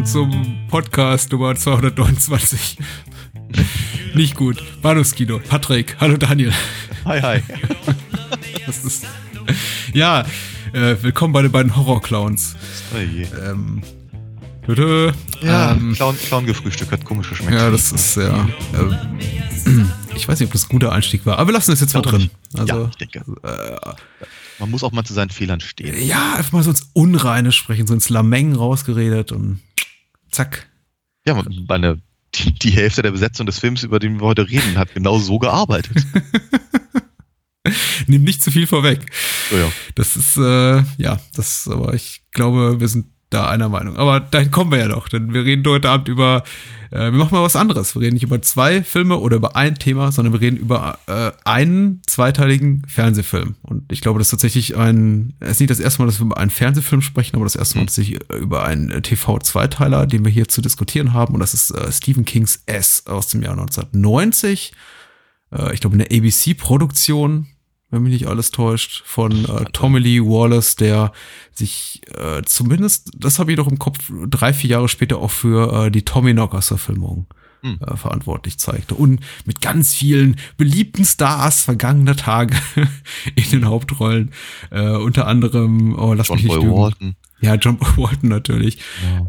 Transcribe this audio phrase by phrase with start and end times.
[0.00, 2.78] willkommen zum Podcast Nummer 229.
[4.14, 4.62] Nicht gut.
[4.80, 5.40] Bahnhofskino.
[5.40, 5.96] Patrick.
[6.00, 6.52] Hallo Daniel.
[7.04, 7.42] Hi, hi.
[8.66, 9.04] Das ist,
[9.92, 10.24] ja,
[10.72, 12.56] äh, willkommen bei den beiden Horrorclowns.
[12.94, 13.82] Ähm.
[15.42, 17.52] Ja, ähm, Clown, Clown gefrühstückt hat komisch geschmeckt.
[17.52, 18.48] ja, das ist ja.
[18.74, 21.94] Ähm, ich weiß nicht, ob das ein guter Einstieg war, aber wir lassen das jetzt
[21.94, 22.30] mal drin.
[22.56, 23.24] Also, ja, ich denke.
[24.60, 26.06] Man muss auch mal zu seinen Fehlern stehen.
[26.06, 29.60] ja, einfach mal so ins Unreine sprechen, so ins Lameng rausgeredet und
[30.30, 30.68] zack.
[31.26, 32.00] Ja, man- meine,
[32.34, 35.38] die, die Hälfte der Besetzung des Films, über den wir heute reden, hat genau so
[35.38, 35.96] gearbeitet.
[38.06, 39.00] Nimm nicht zu viel vorweg.
[39.50, 39.70] So, ja.
[39.94, 43.96] Das ist, äh, ja, das, aber ich glaube, wir sind da einer Meinung.
[43.96, 46.42] Aber dahin kommen wir ja noch, denn wir reden heute Abend über,
[46.90, 47.94] äh, wir machen mal was anderes.
[47.94, 51.30] Wir reden nicht über zwei Filme oder über ein Thema, sondern wir reden über äh,
[51.44, 53.54] einen zweiteiligen Fernsehfilm.
[53.62, 56.26] Und ich glaube, das ist tatsächlich ein, es ist nicht das erste Mal, dass wir
[56.26, 60.24] über einen Fernsehfilm sprechen, aber das erste Mal tatsächlich äh, über einen äh, TV-Zweiteiler, den
[60.24, 61.34] wir hier zu diskutieren haben.
[61.34, 64.72] Und das ist äh, Stephen Kings S aus dem Jahr 1990.
[65.52, 67.46] Äh, ich glaube, eine ABC-Produktion,
[67.90, 71.12] wenn mich nicht alles täuscht, von äh, Tommy Lee Wallace, der
[71.52, 75.86] sich äh, zumindest, das habe ich doch im Kopf, drei, vier Jahre später auch für
[75.86, 77.26] äh, die Tommy Knockers-Verfilmung
[77.62, 77.78] Hm.
[77.86, 78.94] äh, verantwortlich zeigte.
[78.94, 82.56] Und mit ganz vielen beliebten Stars vergangener Tage
[83.34, 84.30] in den Hauptrollen.
[84.70, 86.76] Äh, unter anderem, oh, lass John mich nicht Boy lügen.
[86.76, 87.16] Walton.
[87.42, 88.78] Ja, John Boy Walton natürlich.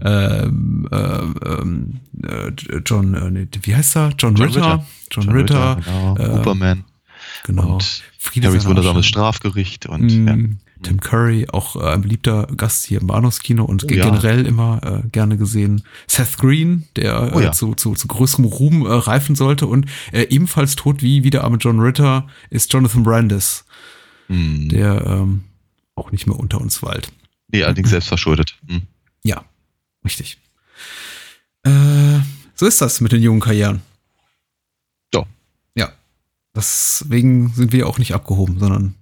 [0.02, 0.44] Ja.
[0.44, 2.52] Ähm, ähm, äh,
[2.86, 4.14] John, äh, wie heißt er?
[4.18, 4.62] John, John Ritter.
[4.62, 4.86] Ritter.
[5.12, 5.82] John, Ritter.
[5.84, 6.16] genau.
[6.16, 6.84] äh, Superman.
[7.44, 7.74] Genau.
[7.74, 9.06] Und Friede Harrys sei wundersames.
[9.08, 9.88] Strafgericht.
[9.88, 10.36] Und ja.
[10.36, 14.06] Mm, Tim Curry, auch äh, ein beliebter Gast hier im Bahnhofskino und Oh ge- ja.
[14.06, 15.84] generell immer äh, gerne gesehen.
[16.08, 17.52] Seth Green, der Oh äh, ja.
[17.52, 21.44] zu, zu, zu größerem Ruhm äh, reifen sollte und äh, ebenfalls tot wie, wie der
[21.44, 23.66] arme John Ritter ist Jonathan Brandis,
[24.28, 24.70] Hm.
[24.70, 25.44] der ähm,
[25.96, 27.12] auch nicht mehr unter uns weilt.
[27.48, 28.56] Nee, allerdings selbst verschuldet.
[28.68, 28.84] Hm.
[29.24, 29.44] Ja,
[30.06, 30.38] richtig.
[31.64, 32.20] Äh,
[32.56, 33.82] so ist das mit den jungen Karrieren.
[36.56, 38.96] Deswegen sind wir auch nicht abgehoben, sondern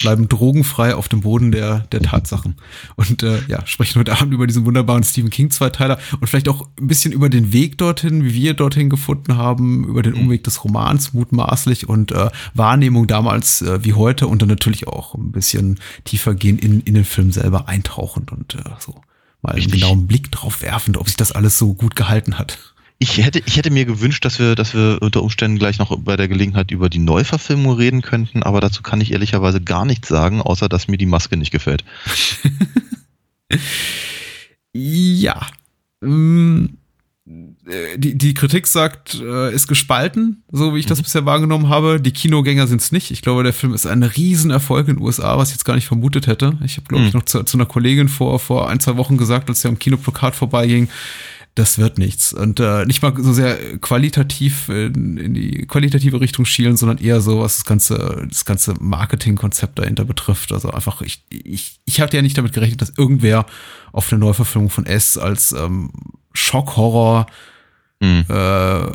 [0.00, 2.56] bleiben drogenfrei auf dem Boden der, der Tatsachen.
[2.96, 6.86] Und äh, ja, sprechen heute Abend über diesen wunderbaren Stephen King-Zweiteiler und vielleicht auch ein
[6.86, 11.14] bisschen über den Weg dorthin, wie wir dorthin gefunden haben, über den Umweg des Romans
[11.14, 16.34] mutmaßlich und äh, Wahrnehmung damals äh, wie heute und dann natürlich auch ein bisschen tiefer
[16.34, 19.00] gehen in, in den Film selber eintauchend und äh, so
[19.42, 22.74] mal einen genauen Blick drauf werfend, ob sich das alles so gut gehalten hat.
[22.98, 26.16] Ich hätte, ich hätte mir gewünscht, dass wir, dass wir unter Umständen gleich noch bei
[26.16, 30.40] der Gelegenheit über die Neuverfilmung reden könnten, aber dazu kann ich ehrlicherweise gar nichts sagen,
[30.40, 31.84] außer dass mir die Maske nicht gefällt.
[34.72, 35.46] Ja.
[36.02, 36.76] Ähm,
[37.66, 42.00] äh, Die, die Kritik sagt, äh, ist gespalten, so wie ich das bisher wahrgenommen habe.
[42.00, 43.10] Die Kinogänger sind es nicht.
[43.10, 45.86] Ich glaube, der Film ist ein Riesenerfolg in den USA, was ich jetzt gar nicht
[45.86, 46.58] vermutet hätte.
[46.64, 47.20] Ich habe, glaube ich, Mhm.
[47.20, 50.34] noch zu, zu einer Kollegin vor, vor ein, zwei Wochen gesagt, als er am Kinoplakat
[50.34, 50.88] vorbeiging,
[51.56, 52.32] das wird nichts.
[52.32, 57.20] Und äh, nicht mal so sehr qualitativ in, in die qualitative Richtung schielen, sondern eher
[57.20, 60.52] so, was das ganze, das ganze Marketingkonzept dahinter betrifft.
[60.52, 63.46] Also einfach, ich, ich, ich hatte ja nicht damit gerechnet, dass irgendwer
[63.92, 65.90] auf eine Neuverfilmung von S als ähm,
[66.32, 67.26] Schockhorror
[67.98, 68.26] Hm.
[68.28, 68.86] äh,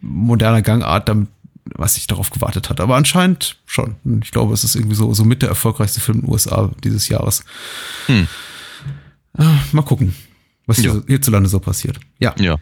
[0.00, 1.28] moderner Gangart damit
[1.74, 2.80] was ich darauf gewartet hat.
[2.80, 3.96] Aber anscheinend schon.
[4.22, 7.08] Ich glaube, es ist irgendwie so, so mit der erfolgreichste Film in den USA dieses
[7.08, 7.44] Jahres.
[8.06, 8.28] Hm.
[9.36, 10.14] Äh, mal gucken,
[10.66, 10.92] was Ja.
[10.92, 11.98] hier, hierzulande so passiert.
[12.18, 12.34] Ja.
[12.38, 12.56] Ja,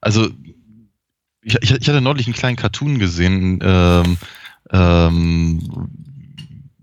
[0.00, 0.28] also
[1.42, 4.16] ich, ich, hatte neulich einen kleinen Cartoon gesehen, ähm,
[4.70, 5.88] ähm,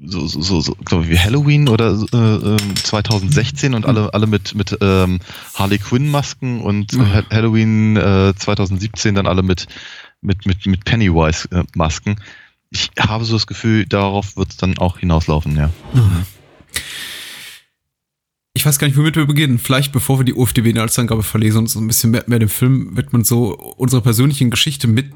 [0.02, 4.28] so, so, so, so glaube ich, wie Halloween oder äh, ähm, 2016 und alle, alle
[4.28, 5.20] mit, mit ähm,
[5.56, 7.14] Harley Quinn-Masken und Mhm.
[7.14, 9.68] Ha- Halloween äh, 2017 dann alle mit,
[10.22, 12.20] mit, mit, mit Pennywise-Masken.
[12.70, 15.70] Ich habe so das Gefühl, darauf wird es dann auch hinauslaufen, ja.
[18.60, 19.58] Ich weiß gar nicht, womit wir beginnen.
[19.58, 23.24] Vielleicht, bevor wir die UFDB-Inhaltsangabe verlesen und so ein bisschen mehr, mehr dem Film widmen,
[23.24, 25.14] so unsere persönlichen Geschichte mit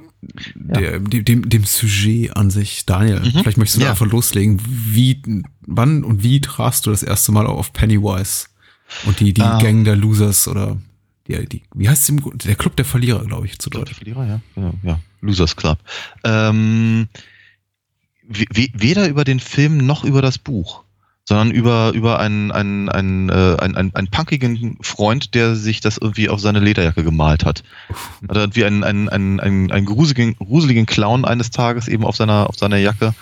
[0.56, 2.86] der, dem, dem, dem Sujet an sich.
[2.86, 3.32] Daniel, Mhm.
[3.42, 3.90] vielleicht möchtest du Ja.
[3.92, 4.62] einfach loslegen.
[4.66, 5.22] Wie,
[5.68, 8.48] wann und wie trafst du das erste Mal auf Pennywise
[9.06, 9.60] und die, die Ähm.
[9.60, 10.78] Gang der Losers oder
[11.28, 14.00] die, die, wie heißt es im Der Club der Verlierer, glaube ich, zu Club Deutsch.
[14.00, 14.26] der Verlierer,
[14.56, 14.62] ja.
[14.64, 15.00] ja, ja.
[15.20, 15.80] Losers Club.
[16.24, 17.10] Ähm,
[18.26, 20.86] we- we- weder über den Film noch über das Buch,
[21.28, 25.98] sondern über, über einen, einen, einen, äh, einen, einen, einen punkigen Freund, der sich das
[25.98, 27.64] irgendwie auf seine Lederjacke gemalt hat.
[28.28, 32.16] Hat er irgendwie einen, einen, einen, einen, einen gruseligen, gruseligen Clown eines Tages eben auf
[32.16, 33.14] seiner, auf seiner Jacke.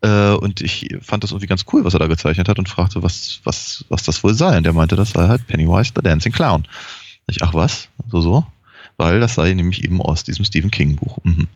[0.00, 3.02] Äh, und ich fand das irgendwie ganz cool, was er da gezeichnet hat und fragte,
[3.02, 4.56] was, was, was das wohl sei.
[4.56, 6.66] Und der meinte, das sei halt Pennywise the Dancing Clown.
[7.26, 7.88] Ich, ach was?
[8.10, 8.46] So, so?
[8.96, 11.18] weil das sei nämlich eben aus diesem Stephen King Buch.
[11.24, 11.48] Mhm.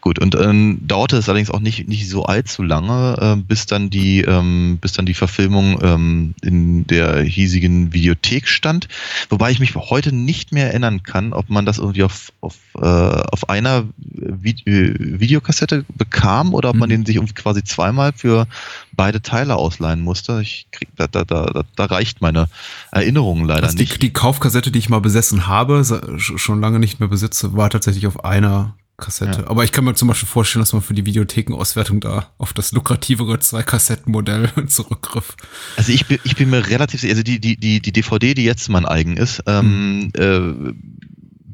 [0.00, 3.90] Gut, und ähm, dauerte es allerdings auch nicht, nicht so allzu lange, äh, bis dann
[3.90, 8.88] die, ähm, bis dann die Verfilmung ähm, in der hiesigen Videothek stand.
[9.28, 12.80] Wobei ich mich heute nicht mehr erinnern kann, ob man das irgendwie auf, auf, äh,
[12.80, 16.94] auf einer Vi äh, Videokassette bekam oder ob man mhm.
[16.94, 18.46] den sich irgendwie quasi zweimal für
[18.92, 20.40] beide Teile ausleihen musste.
[20.42, 22.48] Ich krieg, da, da, da, da reicht meine
[22.90, 24.02] Erinnerung leider also die, nicht.
[24.02, 25.84] Die Kaufkassette, die ich mal besessen habe,
[26.18, 29.42] schon lange nicht mehr besitze, war tatsächlich auf einer Kassette.
[29.42, 29.46] Ja.
[29.48, 32.72] Aber ich kann mir zum Beispiel vorstellen, dass man für die Videothekenauswertung da auf das
[32.72, 35.36] lukrativere Zwei-Kassetten-Modell zurückgriff.
[35.76, 38.44] Also ich bin, ich bin mir relativ sicher, also die, die, die, die DVD, die
[38.44, 40.70] jetzt mein eigen ist, ähm, hm.
[40.70, 40.72] äh,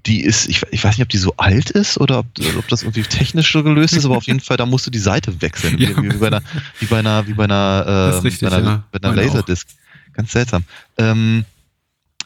[0.06, 2.26] die ist, ich, ich weiß nicht, ob die so alt ist oder ob,
[2.58, 4.99] ob das irgendwie technisch so gelöst ist, aber auf jeden Fall, da musst du die
[4.99, 5.76] Seite wechseln.
[5.87, 5.90] Ja.
[5.90, 6.42] Wie, wie, bei einer,
[6.78, 8.84] wie bei einer, wie bei einer, äh, richtig, bei einer, ja.
[8.92, 9.69] bei einer Laserdisc.
[10.12, 10.64] Ganz seltsam.
[10.96, 11.44] Ähm,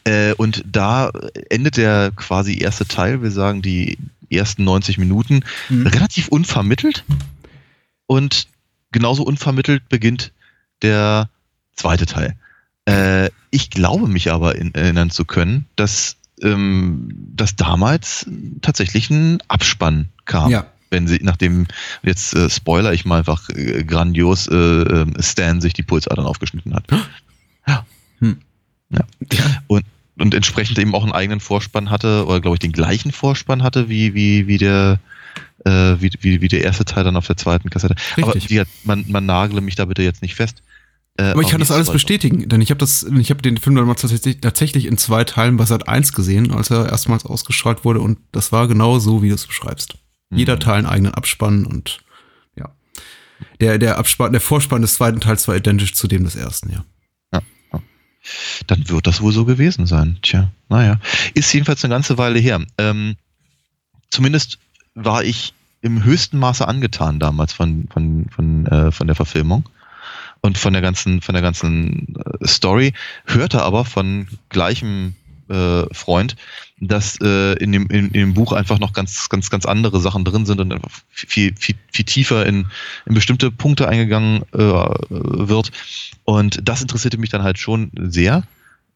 [0.03, 1.11] äh, und da
[1.49, 3.97] endet der quasi erste Teil, wir sagen die
[4.31, 5.87] ersten 90 Minuten, mhm.
[5.87, 7.03] relativ unvermittelt.
[8.07, 8.47] Und
[8.91, 10.31] genauso unvermittelt beginnt
[10.81, 11.29] der
[11.75, 12.35] zweite Teil.
[12.85, 18.25] Äh, ich glaube mich aber in, erinnern zu können, dass, ähm, dass damals
[18.61, 20.51] tatsächlich ein Abspann kam.
[20.51, 20.67] Ja.
[20.89, 21.67] Wenn sie, nachdem,
[22.03, 26.73] jetzt äh, spoiler ich mal einfach äh, grandios, äh, ähm, Stan sich die Pulsadern aufgeschnitten
[26.73, 26.85] hat.
[27.67, 27.85] Ja.
[28.19, 28.41] Hm.
[28.89, 29.01] ja.
[29.67, 29.85] Und,
[30.19, 33.89] und entsprechend eben auch einen eigenen Vorspann hatte, oder glaube ich den gleichen Vorspann hatte,
[33.89, 34.99] wie, wie, wie der
[35.65, 37.95] äh, wie, wie, wie der erste Teil dann auf der zweiten Kassette.
[38.17, 38.23] Richtig.
[38.23, 40.61] Aber die, man, man nagle mich da bitte jetzt nicht fest.
[41.17, 43.75] Äh, Aber ich kann das alles bestätigen, denn ich habe das, ich habe den Film
[43.75, 47.83] dann mal tatsächlich, tatsächlich in zwei Teilen bei Sat 1 gesehen, als er erstmals ausgestrahlt
[47.83, 49.97] wurde und das war genau so, wie du es beschreibst.
[50.29, 50.37] Mhm.
[50.37, 51.99] Jeder Teil einen eigenen Abspann und
[52.55, 52.69] ja.
[53.59, 56.85] Der, der Abspann, der Vorspann des zweiten Teils war identisch zu dem des ersten, ja.
[58.67, 60.17] Dann wird das wohl so gewesen sein.
[60.21, 60.99] Tja, naja.
[61.33, 62.61] Ist jedenfalls eine ganze Weile her.
[62.77, 63.15] Ähm,
[64.09, 64.59] zumindest
[64.93, 69.67] war ich im höchsten Maße angetan damals von, von, von, äh, von der Verfilmung
[70.41, 72.93] und von der ganzen, von der ganzen äh, Story,
[73.25, 75.15] hörte aber von gleichem
[75.51, 76.35] äh, Freund,
[76.79, 80.25] dass äh, in, dem, in, in, dem Buch einfach noch ganz, ganz, ganz andere Sachen
[80.25, 82.67] drin sind und einfach viel, viel, viel tiefer in,
[83.05, 85.71] in bestimmte Punkte eingegangen äh, wird.
[86.23, 88.43] Und das interessierte mich dann halt schon sehr,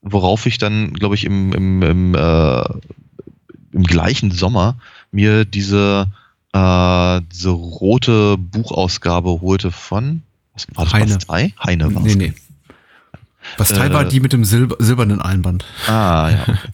[0.01, 2.63] worauf ich dann, glaube ich, im, im, im, äh,
[3.73, 4.77] im gleichen Sommer
[5.11, 6.07] mir diese,
[6.53, 10.23] äh, diese rote Buchausgabe holte von
[10.55, 10.93] was war das?
[10.93, 11.13] Heine.
[11.15, 11.53] Bastei?
[11.63, 12.33] Heine war Nee, nee.
[13.57, 15.65] Bastei äh, war die mit dem Silber, silbernen Einband.
[15.87, 16.45] Ah, ja.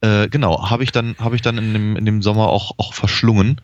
[0.00, 2.94] Äh, genau, habe ich dann, habe ich dann in dem, in dem Sommer auch, auch
[2.94, 3.60] verschlungen.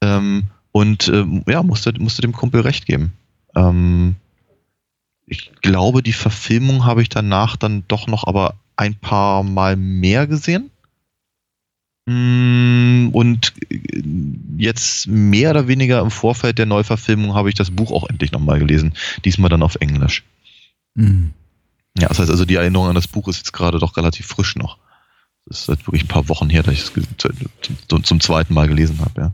[0.00, 3.12] Ähm, und ähm, ja, musste, musste dem Kumpel recht geben.
[3.54, 4.16] Ähm,
[5.26, 10.26] ich glaube, die Verfilmung habe ich danach dann doch noch aber ein paar Mal mehr
[10.26, 10.70] gesehen.
[12.06, 14.02] Mm, und äh,
[14.56, 18.58] jetzt mehr oder weniger im Vorfeld der Neuverfilmung habe ich das Buch auch endlich nochmal
[18.58, 18.94] gelesen.
[19.24, 20.24] Diesmal dann auf Englisch.
[20.94, 21.32] Mhm.
[21.98, 24.56] Ja, das heißt also, die Erinnerung an das Buch ist jetzt gerade doch relativ frisch
[24.56, 24.78] noch.
[25.46, 26.92] Das ist halt wirklich ein paar Wochen her, dass ich es
[27.88, 29.32] zum zweiten Mal gelesen habe, ja.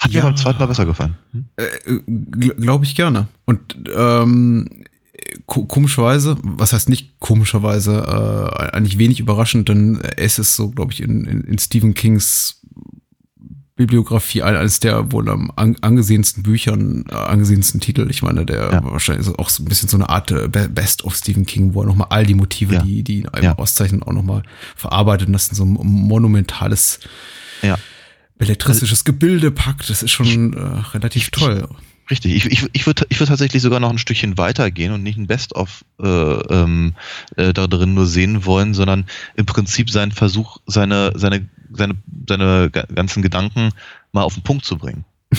[0.00, 0.20] Hat ja.
[0.20, 1.16] mir beim zweiten Mal besser gefallen.
[1.32, 1.46] Hm?
[1.56, 3.26] Äh, Glaube ich gerne.
[3.46, 4.84] Und ähm,
[5.46, 11.02] komischerweise, was heißt nicht komischerweise, äh, eigentlich wenig überraschend, denn es ist so, glaube ich,
[11.02, 12.60] in, in, in Stephen Kings
[13.78, 18.08] Bibliografie eines der wohl am angesehensten Büchern, äh, angesehensten Titel.
[18.10, 18.84] Ich meine, der ja.
[18.84, 21.82] wahrscheinlich ist auch so ein bisschen so eine Art äh, Best of Stephen King, wo
[21.82, 22.82] er nochmal all die Motive, ja.
[22.82, 23.56] die, die ihn ja.
[23.56, 24.42] auszeichnen, auch nochmal
[24.74, 26.98] verarbeitet und das in so ein monumentales,
[27.62, 27.78] ja.
[28.36, 29.88] belletristisches Gebilde packt.
[29.88, 30.60] Das ist schon äh,
[30.92, 31.68] relativ toll.
[32.10, 35.18] Richtig, ich, ich, ich würde ich würd tatsächlich sogar noch ein Stückchen weitergehen und nicht
[35.18, 36.94] ein Best-of äh, ähm,
[37.36, 39.04] äh, da drin nur sehen wollen, sondern
[39.36, 41.96] im Prinzip seinen Versuch, seine, seine seine,
[42.28, 43.70] seine ganzen Gedanken
[44.12, 45.04] mal auf den Punkt zu bringen.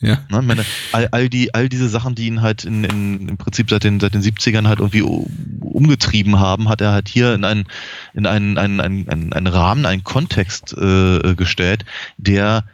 [0.00, 0.18] ja.
[0.30, 3.70] Ne, meine, all, all, die, all diese Sachen, die ihn halt in, in, im Prinzip
[3.70, 7.66] seit den, seit den 70ern halt irgendwie umgetrieben haben, hat er halt hier in einen,
[8.14, 11.84] in einen, einen, einen, einen Rahmen, einen Kontext äh, gestellt,
[12.16, 12.64] der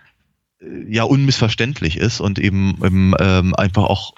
[0.60, 4.12] ja unmissverständlich ist und eben, eben ähm, einfach auch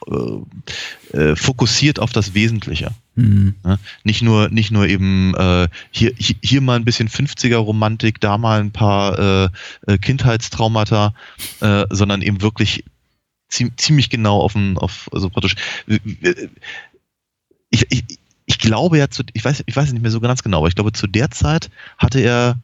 [1.12, 2.90] äh, äh, fokussiert auf das Wesentliche.
[3.14, 3.54] Mhm.
[3.64, 8.38] Ja, nicht nur nicht nur eben äh, hier, hier mal ein bisschen 50er Romantik, da
[8.38, 9.48] mal ein paar äh,
[9.86, 11.14] äh, Kindheitstraumata,
[11.60, 12.84] äh, sondern eben wirklich
[13.48, 15.56] ziemlich genau auf dem auf also praktisch
[17.70, 20.58] ich, ich, ich glaube ja zu, ich weiß ich weiß nicht mehr so ganz genau,
[20.58, 22.58] aber ich glaube zu der Zeit hatte er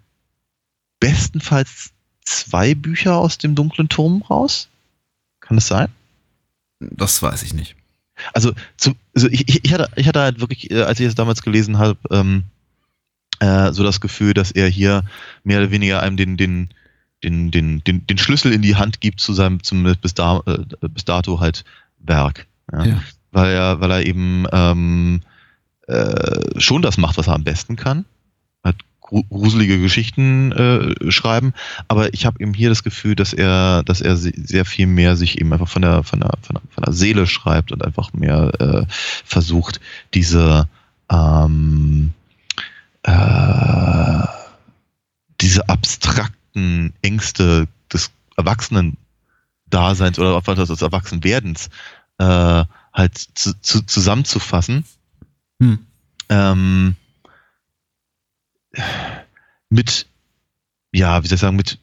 [0.99, 1.93] bestenfalls
[2.29, 4.69] zwei Bücher aus dem dunklen Turm raus?
[5.41, 5.89] Kann das sein?
[6.81, 7.75] Das weiß ich nicht.
[8.33, 11.43] Also, zum, also ich, ich, hatte, ich hatte halt wirklich, äh, als ich es damals
[11.43, 12.45] gelesen habe, ähm,
[13.41, 15.05] äh, so das Gefühl, dass er hier
[15.45, 16.71] mehr oder weniger einem den, den,
[17.23, 20.89] den, den, den, den Schlüssel in die Hand gibt zu seinem, zumindest bis, da, äh,
[20.89, 21.65] bis dato halt
[21.99, 22.47] Werk.
[22.73, 22.85] Ja?
[22.85, 23.03] ja.
[23.31, 25.23] Weil er, weil er eben ähm,
[25.87, 28.05] äh, schon das macht, was er am besten kann.
[29.11, 31.55] Gruselige Geschichten äh, schreiben,
[31.89, 35.41] aber ich habe eben hier das Gefühl, dass er, dass er sehr viel mehr sich
[35.41, 38.53] eben einfach von der, von der, von der, von der Seele schreibt und einfach mehr
[38.61, 38.87] äh,
[39.25, 39.81] versucht,
[40.15, 40.69] diese
[41.11, 42.13] ähm,
[43.03, 44.27] äh,
[45.41, 51.71] diese abstrakten Ängste des Erwachsenen-Daseins oder auch des Erwachsenwerdens
[52.19, 54.85] äh, halt zu, zu, zusammenzufassen.
[55.61, 55.79] Hm.
[56.29, 56.97] Ähm,
[59.71, 60.07] mit,
[60.93, 61.79] ja, wie soll ich sagen, mit,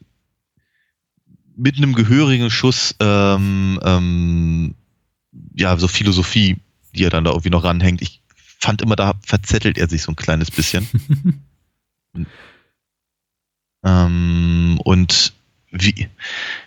[1.56, 4.74] mit einem gehörigen Schuss, ähm, ähm,
[5.54, 6.56] ja, so Philosophie,
[6.94, 8.02] die er dann da irgendwie noch ranhängt.
[8.02, 8.22] Ich
[8.58, 10.88] fand immer, da verzettelt er sich so ein kleines bisschen.
[13.84, 15.32] ähm, und
[15.70, 16.08] wie,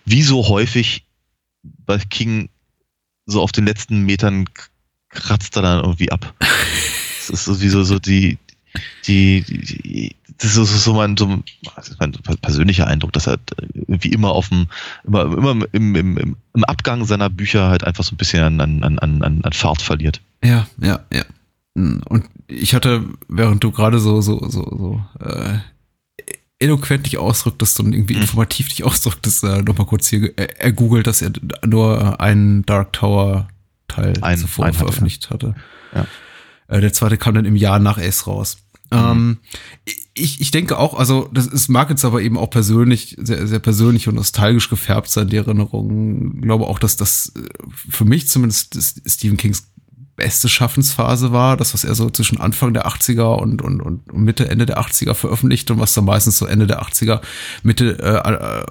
[0.06, 1.06] wie so häufig
[1.64, 2.50] bei King
[3.26, 4.46] so auf den letzten Metern
[5.10, 6.36] kratzt er dann irgendwie ab.
[7.28, 8.40] Das ist so wie so, so die,
[9.08, 11.28] die, die, das ist so mein, so
[12.00, 13.40] mein persönlicher Eindruck, dass er
[13.74, 14.68] irgendwie immer auf dem,
[15.06, 19.00] immer, immer im, im, im Abgang seiner Bücher halt einfach so ein bisschen an, an,
[19.00, 20.22] an, an Fahrt verliert.
[20.44, 21.24] Ja, ja, ja.
[21.76, 25.60] Und ich hatte, während du gerade so, so, so, so äh,
[26.60, 28.22] eloquent dich ausdrücktest und irgendwie mhm.
[28.22, 31.32] informativ dich ausdrücktest, äh, nochmal kurz hier äh, ergoogelt, dass er
[31.66, 33.48] nur einen Dark Tower
[33.88, 35.56] Teil ein, zuvor veröffentlicht hatte.
[35.94, 36.06] Ja.
[36.68, 38.58] Äh, der zweite kam dann im Jahr nach Ace raus.
[38.92, 39.38] Mhm.
[40.14, 43.60] Ich, ich denke auch, also das ist, mag jetzt aber eben auch persönlich, sehr, sehr
[43.60, 46.36] persönlich und nostalgisch gefärbt sein, die Erinnerung.
[46.36, 49.70] Ich glaube auch, dass das äh, für mich zumindest Stephen Kings
[50.20, 54.50] beste Schaffensphase war, das, was er so zwischen Anfang der 80er und, und, und Mitte,
[54.50, 57.22] Ende der 80er veröffentlicht und was dann meistens so Ende der 80er,
[57.64, 58.66] Mitte äh,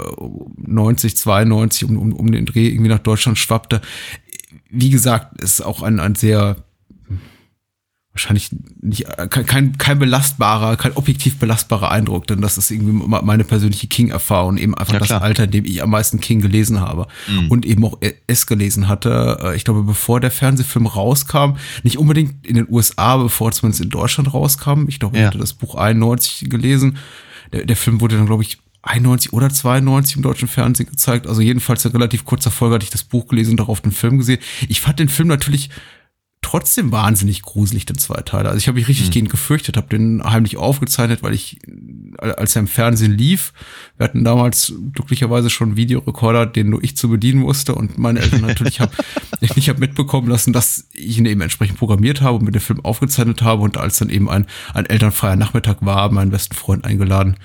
[0.58, 3.80] 90, 92 um, um, um den Dreh irgendwie nach Deutschland schwappte.
[4.68, 6.56] Wie gesagt, ist auch ein, ein sehr
[8.18, 8.50] wahrscheinlich
[8.82, 14.58] nicht kein, kein belastbarer, kein objektiv belastbarer Eindruck, denn das ist irgendwie meine persönliche King-Erfahrung,
[14.58, 17.50] eben einfach ja, das Alter, in dem ich am meisten King gelesen habe mhm.
[17.50, 19.38] und eben auch es gelesen hatte.
[19.42, 23.90] Äh, ich glaube, bevor der Fernsehfilm rauskam, nicht unbedingt in den USA, bevor zumindest in
[23.90, 24.88] Deutschland rauskam.
[24.88, 25.28] Ich glaube, ich ja.
[25.28, 26.98] hatte das Buch 91 gelesen.
[27.52, 31.26] Der, der Film wurde dann, glaube ich, 91 oder 92 im deutschen Fernsehen gezeigt.
[31.26, 34.18] Also jedenfalls in relativ kurzer Folge hatte ich das Buch gelesen und darauf den Film
[34.18, 34.40] gesehen.
[34.68, 35.70] Ich fand den Film natürlich
[36.42, 38.48] trotzdem wahnsinnig gruselig, den zwei Teile.
[38.48, 39.12] Also ich habe mich richtig mhm.
[39.12, 41.58] gegen gefürchtet, habe den heimlich aufgezeichnet, weil ich,
[42.18, 43.52] als er im Fernsehen lief,
[43.96, 48.20] wir hatten damals glücklicherweise schon einen Videorekorder, den nur ich zu bedienen musste und meine
[48.20, 48.92] Eltern natürlich haben,
[49.40, 52.62] ich nicht habe mitbekommen lassen, dass ich ihn eben entsprechend programmiert habe und mit dem
[52.62, 56.84] Film aufgezeichnet habe und als dann eben ein, ein elternfreier Nachmittag war, meinen besten Freund
[56.84, 57.36] eingeladen,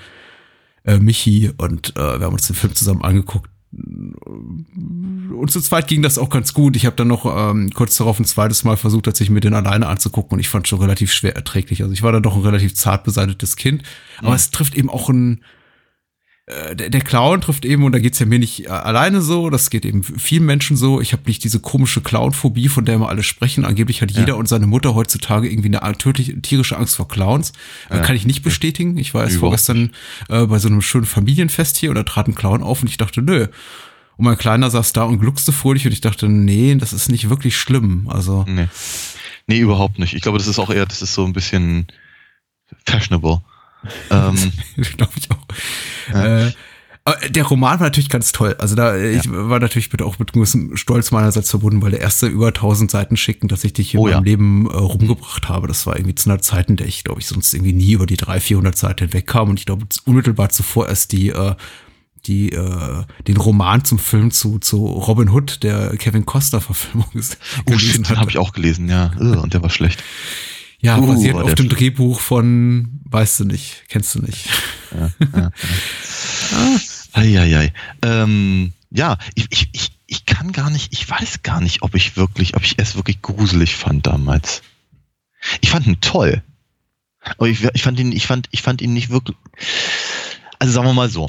[0.84, 6.02] äh, Michi, und äh, wir haben uns den Film zusammen angeguckt und zu zweit ging
[6.02, 6.76] das auch ganz gut.
[6.76, 9.86] Ich habe dann noch ähm, kurz darauf ein zweites Mal versucht, tatsächlich mir den alleine
[9.86, 11.82] anzugucken und ich fand schon relativ schwer erträglich.
[11.82, 13.82] Also ich war dann doch ein relativ zart beseitetes Kind.
[14.18, 14.36] Aber mhm.
[14.36, 15.40] es trifft eben auch ein,
[16.46, 19.48] äh, der, der Clown trifft eben, und da geht's ja mir nicht äh, alleine so,
[19.48, 21.00] das geht eben vielen Menschen so.
[21.00, 23.64] Ich habe nicht diese komische Clownphobie, von der immer alle sprechen.
[23.64, 24.34] Angeblich hat jeder ja.
[24.34, 27.52] und seine Mutter heutzutage irgendwie eine tödliche, tierische Angst vor Clowns.
[27.90, 28.00] Ja.
[28.00, 28.98] Kann ich nicht bestätigen.
[28.98, 29.92] Ich war erst vorgestern
[30.28, 32.98] äh, bei so einem schönen Familienfest hier und da trat ein Clown auf und ich
[32.98, 33.46] dachte, nö.
[34.16, 37.30] Und mein Kleiner saß da und gluckste fröhlich und ich dachte, nee, das ist nicht
[37.30, 38.06] wirklich schlimm.
[38.08, 38.44] Also.
[38.46, 38.68] Nee.
[39.46, 40.14] Nee, überhaupt nicht.
[40.14, 41.86] Ich glaube, das ist auch eher, das ist so ein bisschen
[42.86, 43.40] fashionable
[44.10, 44.52] ähm,
[44.96, 45.46] Glaube ich auch.
[46.12, 46.46] Ja.
[46.46, 46.52] Äh,
[47.28, 48.56] der Roman war natürlich ganz toll.
[48.58, 49.18] Also da, ja.
[49.18, 52.90] ich war natürlich mit, auch mit gewissem Stolz meinerseits verbunden, weil der erste über 1000
[52.90, 54.30] Seiten schicken, dass ich dich hier oh, in meinem ja.
[54.30, 55.68] Leben äh, rumgebracht habe.
[55.68, 58.06] Das war irgendwie zu einer Zeit, in der ich, glaube ich, sonst irgendwie nie über
[58.06, 59.50] die 300, 400 Seiten hinwegkam.
[59.50, 61.54] Und ich glaube, unmittelbar zuvor erst die, äh,
[62.24, 67.36] die, äh, den Roman zum Film zu, zu Robin Hood, der Kevin Costner Verfilmung ist.
[67.66, 69.12] Oh, gelesen habe ich auch gelesen, ja.
[69.18, 70.02] Und der war schlecht.
[70.84, 74.50] Ja, uh, basiert auf dem Drehbuch von, weißt du nicht, kennst du nicht.
[74.92, 75.50] Ja, ja, ja.
[77.14, 77.72] Eieiei.
[78.02, 82.18] Ähm, ja, ich, ich, ich, ich kann gar nicht, ich weiß gar nicht, ob ich
[82.18, 84.62] wirklich, ob ich es wirklich gruselig fand damals.
[85.62, 86.42] Ich fand ihn toll.
[87.20, 89.38] Aber ich, ich fand ihn, ich fand, ich fand ihn nicht wirklich.
[90.58, 91.28] Also sagen wir mal so,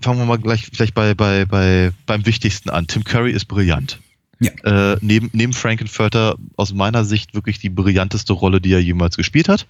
[0.00, 2.88] fangen wir mal gleich vielleicht bei, bei, bei, beim Wichtigsten an.
[2.88, 4.00] Tim Curry ist brillant.
[4.38, 4.92] Ja.
[4.92, 9.48] Äh, neben, neben Frankenfurter aus meiner Sicht wirklich die brillanteste Rolle, die er jemals gespielt
[9.48, 9.66] hat.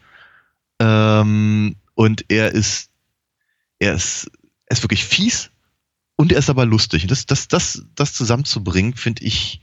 [0.81, 2.91] Ähm, und er ist,
[3.79, 4.31] er ist,
[4.67, 5.51] er ist wirklich fies
[6.17, 7.03] und er ist aber lustig.
[7.03, 9.61] Und das, das, das, das zusammenzubringen, finde ich,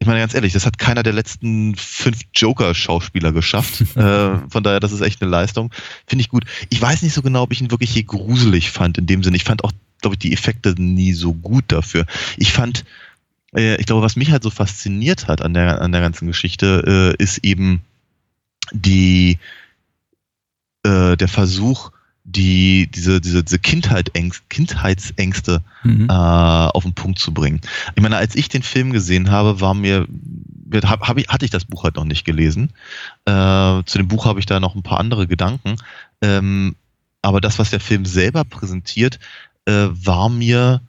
[0.00, 3.80] ich meine ganz ehrlich, das hat keiner der letzten fünf Joker-Schauspieler geschafft.
[3.96, 5.72] äh, von daher, das ist echt eine Leistung.
[6.06, 6.44] Finde ich gut.
[6.68, 9.36] Ich weiß nicht so genau, ob ich ihn wirklich hier gruselig fand in dem Sinne.
[9.36, 12.04] Ich fand auch, glaube ich, die Effekte nie so gut dafür.
[12.36, 12.84] Ich fand,
[13.54, 17.14] äh, ich glaube, was mich halt so fasziniert hat an der, an der ganzen Geschichte,
[17.18, 17.82] äh, ist eben
[18.72, 19.38] die,
[20.84, 21.90] äh, der Versuch,
[22.24, 26.08] die, diese, diese, diese Kindheit Ängst, Kindheitsängste mhm.
[26.08, 27.60] äh, auf den Punkt zu bringen.
[27.94, 30.06] Ich meine, als ich den Film gesehen habe, war mir,
[30.84, 32.70] hab, hab ich, hatte ich das Buch halt noch nicht gelesen.
[33.26, 35.76] Äh, zu dem Buch habe ich da noch ein paar andere Gedanken.
[36.22, 36.76] Ähm,
[37.20, 39.18] aber das, was der Film selber präsentiert,
[39.66, 40.80] äh, war mir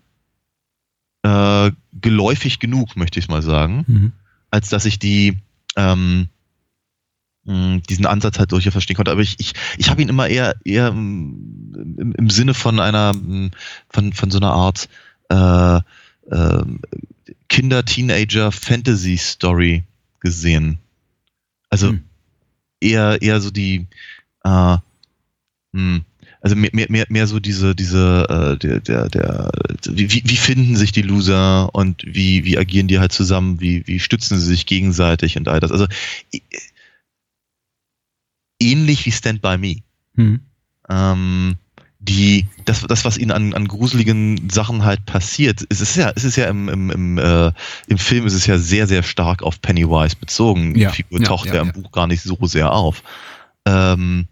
[1.23, 1.71] äh,
[2.01, 4.11] geläufig genug, möchte ich mal sagen, mhm.
[4.51, 5.37] als dass ich die
[5.75, 6.29] ähm,
[7.47, 9.11] diesen Ansatz halt durchaus verstehen konnte.
[9.11, 13.13] Aber ich, ich, ich habe ihn immer eher, eher im, im Sinne von einer,
[13.89, 14.89] von, von so einer Art
[15.29, 15.79] äh,
[16.31, 16.63] äh,
[17.47, 19.83] Kinder-Teenager-Fantasy-Story
[20.19, 20.79] gesehen.
[21.69, 22.01] Also hm.
[22.79, 23.85] eher, eher so die,
[24.43, 24.77] äh,
[25.71, 26.01] mh,
[26.45, 29.51] also mehr, mehr, mehr so diese, diese, äh, der, der, der,
[29.89, 33.99] wie, wie finden sich die Loser und wie, wie agieren die halt zusammen, wie, wie
[33.99, 35.71] stützen sie sich gegenseitig und all das.
[35.71, 35.87] Also
[38.61, 39.77] ähnlich wie Stand By Me.
[40.17, 40.39] Hm.
[40.87, 41.55] Ähm,
[41.97, 46.25] die, das, das, was ihnen an, an gruseligen Sachen halt passiert, es ist ja, es
[46.25, 47.51] ist ja im, im, im, äh,
[47.87, 50.75] im Film ist es ja sehr, sehr stark auf Pennywise bezogen.
[50.75, 53.01] Ja, die Figur ja, taucht ja, ja, im Buch gar nicht so sehr auf.
[53.65, 54.27] Ähm,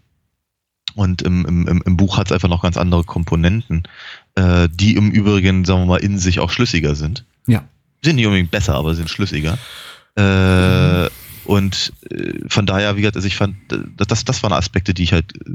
[0.94, 3.84] und im, im, im Buch hat es einfach noch ganz andere Komponenten,
[4.34, 7.24] äh, die im Übrigen, sagen wir mal, in sich auch schlüssiger sind.
[7.46, 7.64] Ja.
[8.02, 9.58] Sind nicht unbedingt besser, aber sind schlüssiger.
[10.16, 11.08] Äh, mhm.
[11.44, 15.02] Und äh, von daher, wie gesagt, also ich fand, äh, das, das waren Aspekte, die
[15.02, 15.50] ich halt äh,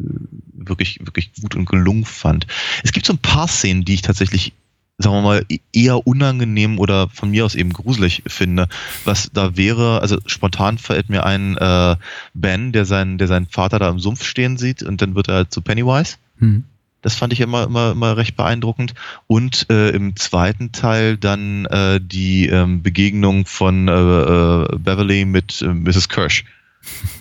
[0.54, 2.48] wirklich, wirklich gut und gelungen fand.
[2.84, 4.54] Es gibt so ein paar Szenen, die ich tatsächlich,
[5.00, 8.68] sagen wir mal, eher unangenehm oder von mir aus eben gruselig finde.
[9.06, 11.96] Was da wäre, also spontan fällt mir ein äh,
[12.34, 15.50] Ben, der seinen, der seinen Vater da im Sumpf stehen sieht und dann wird er
[15.50, 16.18] zu Pennywise.
[16.40, 16.66] Hm.
[17.02, 18.94] Das fand ich immer, immer, immer recht beeindruckend.
[19.28, 25.62] Und äh, im zweiten Teil dann äh, die ähm, Begegnung von äh, äh Beverly mit
[25.62, 26.10] äh, Mrs.
[26.10, 26.44] Kirsch.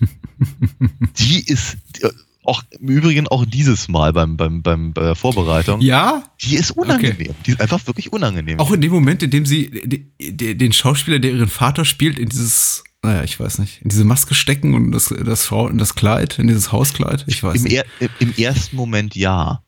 [1.19, 2.11] die ist äh,
[2.49, 5.81] auch im Übrigen auch dieses Mal beim, beim, beim, bei der Vorbereitung.
[5.81, 6.25] Ja?
[6.41, 7.31] Die ist unangenehm.
[7.31, 7.35] Okay.
[7.47, 8.59] Die ist einfach wirklich unangenehm.
[8.59, 9.71] Auch in dem Moment, in dem sie
[10.19, 14.35] den Schauspieler, der ihren Vater spielt, in dieses naja, ich weiß nicht, in diese Maske
[14.35, 17.75] stecken und das, das Frau in das Kleid, in dieses Hauskleid, ich weiß Im, nicht.
[17.75, 19.63] Er, Im ersten Moment ja.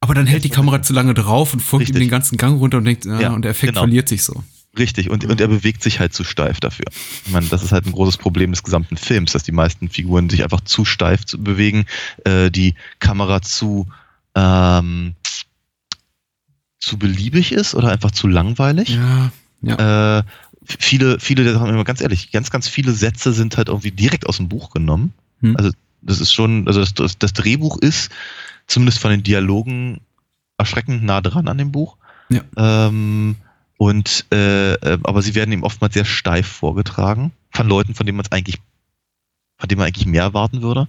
[0.00, 1.96] Aber dann hält die Kamera zu lange drauf und folgt Richtig.
[1.96, 3.82] ihm den ganzen Gang runter und denkt, ja, ja und der Effekt genau.
[3.82, 4.42] verliert sich so.
[4.76, 6.86] Richtig, und, und er bewegt sich halt zu steif dafür.
[7.26, 10.28] Ich meine, das ist halt ein großes Problem des gesamten Films, dass die meisten Figuren
[10.28, 11.86] sich einfach zu steif zu bewegen,
[12.24, 13.86] äh, die Kamera zu,
[14.34, 15.14] ähm,
[16.80, 18.90] zu beliebig ist oder einfach zu langweilig.
[18.90, 19.32] Ja,
[19.62, 20.18] ja.
[20.18, 20.22] Äh,
[20.64, 24.26] viele, viele, der sagen immer ganz ehrlich, ganz, ganz viele Sätze sind halt irgendwie direkt
[24.26, 25.12] aus dem Buch genommen.
[25.40, 25.56] Hm.
[25.56, 25.70] Also
[26.02, 28.10] das ist schon, also das, das Drehbuch ist
[28.66, 30.00] zumindest von den Dialogen
[30.58, 31.96] erschreckend nah dran an dem Buch.
[32.28, 32.42] Ja.
[32.56, 33.36] Ähm,
[33.76, 38.16] und äh, äh aber sie werden ihm oftmals sehr steif vorgetragen von Leuten, von denen
[38.16, 38.58] man es eigentlich,
[39.58, 40.88] von denen man eigentlich mehr erwarten würde.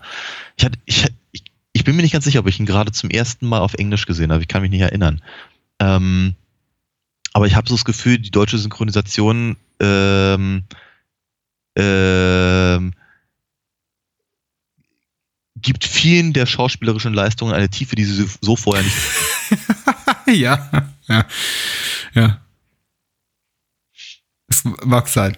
[0.58, 1.44] Ich hatte, ich, ich,
[1.74, 4.06] ich bin mir nicht ganz sicher, ob ich ihn gerade zum ersten Mal auf Englisch
[4.06, 4.42] gesehen habe.
[4.42, 5.22] Ich kann mich nicht erinnern.
[5.80, 6.36] Ähm,
[7.34, 10.64] aber ich habe so das Gefühl, die deutsche Synchronisation ähm,
[11.78, 12.94] ähm,
[15.58, 18.98] gibt vielen der schauspielerischen Leistungen eine Tiefe, die sie so vorher nicht.
[20.40, 21.26] ja, ja,
[22.14, 22.45] ja.
[24.48, 25.38] Es mag sein.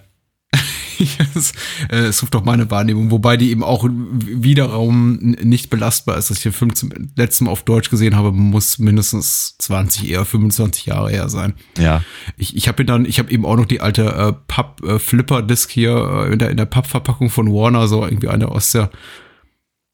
[1.36, 1.54] es,
[1.91, 6.30] äh, es ruft doch meine Wahrnehmung, wobei die eben auch wiederum nicht belastbar ist.
[6.30, 10.26] Dass ich den Film zum letzten Mal auf Deutsch gesehen habe, muss mindestens 20, eher
[10.26, 11.54] 25 Jahre her sein.
[11.78, 12.04] Ja.
[12.38, 16.26] Ich, ich habe dann, ich habe eben auch noch die alte äh, Papp-Flipper-Disc äh, hier
[16.28, 18.89] äh, in der, in der Pappverpackung von Warner, so irgendwie eine aus der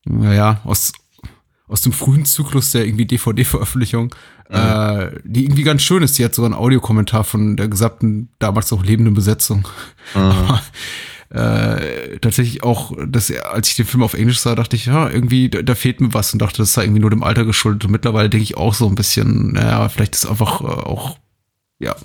[0.06, 0.94] naja, aus,
[1.68, 4.14] aus dem frühen Zyklus der irgendwie DVD-Veröffentlichung,
[4.50, 4.56] mhm.
[4.56, 6.18] äh, die irgendwie ganz schön ist.
[6.18, 9.68] Die hat sogar einen Audiokommentar von der gesamten, damals noch lebenden Besetzung.
[10.14, 10.20] Mhm.
[10.22, 10.62] Aber,
[11.34, 15.50] äh, tatsächlich auch, dass als ich den Film auf Englisch sah, dachte ich, ja, irgendwie,
[15.50, 17.86] da, da, fehlt mir was und dachte, das sei irgendwie nur dem Alter geschuldet.
[17.86, 21.18] Und mittlerweile denke ich auch so ein bisschen, naja, vielleicht ist einfach äh, auch,
[21.80, 21.96] ja,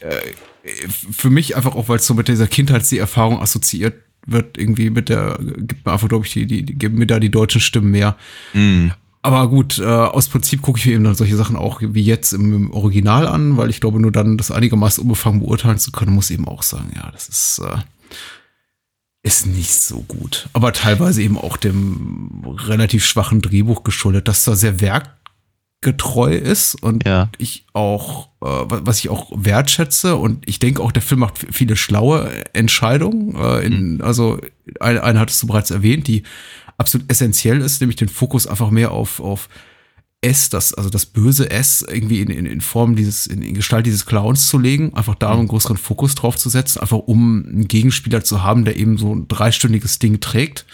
[0.00, 0.20] äh,
[0.88, 3.94] für mich einfach auch, weil es so mit dieser Kindheitserfahrung assoziiert
[4.30, 7.18] wird irgendwie mit der, gibt mir einfach, glaube ich, die, die, die geben mir da
[7.18, 8.16] die deutschen Stimmen mehr.
[8.52, 8.88] Mm.
[9.22, 12.32] Aber gut, äh, aus Prinzip gucke ich mir eben dann solche Sachen auch wie jetzt
[12.32, 16.14] im, im, Original an, weil ich glaube, nur dann das einigermaßen unbefangen beurteilen zu können,
[16.14, 17.78] muss eben auch sagen, ja, das ist, äh,
[19.22, 20.48] ist nicht so gut.
[20.52, 25.17] Aber teilweise eben auch dem relativ schwachen Drehbuch geschuldet, das zwar sehr werk
[25.80, 27.30] getreu ist und ja.
[27.38, 31.76] ich auch, äh, was ich auch wertschätze und ich denke auch, der Film macht viele
[31.76, 33.36] schlaue Entscheidungen.
[33.36, 34.00] Äh, in, mhm.
[34.00, 34.40] Also
[34.80, 36.24] eine, eine hattest du bereits erwähnt, die
[36.78, 39.48] absolut essentiell ist, nämlich den Fokus einfach mehr auf, auf
[40.20, 43.86] S, das, also das böse S irgendwie in, in, in Form dieses, in, in Gestalt
[43.86, 47.68] dieses Clowns zu legen, einfach da einen größeren Fokus drauf zu setzen, einfach um einen
[47.68, 50.66] Gegenspieler zu haben, der eben so ein dreistündiges Ding trägt.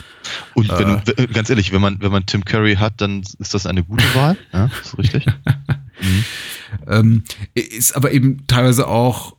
[0.54, 3.66] Und wenn, äh, ganz ehrlich, wenn man, wenn man Tim Curry hat, dann ist das
[3.66, 5.26] eine gute Wahl, ja, ist richtig.
[6.00, 6.24] mhm.
[6.86, 9.36] ähm, ist aber eben teilweise auch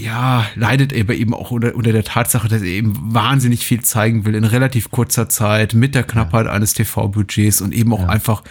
[0.00, 4.24] ja, leidet er eben auch unter, unter der Tatsache, dass er eben wahnsinnig viel zeigen
[4.24, 6.52] will in relativ kurzer Zeit mit der Knappheit ja.
[6.52, 8.08] eines TV-Budgets und eben auch ja.
[8.08, 8.44] einfach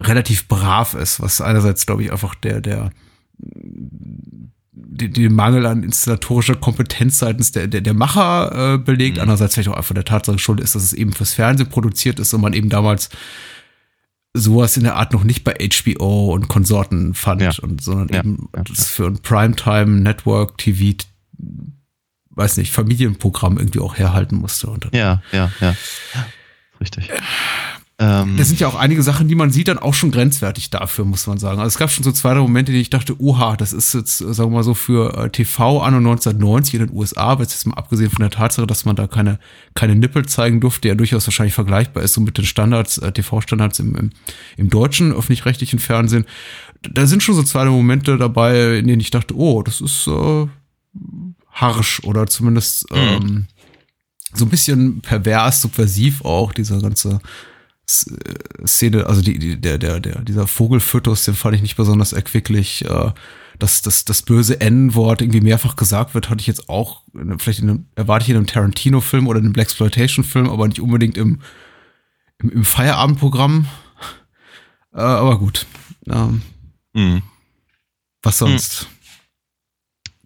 [0.00, 2.90] relativ brav ist, was einerseits, glaube ich, einfach der, der,
[4.72, 9.22] den, Mangel an inszenatorischer Kompetenz seitens der, der, der Macher äh, belegt, mhm.
[9.22, 12.32] andererseits vielleicht auch einfach der Tatsache schuld ist, dass es eben fürs Fernsehen produziert ist
[12.32, 13.10] und man eben damals
[14.34, 17.50] sowas in der Art noch nicht bei HBO und Konsorten fand, ja.
[17.62, 18.20] und, sondern ja.
[18.20, 18.62] eben ja.
[18.62, 20.96] das für ein Primetime Network TV,
[22.30, 24.68] weiß nicht, Familienprogramm irgendwie auch herhalten musste.
[24.68, 25.74] Und ja, ja, ja.
[26.80, 27.10] Richtig.
[28.00, 31.04] Ähm, das sind ja auch einige Sachen, die man sieht, dann auch schon grenzwertig dafür,
[31.04, 31.58] muss man sagen.
[31.58, 34.18] Also es gab schon so zwei drei Momente, die ich dachte, oha, das ist jetzt,
[34.18, 37.74] sagen wir mal so, für äh, TV anno 1990 in den USA, aber jetzt mal
[37.74, 39.40] abgesehen von der Tatsache, dass man da keine,
[39.74, 43.80] keine Nippel zeigen durfte, der durchaus wahrscheinlich vergleichbar ist so mit den Standards, äh, TV-Standards
[43.80, 44.10] im, im,
[44.56, 46.24] im deutschen öffentlich-rechtlichen Fernsehen.
[46.82, 50.46] Da sind schon so zwei Momente dabei, in denen ich dachte, oh, das ist äh,
[51.50, 52.96] harsch oder zumindest mhm.
[52.96, 53.46] ähm,
[54.34, 57.18] so ein bisschen pervers, subversiv auch, dieser ganze
[57.88, 62.84] Szene, also die, die, der, der, der, dieser Vogelfötus, den fand ich nicht besonders erquicklich.
[62.84, 63.12] Äh,
[63.58, 67.02] dass das, das böse N-Wort irgendwie mehrfach gesagt wird, hatte ich jetzt auch,
[67.38, 71.40] vielleicht in einem, erwarte ich in einem Tarantino-Film oder einem Blaxploitation-Film, aber nicht unbedingt im,
[72.38, 73.66] im, im Feierabendprogramm.
[74.94, 75.66] Äh, aber gut.
[76.08, 76.42] Ähm,
[76.92, 77.22] mhm.
[78.22, 78.82] Was sonst?
[78.82, 78.98] Mhm.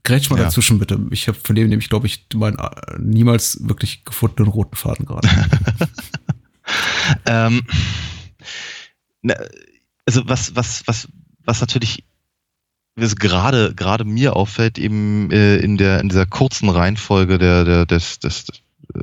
[0.04, 0.44] Grätsch mal ja.
[0.44, 1.00] dazwischen, bitte.
[1.10, 5.28] Ich habe von dem nämlich, glaube ich, meinen äh, niemals wirklich gefundenen roten Faden gerade.
[7.26, 7.62] ähm,
[10.06, 11.08] also was, was, was,
[11.44, 12.04] was natürlich
[12.94, 17.86] was gerade gerade mir auffällt eben äh, in der in dieser kurzen Reihenfolge der der
[17.86, 18.48] des, des,
[18.94, 19.00] äh,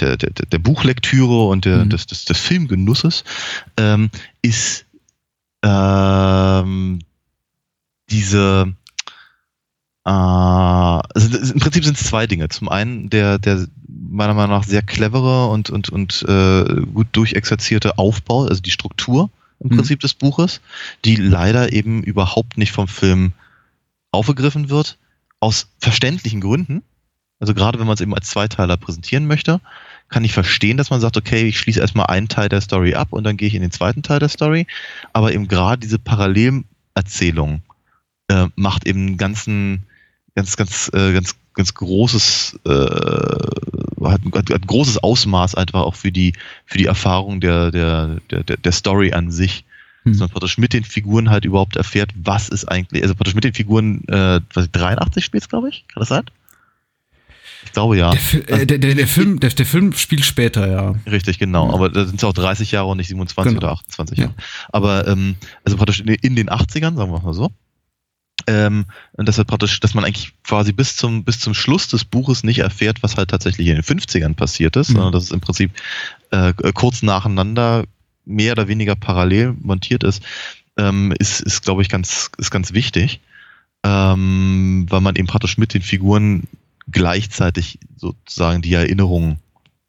[0.00, 1.90] der, der, der Buchlektüre und der, mhm.
[1.90, 3.24] des, des, des Filmgenusses
[3.76, 4.10] ähm,
[4.42, 4.86] ist
[5.62, 7.00] ähm,
[8.10, 8.74] diese
[10.12, 12.48] also im Prinzip sind es zwei Dinge.
[12.48, 17.98] Zum einen der, der meiner Meinung nach sehr clevere und, und, und äh, gut durchexerzierte
[17.98, 19.76] Aufbau, also die Struktur im mhm.
[19.76, 20.60] Prinzip des Buches,
[21.04, 23.32] die leider eben überhaupt nicht vom Film
[24.12, 24.96] aufgegriffen wird,
[25.40, 26.82] aus verständlichen Gründen.
[27.40, 29.60] Also gerade wenn man es eben als Zweiteiler präsentieren möchte,
[30.08, 33.08] kann ich verstehen, dass man sagt, okay, ich schließe erstmal einen Teil der Story ab
[33.10, 34.66] und dann gehe ich in den zweiten Teil der Story.
[35.12, 37.62] Aber eben gerade diese Parallelerzählung
[38.28, 39.84] äh, macht eben einen ganzen,
[40.36, 46.12] ganz, ganz, äh, ganz, ganz großes, äh, hat, hat, hat großes Ausmaß einfach auch für
[46.12, 46.34] die,
[46.66, 49.64] für die Erfahrung der, der, der, der Story an sich.
[50.04, 50.12] Hm.
[50.12, 53.44] Dass man praktisch mit den Figuren halt überhaupt erfährt, was ist eigentlich, also praktisch mit
[53.44, 56.24] den Figuren, äh, was 83 spielt glaube ich, kann das sein?
[57.64, 58.14] Ich glaube ja.
[58.32, 60.94] Der, äh, der, der, der, Film, der, der Film spielt später, ja.
[61.10, 61.74] Richtig, genau.
[61.74, 63.66] Aber da sind es auch 30 Jahre und nicht 27 genau.
[63.66, 64.34] oder 28 Jahre.
[64.36, 64.44] Ja.
[64.70, 67.50] Aber ähm, also praktisch in, in den 80ern, sagen wir mal so.
[68.46, 72.44] Ähm, und das praktisch, dass man eigentlich quasi bis zum, bis zum Schluss des Buches
[72.44, 74.94] nicht erfährt, was halt tatsächlich in den 50ern passiert ist, mhm.
[74.94, 75.72] sondern dass es im Prinzip
[76.30, 77.84] äh, kurz nacheinander
[78.24, 80.22] mehr oder weniger parallel montiert ist,
[80.76, 83.20] ähm, ist, ist glaube ich, ganz, ist ganz wichtig,
[83.82, 86.44] ähm, weil man eben praktisch mit den Figuren
[86.90, 89.38] gleichzeitig sozusagen die Erinnerungen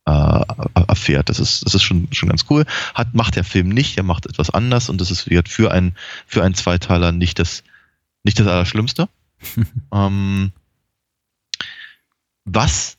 [0.06, 0.42] äh,
[0.88, 1.30] erfährt.
[1.30, 2.66] Das ist, das ist schon, schon ganz cool.
[2.96, 6.44] Hat, macht der Film nicht, er macht etwas anders und das ist für einen, für
[6.44, 7.64] einen Zweiteiler nicht das,
[8.24, 9.10] nicht das Allerschlimmste.
[9.94, 10.52] ähm,
[12.46, 12.98] was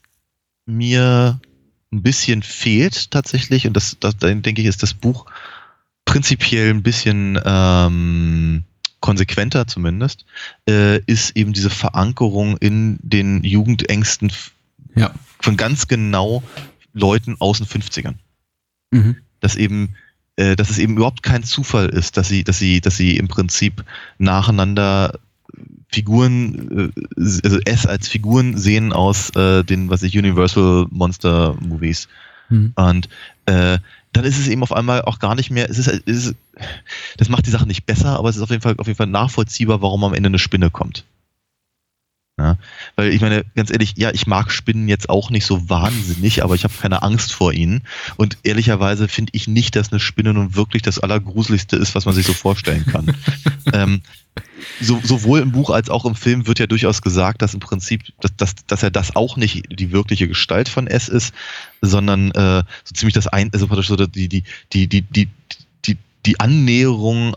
[0.66, 1.40] mir
[1.90, 5.26] ein bisschen fehlt tatsächlich, und das, das denke ich, ist das Buch
[6.04, 8.64] prinzipiell ein bisschen ähm,
[9.00, 10.26] konsequenter zumindest,
[10.68, 14.33] äh, ist eben diese Verankerung in den Jugendängsten
[14.94, 15.14] ja.
[15.40, 16.42] von ganz genau
[16.92, 18.14] Leuten aus den 50ern.
[18.90, 19.16] Mhm.
[19.40, 19.94] Dass eben
[20.38, 23.27] äh, dass es eben überhaupt kein Zufall ist, dass sie, dass sie, dass sie im
[23.27, 23.85] Prinzip
[24.18, 25.18] nacheinander
[25.90, 32.07] Figuren, äh, also S als Figuren sehen aus äh, den, was ich, Universal Monster Movies.
[32.51, 32.72] Mhm.
[32.77, 33.09] Und
[33.46, 33.79] äh,
[34.12, 36.35] dann ist es eben auf einmal auch gar nicht mehr, es ist, es ist,
[37.16, 39.09] das macht die Sache nicht besser, aber es ist auf jeden Fall, auf jeden Fall
[39.09, 41.05] nachvollziehbar, warum am Ende eine Spinne kommt.
[42.38, 42.57] Ja,
[42.94, 46.55] weil ich meine, ganz ehrlich, ja, ich mag Spinnen jetzt auch nicht so wahnsinnig, aber
[46.55, 47.83] ich habe keine Angst vor ihnen.
[48.16, 52.14] Und ehrlicherweise finde ich nicht, dass eine Spinne nun wirklich das Allergruseligste ist, was man
[52.14, 53.16] sich so vorstellen kann.
[53.72, 54.03] ähm,
[54.81, 58.05] so, sowohl im Buch als auch im Film wird ja durchaus gesagt, dass im Prinzip,
[58.20, 61.35] dass, dass, dass er das auch nicht die wirkliche Gestalt von S ist,
[61.83, 65.29] sondern äh, so ziemlich das ein, also praktisch so die, die, die, die, die,
[65.87, 67.35] die, die Annäherung,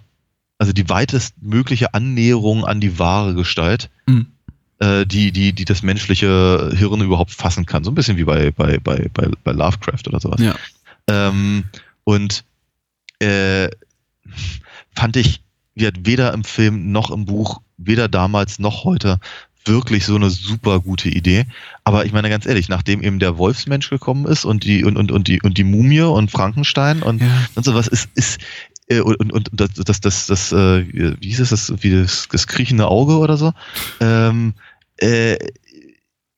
[0.59, 3.89] also die weitestmögliche Annäherung an die wahre Gestalt.
[4.05, 4.27] Mhm
[4.81, 7.83] äh, die, die, die das menschliche Hirn überhaupt fassen kann.
[7.83, 10.41] So ein bisschen wie bei, bei, bei, bei, bei Lovecraft oder sowas.
[10.41, 10.55] Ja.
[11.07, 11.65] Ähm,
[12.03, 12.43] und
[13.19, 13.69] äh,
[14.95, 15.41] fand ich,
[15.75, 19.19] wie hat weder im Film noch im Buch, weder damals noch heute,
[19.65, 21.45] wirklich so eine super gute Idee.
[21.83, 25.11] Aber ich meine ganz ehrlich, nachdem eben der Wolfsmensch gekommen ist und die und, und,
[25.11, 27.27] und die und die Mumie und Frankenstein und, ja.
[27.53, 28.39] und sowas ist, ist
[28.87, 30.85] äh, und, und, und das, das, das, das, äh,
[31.19, 33.53] wie hieß es, das, wie das, das kriechende Auge oder so,
[33.99, 34.53] ähm,
[35.01, 35.37] äh,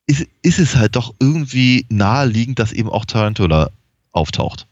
[0.06, 3.70] ist, ist es halt doch irgendwie naheliegend, dass eben auch Tarantula
[4.12, 4.68] auftaucht.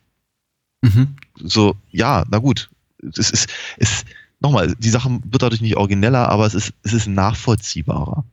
[0.81, 1.15] Mhm.
[1.35, 2.69] So, ja, na gut.
[3.17, 4.05] Es ist, es,
[4.39, 8.23] nochmal, die Sache wird dadurch nicht origineller, aber es ist, es ist nachvollziehbarer.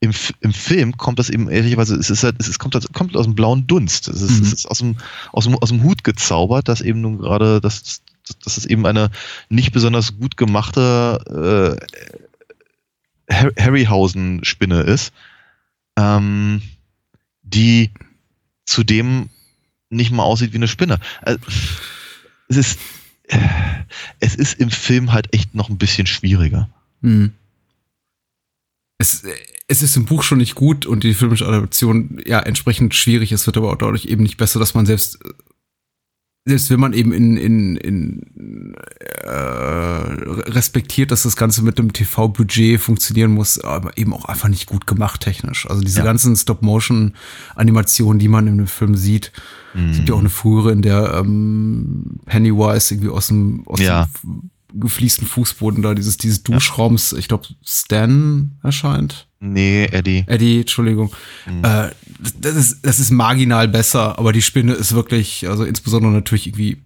[0.00, 3.16] Im, Im Film kommt das eben ehrlicherweise, es ist halt, es ist, kommt, das, kommt
[3.16, 4.08] aus dem blauen Dunst.
[4.08, 4.46] Es ist, mhm.
[4.46, 4.96] es ist aus, dem,
[5.32, 8.02] aus, dem, aus dem Hut gezaubert, dass eben nun gerade, dass,
[8.44, 9.10] dass es eben eine
[9.48, 12.27] nicht besonders gut gemachte äh,
[13.30, 15.12] Harryhausen-Spinne ist,
[15.96, 16.62] ähm,
[17.42, 17.90] die
[18.66, 19.30] zudem
[19.90, 20.98] nicht mal aussieht wie eine Spinne.
[21.22, 21.40] Also,
[22.48, 22.78] es ist,
[24.20, 26.68] es ist im Film halt echt noch ein bisschen schwieriger.
[27.02, 27.32] Hm.
[28.98, 29.24] Es,
[29.68, 33.32] es ist im Buch schon nicht gut und die filmische Adaption ja entsprechend schwierig.
[33.32, 35.18] Es wird aber auch dadurch eben nicht besser, dass man selbst
[36.48, 38.74] selbst wenn man eben in, in, in
[39.22, 44.66] äh, respektiert, dass das Ganze mit dem TV-Budget funktionieren muss, aber eben auch einfach nicht
[44.66, 45.68] gut gemacht technisch.
[45.68, 46.04] Also diese ja.
[46.04, 49.32] ganzen Stop-Motion-Animationen, die man in dem Film sieht,
[49.74, 49.90] mhm.
[49.90, 54.08] es gibt ja auch eine frühere, in der ähm, Pennywise irgendwie aus dem, aus ja.
[54.24, 59.28] dem gefliesten Fußboden da dieses, dieses Duschraums, ich glaube, Stan erscheint.
[59.40, 60.24] Nee, Eddie.
[60.26, 61.12] Eddie, Entschuldigung.
[61.46, 61.64] Mhm.
[61.64, 61.90] Äh,
[62.40, 66.82] das, ist, das ist marginal besser, aber die Spinne ist wirklich, also insbesondere natürlich irgendwie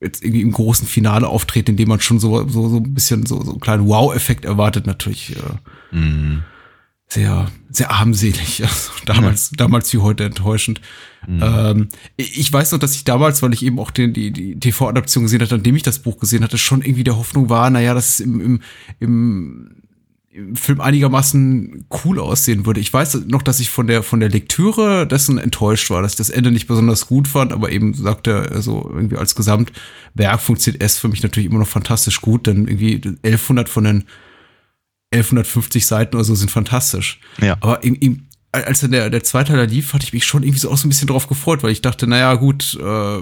[0.00, 3.26] jetzt irgendwie im großen Finale auftreten, in dem man schon so, so, so ein bisschen
[3.26, 6.42] so, so einen kleinen Wow-Effekt erwartet, natürlich äh, mhm.
[7.12, 8.62] Sehr, sehr armselig.
[8.70, 9.56] Also damals, ja.
[9.56, 10.80] damals wie heute enttäuschend.
[11.26, 11.40] Mhm.
[11.42, 15.24] Ähm, ich weiß noch, dass ich damals, weil ich eben auch den, die, die TV-Adaption
[15.24, 18.08] gesehen hatte, nachdem ich das Buch gesehen hatte, schon irgendwie der Hoffnung war, naja, dass
[18.08, 18.60] es im, im,
[19.00, 19.70] im
[20.32, 22.78] im Film einigermaßen cool aussehen würde.
[22.78, 26.18] Ich weiß noch, dass ich von der von der Lektüre dessen enttäuscht war, dass ich
[26.18, 30.98] das Ende nicht besonders gut fand, aber eben sagte also irgendwie als Gesamtwerk funktioniert es
[30.98, 34.04] für mich natürlich immer noch fantastisch gut, denn irgendwie 1100 von den
[35.12, 37.20] 1150 Seiten oder so sind fantastisch.
[37.40, 37.56] Ja.
[37.60, 40.76] Aber irgendwie als dann der, der Zweiteiler lief, hatte ich mich schon irgendwie so auch
[40.76, 43.20] so ein bisschen drauf gefreut, weil ich dachte, naja, gut, äh,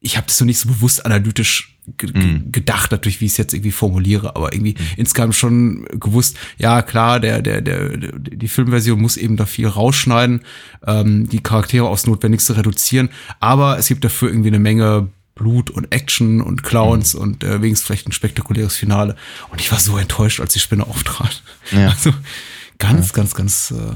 [0.00, 2.52] ich habe das so nicht so bewusst analytisch mhm.
[2.52, 4.86] gedacht, natürlich, wie ich es jetzt irgendwie formuliere, aber irgendwie mhm.
[4.96, 10.42] insgesamt schon gewusst, ja klar, der, der, der, die Filmversion muss eben da viel rausschneiden,
[10.86, 13.08] ähm, die Charaktere aufs Notwendigste reduzieren,
[13.40, 17.20] aber es gibt dafür irgendwie eine Menge Blut und Action und Clowns mhm.
[17.20, 19.16] und äh, wenigstens vielleicht ein spektakuläres Finale.
[19.50, 21.42] Und ich war so enttäuscht, als die Spinne auftrat.
[21.70, 21.94] Ja.
[22.04, 22.12] Also
[22.78, 23.14] ganz, ja.
[23.14, 23.94] ganz, ganz äh,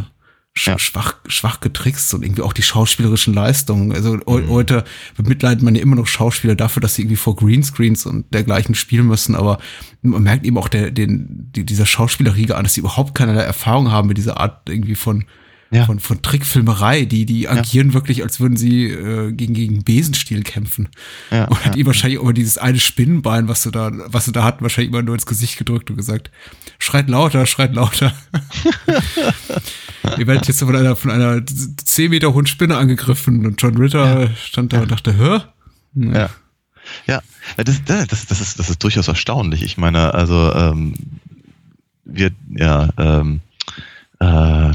[0.57, 0.79] ja.
[0.79, 3.93] schwach, schwach getrickst und irgendwie auch die schauspielerischen Leistungen.
[3.93, 4.49] Also mhm.
[4.49, 4.85] heute
[5.17, 9.07] bemitleidet man ja immer noch Schauspieler dafür, dass sie irgendwie vor Greenscreens und dergleichen spielen
[9.07, 9.59] müssen, aber
[10.03, 13.91] man merkt eben auch der, den, die, dieser Schauspielerriege an, dass sie überhaupt keinerlei Erfahrung
[13.91, 15.25] haben mit dieser Art irgendwie von
[15.71, 15.85] ja.
[15.85, 17.05] von, von Trickfilmerei.
[17.05, 17.95] Die, die agieren ja.
[17.95, 20.89] wirklich, als würden sie äh, gegen, gegen Besenstiel kämpfen.
[21.31, 24.45] Ja, und hat ihm wahrscheinlich immer dieses eine Spinnenbein, was du da, was du da
[24.45, 26.31] hatten, wahrscheinlich immer nur ins Gesicht gedrückt und gesagt,
[26.79, 28.13] schreit lauter, schreit lauter.
[30.17, 34.31] Ihr werdet jetzt von einer, von einer 10 Meter hohen Spinne angegriffen und John Ritter
[34.37, 35.53] stand da und dachte, hör?
[35.95, 36.31] Ja.
[37.07, 37.21] Ja,
[37.57, 39.63] das, das, das, ist, das ist durchaus erstaunlich.
[39.63, 40.95] Ich meine, also ähm,
[42.05, 43.41] wir, ja, ähm,
[44.21, 44.25] äh,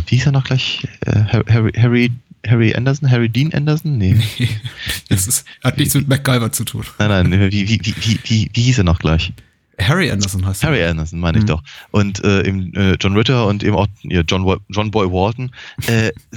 [0.08, 0.88] wie hieß er noch gleich?
[1.06, 2.12] Äh, Harry, Harry,
[2.46, 3.10] Harry Anderson?
[3.10, 3.98] Harry Dean Anderson?
[3.98, 4.16] Nee.
[4.40, 4.50] nee
[5.10, 6.86] das ist, hat nichts mit MacGyver zu tun.
[7.00, 9.34] Nein, nein, wie, wie, wie, wie, wie hieß er noch gleich?
[9.80, 10.70] Harry Anderson heißt er.
[10.70, 11.48] Harry Anderson, meine ich mhm.
[11.48, 11.64] doch.
[11.92, 15.52] Und äh, eben äh, John Ritter und eben auch ja, John, John Boy Walton.
[15.88, 16.12] Äh,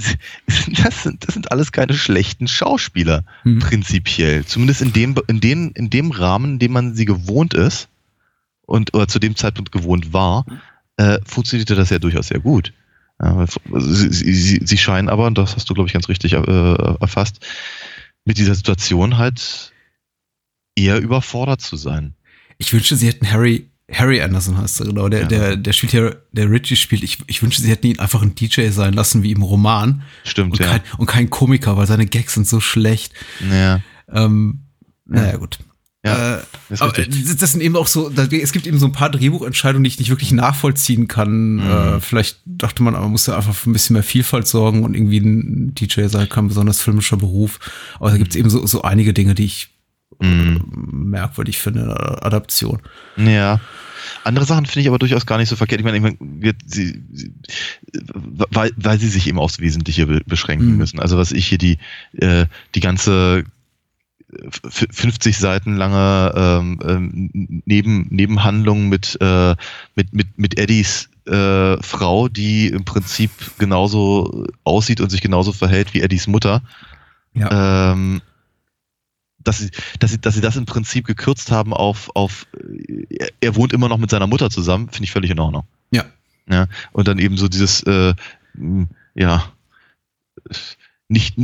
[0.83, 3.59] das, sind, das sind alles keine schlechten Schauspieler, mhm.
[3.59, 4.45] prinzipiell.
[4.45, 7.89] Zumindest in dem, in, dem, in dem Rahmen, in dem man sie gewohnt ist
[8.65, 10.45] und oder zu dem Zeitpunkt gewohnt war,
[10.97, 12.73] äh, funktionierte das ja durchaus sehr gut.
[13.21, 13.45] Ja,
[13.79, 17.45] sie, sie, sie, scheinen aber, und das hast du, glaube ich, ganz richtig äh, erfasst,
[18.25, 19.73] mit dieser Situation halt
[20.75, 22.13] eher überfordert zu sein.
[22.59, 25.07] Ich wünschte, sie hätten Harry Harry Anderson heißt er, genau.
[25.07, 25.27] Der, Ja.
[25.27, 27.03] der, der spielt ja, der Richie spielt.
[27.03, 30.03] Ich, ich wünsche, sie hätten ihn einfach ein DJ sein lassen, wie im Roman.
[30.25, 30.67] Stimmt, Und, ja.
[30.67, 33.13] kein, und kein Komiker, weil seine Gags sind so schlecht.
[33.49, 33.79] ja.
[34.11, 34.61] Ähm,
[35.05, 35.59] naja, gut.
[36.07, 36.41] Ja, äh,
[36.79, 39.89] aber das das sind eben auch so, es gibt eben so ein paar Drehbuchentscheidungen, die
[39.89, 41.55] ich nicht wirklich nachvollziehen kann.
[41.55, 41.59] Mhm.
[41.61, 44.95] Äh, vielleicht dachte man, man muss ja einfach für ein bisschen mehr Vielfalt sorgen und
[44.95, 47.59] irgendwie ein DJ sei kein besonders filmischer Beruf.
[47.99, 49.69] Aber da gibt es eben so, so einige Dinge, die ich
[50.19, 50.61] Mhm.
[51.11, 52.81] merkwürdig finde in der Adaption.
[53.17, 53.59] Ja.
[54.23, 55.79] Andere Sachen finde ich aber durchaus gar nicht so verkehrt.
[55.81, 56.17] Ich meine,
[56.65, 57.33] sie, sie,
[58.13, 60.77] weil, weil sie sich eben aufs Wesentliche be beschränken Mhm.
[60.77, 60.99] müssen.
[60.99, 61.77] Also was ich hier die,
[62.13, 63.43] äh, die ganze
[64.69, 69.55] 50 Seiten lange ähm, ähm, Neben, Nebenhandlung mit, äh,
[69.95, 75.93] mit, mit, mit Eddies äh, Frau, die im Prinzip genauso aussieht und sich genauso verhält
[75.93, 76.61] wie Eddies Mutter.
[77.33, 77.91] Ja.
[77.91, 78.21] Ähm,
[79.39, 82.47] dass sie, dass sie, dass sie das im Prinzip gekürzt haben auf, auf
[83.09, 85.63] er, er wohnt immer noch mit seiner Mutter zusammen, finde ich völlig in Ordnung.
[85.91, 86.05] Ja.
[86.49, 86.67] Ja.
[86.91, 88.13] Und dann eben so dieses, äh,
[89.15, 89.51] ja,
[91.09, 91.35] nicht,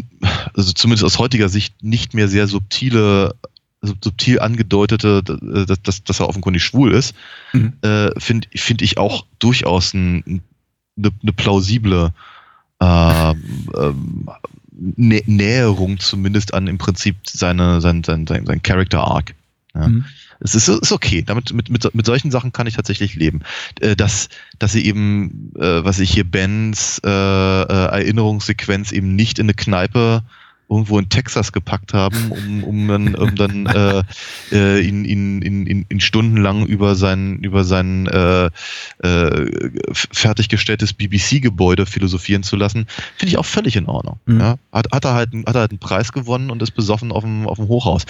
[0.54, 3.36] also zumindest aus heutiger Sicht nicht mehr sehr subtile,
[3.82, 7.16] sub- subtil angedeutete, äh, dass, dass, dass er offenkundig schwul ist,
[7.54, 7.74] Mhm.
[7.82, 10.42] äh, finde find ich auch durchaus ein,
[10.98, 12.12] eine, eine plausible
[12.82, 14.30] ähm, ähm,
[14.76, 19.36] Nä Näherung zumindest an im Prinzip seine, sein, sein, sein, sein Character Arc.
[19.76, 19.88] Ja.
[19.88, 20.06] Mhm.
[20.44, 21.24] Es ist, ist okay.
[21.26, 23.42] Damit, mit, mit, mit solchen Sachen kann ich tatsächlich leben.
[23.80, 24.30] Äh, dass,
[24.60, 29.54] dass sie eben, äh, was ich hier Bens äh, äh, Erinnerungssequenz eben nicht in eine
[29.54, 30.24] Kneipe
[30.70, 34.04] irgendwo in Texas gepackt haben, um, um dann, um dann äh,
[34.52, 38.50] äh, ihn, ihn, ihn, ihn, stundenlang über sein, über sein äh,
[39.00, 39.52] äh,
[39.94, 44.20] fertiggestelltes BBC-Gebäude philosophieren zu lassen, finde ich auch völlig in Ordnung.
[44.26, 44.40] Mhm.
[44.40, 44.56] Ja?
[44.72, 47.48] Hat, hat, er halt, hat er halt einen Preis gewonnen und ist besoffen auf dem,
[47.48, 48.06] auf dem Hochhaus.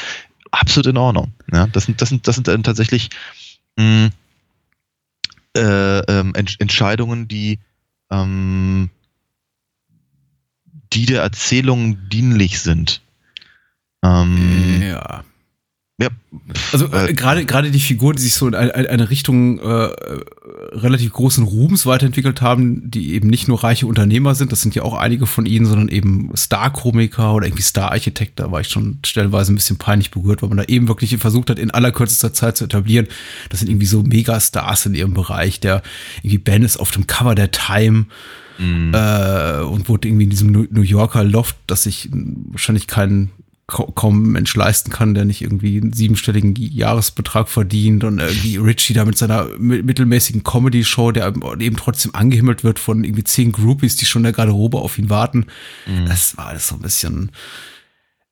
[0.53, 1.33] Absolut in Ordnung.
[1.51, 1.65] Ja?
[1.67, 3.09] Das, sind, das, sind, das sind dann tatsächlich
[3.75, 4.11] mh,
[5.57, 7.59] äh, ähm, Ent Entscheidungen, die
[8.11, 8.91] ähm,
[10.93, 13.01] die der Erzählung dienlich sind.
[14.03, 15.23] Ähm, Ja.
[16.03, 16.09] Ja,
[16.71, 19.89] Also äh, gerade gerade die Figuren, die sich so in eine, eine Richtung äh,
[20.73, 24.83] relativ großen Ruhms weiterentwickelt haben, die eben nicht nur reiche Unternehmer sind, das sind ja
[24.83, 29.51] auch einige von ihnen, sondern eben Star-Komiker oder irgendwie Star-Architekt, da war ich schon stellenweise
[29.51, 32.65] ein bisschen peinlich berührt, weil man da eben wirklich versucht hat, in allerkürzester Zeit zu
[32.65, 33.07] etablieren,
[33.49, 35.81] das sind irgendwie so Megastars in ihrem Bereich, der
[36.17, 38.05] irgendwie Ben ist auf dem Cover der Time,
[38.59, 43.31] äh, und wohnt irgendwie in diesem New New Yorker Loft, das sich wahrscheinlich kein
[43.67, 48.93] ka- kaum Mensch leisten kann, der nicht irgendwie einen siebenstelligen Jahresbetrag verdient und irgendwie Richie
[48.93, 51.27] da mit seiner mi- mittelmäßigen Comedy-Show, der
[51.59, 55.09] eben trotzdem angehimmelt wird von irgendwie zehn Groupies, die schon in der Garderobe auf ihn
[55.09, 55.45] warten.
[56.07, 57.31] Das war alles so ein bisschen,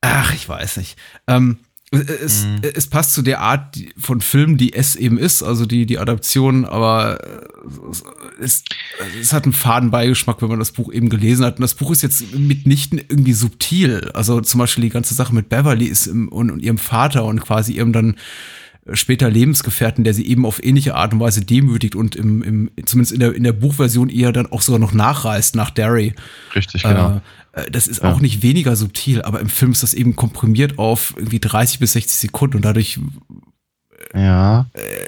[0.01, 0.97] ach, ich weiß nicht.
[1.27, 1.57] Ähm,
[1.91, 5.99] es, es passt zu der Art von Film, die es eben ist, also die, die
[5.99, 8.63] Adaption, aber äh, es,
[9.19, 11.57] es hat einen faden Beigeschmack, wenn man das Buch eben gelesen hat.
[11.57, 14.09] Und das Buch ist jetzt mitnichten irgendwie subtil.
[14.13, 17.41] Also zum Beispiel die ganze Sache mit Beverly ist im, und, und ihrem Vater und
[17.41, 18.15] quasi ihrem dann
[18.93, 23.13] später Lebensgefährten, der sie eben auf ähnliche Art und Weise demütigt und im, im zumindest
[23.13, 26.13] in der, in der Buchversion eher dann auch sogar noch nachreist nach Derry.
[26.55, 27.17] richtig, genau.
[27.17, 27.21] Äh,
[27.71, 31.39] das ist auch nicht weniger subtil, aber im Film ist das eben komprimiert auf irgendwie
[31.39, 32.99] 30 bis 60 Sekunden und dadurch
[34.13, 34.67] ja.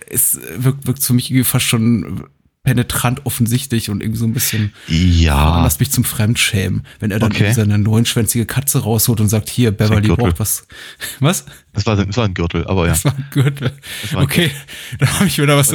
[0.09, 2.25] ist, wirkt, wirkt für mich irgendwie fast schon
[2.63, 5.35] penetrant offensichtlich und irgendwie so ein bisschen Ja.
[5.37, 7.43] veranlasst mich zum Fremdschämen, wenn er dann Okay.
[7.43, 10.25] irgendwie seine neunschwänzige Katze rausholt und sagt, hier, Beverly Gürtel.
[10.25, 10.65] braucht was.
[11.19, 11.45] Was?
[11.73, 12.93] Das war, das war ein Gürtel, aber ja.
[12.93, 13.73] Das war ein Gürtel.
[14.11, 14.49] war ein Okay,
[14.99, 15.71] da habe ich wieder was.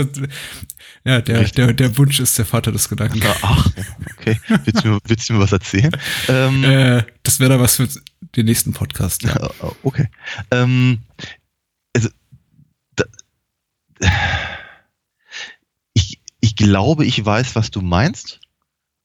[1.05, 1.55] Ja, der, Richtig.
[1.57, 3.21] der, der Wunsch ist der Vater des Gedanken.
[3.23, 3.71] Ah, Ach,
[4.19, 4.41] okay.
[4.65, 5.93] Willst du mir, willst du mir was erzählen?
[6.29, 7.89] Ähm, Äh, das wäre da was für
[8.37, 9.23] den nächsten Podcast.
[9.25, 9.51] Ja.
[9.83, 10.09] Okay.
[10.51, 10.99] Ähm,
[11.95, 12.09] also,
[12.97, 13.05] da,
[16.59, 18.41] glaube, ich weiß, was du meinst.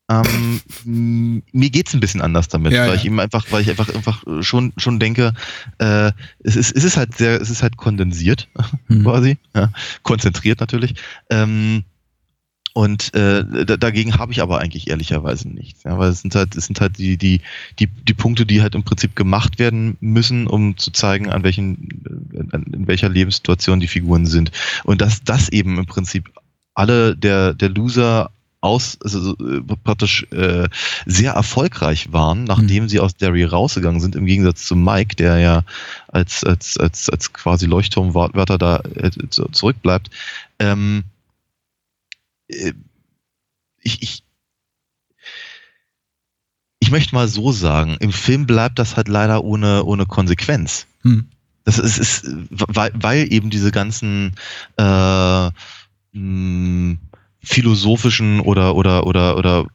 [0.10, 2.96] Ähm, mir geht's ein bisschen anders damit, Ja, weil ja.
[2.96, 5.34] ich eben einfach, weil ich einfach, einfach schon, schon denke,
[5.78, 8.50] äh, es ist, es ist halt sehr, es ist halt kondensiert,
[8.88, 9.04] Hm.
[9.04, 9.72] quasi, ja,
[10.04, 10.96] konzentriert natürlich.
[11.30, 11.86] Ähm,
[12.74, 15.84] und äh, da, dagegen habe ich aber eigentlich ehrlicherweise nichts.
[15.84, 17.42] Ja, weil es sind halt, es sind halt die, die,
[17.80, 21.88] die, die Punkte, die halt im Prinzip gemacht werden müssen, um zu zeigen, an welchen,
[22.34, 24.52] in welcher Lebenssituation die Figuren sind.
[24.84, 26.32] Und dass das eben im Prinzip
[26.74, 30.70] alle der, der Loser aus, also so, äh, praktisch äh,
[31.06, 35.64] sehr erfolgreich waren, nachdem sie aus Derry rausgegangen sind, im Gegensatz zu Mike, der ja
[36.08, 40.10] als, als, als, als quasi Leuchtturmwärter da äh, zu- zurückbleibt.
[40.60, 41.04] Ähm,
[42.48, 42.72] äh,
[43.82, 44.24] ich, ich,
[46.80, 50.88] ich möchte mal so sagen, im Film bleibt das halt leider ohne, ohne Konsequenz.
[51.02, 51.28] Hm.
[51.66, 54.36] Das ist, ist weil, weil eben diese ganzen
[54.78, 55.52] äh,
[57.40, 59.68] philosophischen oder oder oder oder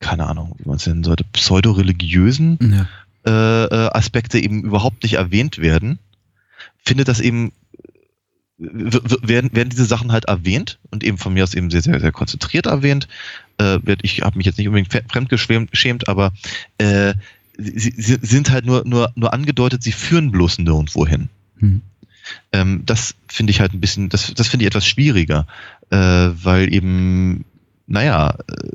[0.00, 2.88] keine Ahnung, wie man es nennen sollte, pseudoreligiösen ja.
[3.24, 6.00] Äh, äh, Aspekte eben überhaupt nicht erwähnt werden,
[6.84, 7.52] findet das eben
[8.58, 12.12] werden, werden diese Sachen halt erwähnt und eben von mir aus eben sehr, sehr, sehr
[12.12, 13.08] konzentriert erwähnt.
[13.58, 16.32] Äh, ich habe mich jetzt nicht unbedingt fremdgeschämt, aber
[16.78, 17.14] äh,
[17.56, 21.28] sie, sie, sind halt nur, nur, nur angedeutet, sie führen bloß nirgendwo hin.
[21.58, 21.82] Hm.
[22.52, 25.46] Ähm, das finde ich halt ein bisschen, das, das finde ich etwas schwieriger,
[25.90, 27.44] äh, weil eben,
[27.86, 28.70] naja, äh,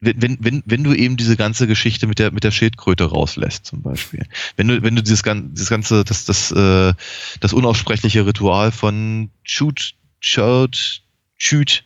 [0.00, 3.82] wenn, wenn, wenn du eben diese ganze Geschichte mit der, mit der Schildkröte rauslässt, zum
[3.82, 4.26] Beispiel.
[4.56, 6.92] Wenn du, wenn du dieses, dieses ganze, das, das, äh,
[7.40, 11.02] das unaussprechliche Ritual von Shoot, Shoot,
[11.36, 11.84] Shoot,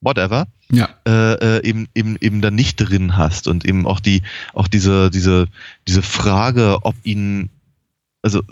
[0.00, 0.88] whatever, ja.
[1.06, 5.10] äh, äh, eben, eben, eben da nicht drin hast und eben auch die, auch diese,
[5.10, 5.48] diese,
[5.86, 7.50] diese Frage, ob ihn,
[8.22, 8.42] also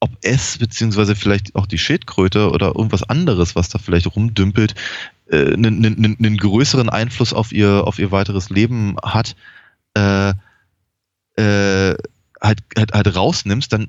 [0.00, 4.74] ob es beziehungsweise vielleicht auch die Schildkröte oder irgendwas anderes, was da vielleicht rumdümpelt,
[5.30, 9.34] einen, einen größeren Einfluss auf ihr, auf ihr weiteres Leben hat,
[9.94, 10.34] äh,
[11.36, 11.96] äh,
[12.40, 13.88] halt, halt, halt rausnimmst, dann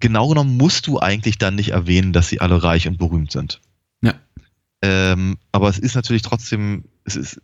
[0.00, 3.60] genau genommen musst du eigentlich dann nicht erwähnen, dass sie alle reich und berühmt sind.
[4.00, 4.14] Ja.
[4.82, 7.40] Ähm, aber es ist natürlich trotzdem, es ist,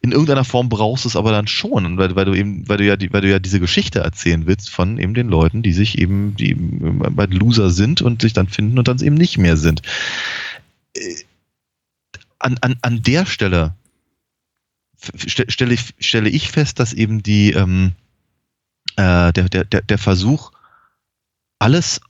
[0.00, 2.86] in irgendeiner Form brauchst du es aber dann schon, weil, weil du eben, weil du
[2.86, 5.98] ja die, weil du ja diese Geschichte erzählen willst von eben den Leuten, die sich
[5.98, 9.82] eben, die bei Loser sind und sich dann finden und dann eben nicht mehr sind.
[10.96, 11.16] Äh,
[12.38, 13.74] an, an, an der Stelle
[15.26, 17.92] stelle ich, stelle ich fest, dass eben die, ähm,
[18.96, 20.52] äh, der, der, der Versuch,
[21.58, 22.00] alles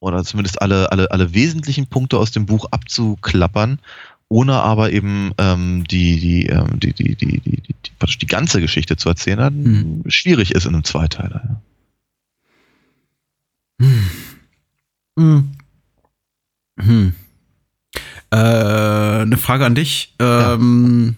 [0.00, 3.78] oder zumindest alle, alle, alle wesentlichen Punkte aus dem Buch abzuklappern,
[4.28, 8.60] ohne aber eben ähm, die, die, ähm, die, die, die, die, die, die, die ganze
[8.60, 10.02] Geschichte zu erzählen, hm.
[10.06, 11.60] schwierig ist in einem Zweiteiler.
[13.80, 13.86] Ja.
[13.86, 14.10] Hm.
[15.18, 15.50] Hm.
[16.78, 17.14] Hm.
[18.30, 20.14] Äh, eine Frage an dich.
[20.18, 21.16] Ähm.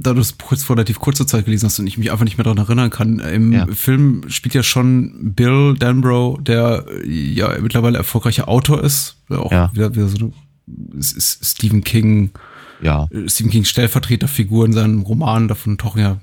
[0.00, 2.38] Da du es kurz vor relativ kurzer Zeit gelesen hast und ich mich einfach nicht
[2.38, 3.18] mehr daran erinnern kann.
[3.18, 3.66] Im ja.
[3.66, 9.16] Film spielt ja schon Bill Danbro, der ja mittlerweile erfolgreicher Autor ist.
[9.28, 9.70] Auch ja.
[9.72, 10.32] wieder, wieder so eine
[11.00, 12.30] Stephen King,
[12.80, 13.08] ja.
[13.26, 15.48] Stephen King Stellvertreterfigur in seinen Romanen.
[15.48, 16.20] Davon tauchen ja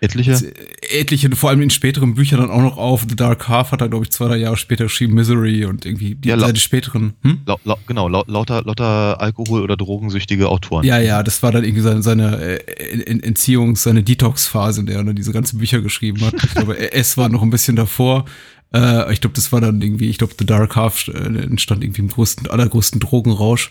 [0.00, 0.52] Etliche?
[0.82, 3.06] Etliche, vor allem in späteren Büchern dann auch noch auf.
[3.08, 6.14] The Dark Half hat er, glaube ich, zwei, drei Jahre später geschrieben, Misery und irgendwie
[6.14, 7.14] die ja, seine späteren.
[7.22, 7.40] Hm?
[7.46, 10.84] La, la, genau, la, lauter, lauter Alkohol- oder drogensüchtige Autoren.
[10.84, 15.04] Ja, ja, das war dann irgendwie seine, seine äh, Entziehungs-, seine Detox-Phase, in der er
[15.04, 16.34] dann diese ganzen Bücher geschrieben hat.
[16.34, 18.26] Ich glaube, es war noch ein bisschen davor.
[18.74, 22.02] Äh, ich glaube, das war dann irgendwie, ich glaube, The Dark Half äh, entstand irgendwie
[22.02, 23.70] im größten, allergrößten Drogenrausch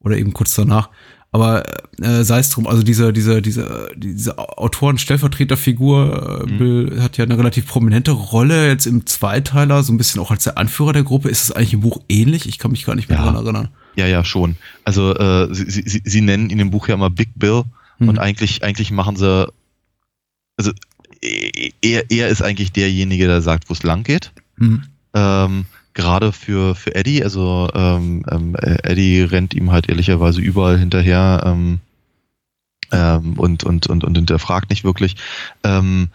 [0.00, 0.90] oder eben kurz danach.
[1.32, 1.64] Aber
[2.00, 6.58] äh, sei es drum, also diese, diese, diese, diese Autoren-Stellvertreterfigur, äh, mhm.
[6.58, 10.44] Bill hat ja eine relativ prominente Rolle jetzt im Zweiteiler, so ein bisschen auch als
[10.44, 11.28] der Anführer der Gruppe.
[11.28, 12.46] Ist es eigentlich im Buch ähnlich?
[12.46, 13.24] Ich kann mich gar nicht mehr ja.
[13.24, 13.68] daran erinnern.
[13.96, 14.56] Ja, ja, schon.
[14.84, 17.64] Also äh, sie, sie, sie nennen ihn im Buch ja immer Big Bill
[17.98, 18.08] mhm.
[18.08, 19.48] und eigentlich, eigentlich machen sie,
[20.56, 20.72] also
[21.82, 24.32] er, er ist eigentlich derjenige, der sagt, wo es lang geht.
[24.56, 24.84] Mhm.
[25.14, 25.66] Ähm,
[25.96, 31.80] gerade für, für Eddie, also ähm, ähm, Eddie rennt ihm halt ehrlicherweise überall hinterher ähm,
[32.92, 35.16] ähm, und, und, und, und hinterfragt nicht wirklich.
[35.64, 36.10] Ähm,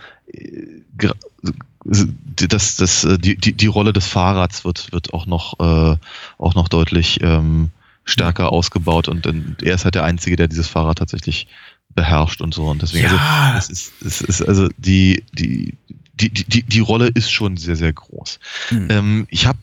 [1.84, 5.98] das, das, die, die, die Rolle des Fahrrads wird, wird auch noch, äh,
[6.38, 7.72] auch noch deutlich ähm,
[8.06, 11.48] stärker ausgebaut und, und er ist halt der Einzige, der dieses Fahrrad tatsächlich
[11.96, 12.68] beherrscht und so.
[12.68, 13.54] Und deswegen, ja.
[13.56, 15.76] also, es ist, es ist also die, die,
[16.14, 18.40] die, die, die Rolle ist schon sehr, sehr groß.
[18.70, 18.88] Mhm.
[18.90, 19.58] Ähm, ich habe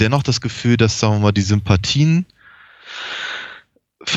[0.00, 2.26] dennoch das Gefühl, dass, sagen wir mal, die Sympathien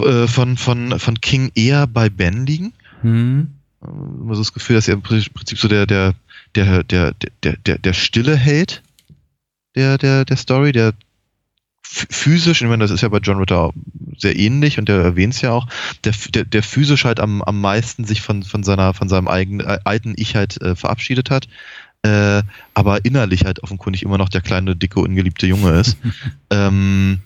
[0.04, 2.74] äh, von, von, von King eher bei Ben liegen.
[3.04, 3.52] Mhm.
[3.82, 6.14] Immer so das Gefühl, dass er im Prinzip so der, der,
[6.56, 7.14] der, der,
[7.44, 8.84] der, der, der stille Held
[9.76, 10.94] der, der, der Story, der
[11.84, 13.74] physisch, ich meine, das ist ja bei John Ritter
[14.18, 15.68] sehr ähnlich und der erwähnt es ja auch,
[16.04, 19.66] der, der, der physisch halt am, am meisten sich von, von seiner, von seinem eigenen,
[19.66, 21.48] äh, alten Ich halt äh, verabschiedet hat
[22.04, 22.44] äh,
[22.74, 25.98] aber innerlich halt offenkundig immer noch der kleine, dicke, ungeliebte Junge ist.
[26.50, 27.20] ähm,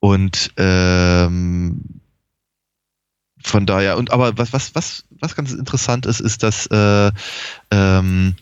[0.00, 2.00] und ähm,
[3.42, 7.10] von daher, und aber was, was, was, was ganz interessant ist, ist, dass äh,
[7.70, 8.34] ähm,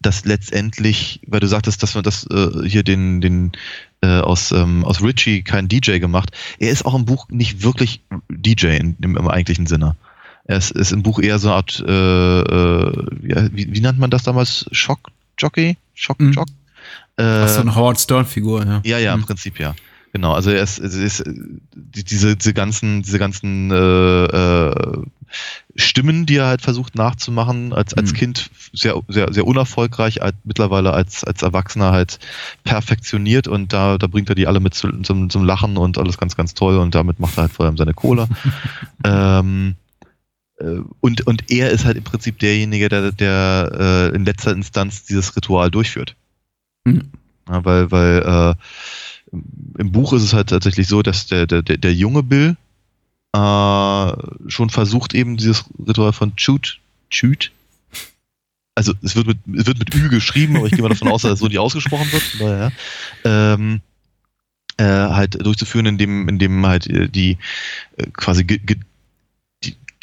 [0.00, 3.52] dass letztendlich, weil du sagtest, dass man das äh, hier den, den
[4.02, 8.02] äh, aus, ähm, aus Richie kein DJ gemacht, er ist auch im Buch nicht wirklich
[8.28, 9.96] DJ in, im, im eigentlichen Sinne.
[10.48, 14.22] Es ist im Buch eher so eine Art, äh, äh, wie, wie nannte man das
[14.22, 14.66] damals?
[14.70, 15.76] Schockjockey?
[15.94, 16.48] Schockjock?
[16.48, 17.24] Mhm.
[17.24, 18.80] Äh, so eine Howard Stern-Figur, ja.
[18.84, 19.24] Ja, ja, im mhm.
[19.24, 19.74] Prinzip ja.
[20.12, 21.24] Genau, also er ist, es ist
[21.74, 25.02] diese, diese ganzen, diese ganzen äh, äh,
[25.74, 28.16] Stimmen, die er halt versucht nachzumachen, als, als mhm.
[28.16, 32.18] Kind sehr, sehr, sehr unerfolgreich, als, mittlerweile als, als Erwachsener halt
[32.64, 36.16] perfektioniert und da, da bringt er die alle mit zu, zum, zum Lachen und alles
[36.16, 38.26] ganz, ganz toll und damit macht er halt vor allem seine Cola.
[39.04, 39.85] ähm, äh,
[41.00, 45.36] und, und er ist halt im Prinzip derjenige, der, der äh, in letzter Instanz dieses
[45.36, 46.16] Ritual durchführt.
[46.84, 47.10] Mhm.
[47.48, 48.22] Ja, weil, weil
[49.32, 49.40] äh,
[49.78, 52.56] im Buch ist es halt tatsächlich so, dass der, der, der junge Bill
[53.34, 54.12] äh,
[54.48, 56.80] schon versucht, eben dieses Ritual von Chut,
[57.10, 57.52] Chut,
[58.74, 61.22] also es wird mit, es wird mit Ü geschrieben, aber ich gehe mal davon aus,
[61.22, 62.72] dass es so nicht ausgesprochen wird, naja,
[63.24, 63.80] ähm,
[64.76, 67.38] äh, halt durchzuführen, indem, indem halt äh, die
[67.96, 68.60] äh, quasi ge,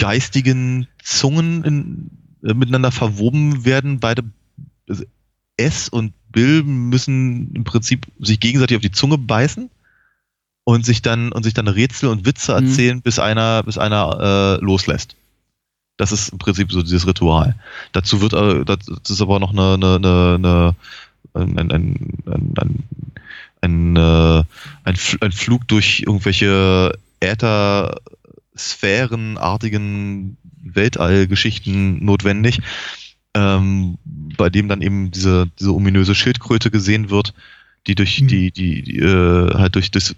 [0.04, 2.10] geistigen Zungen in,
[2.43, 4.01] äh, miteinander verwoben werden.
[4.01, 4.26] Beide
[4.89, 5.06] also
[5.56, 9.70] S und Bill müssen im Prinzip sich gegenseitig auf die Zunge beißen
[10.66, 12.68] und sich dann und sich dann Rätsel und Witze mhm.
[12.68, 13.01] erzählen, mhm.
[13.01, 15.16] bis einer bis einer äh, loslässt.
[15.95, 17.56] Das ist im Prinzip so dieses Ritual.
[17.93, 20.76] Dazu wird äh, das ist aber noch eine, eine, eine, eine
[21.34, 22.84] ein, ein, ein, ein,
[23.62, 24.43] ein, äh,
[24.84, 26.91] ein, ein Flug durch irgendwelche
[28.54, 32.62] Äther-Sphärenartigen Weltallgeschichten notwendig,
[33.34, 33.97] ähm,
[34.38, 37.34] bei dem dann eben diese, diese ominöse Schildkröte gesehen wird,
[37.88, 38.28] die durch mhm.
[38.28, 40.16] die, die, die äh, halt durch das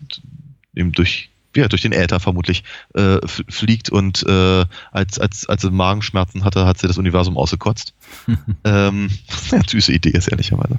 [0.75, 2.65] eben durch ja, durch den Äther vermutlich
[2.95, 7.93] äh, fliegt und äh, als, als, als sie Magenschmerzen hatte, hat sie das Universum ausgekotzt.
[8.65, 9.09] ähm,
[9.51, 10.77] ja, süße Idee ist ehrlicherweise.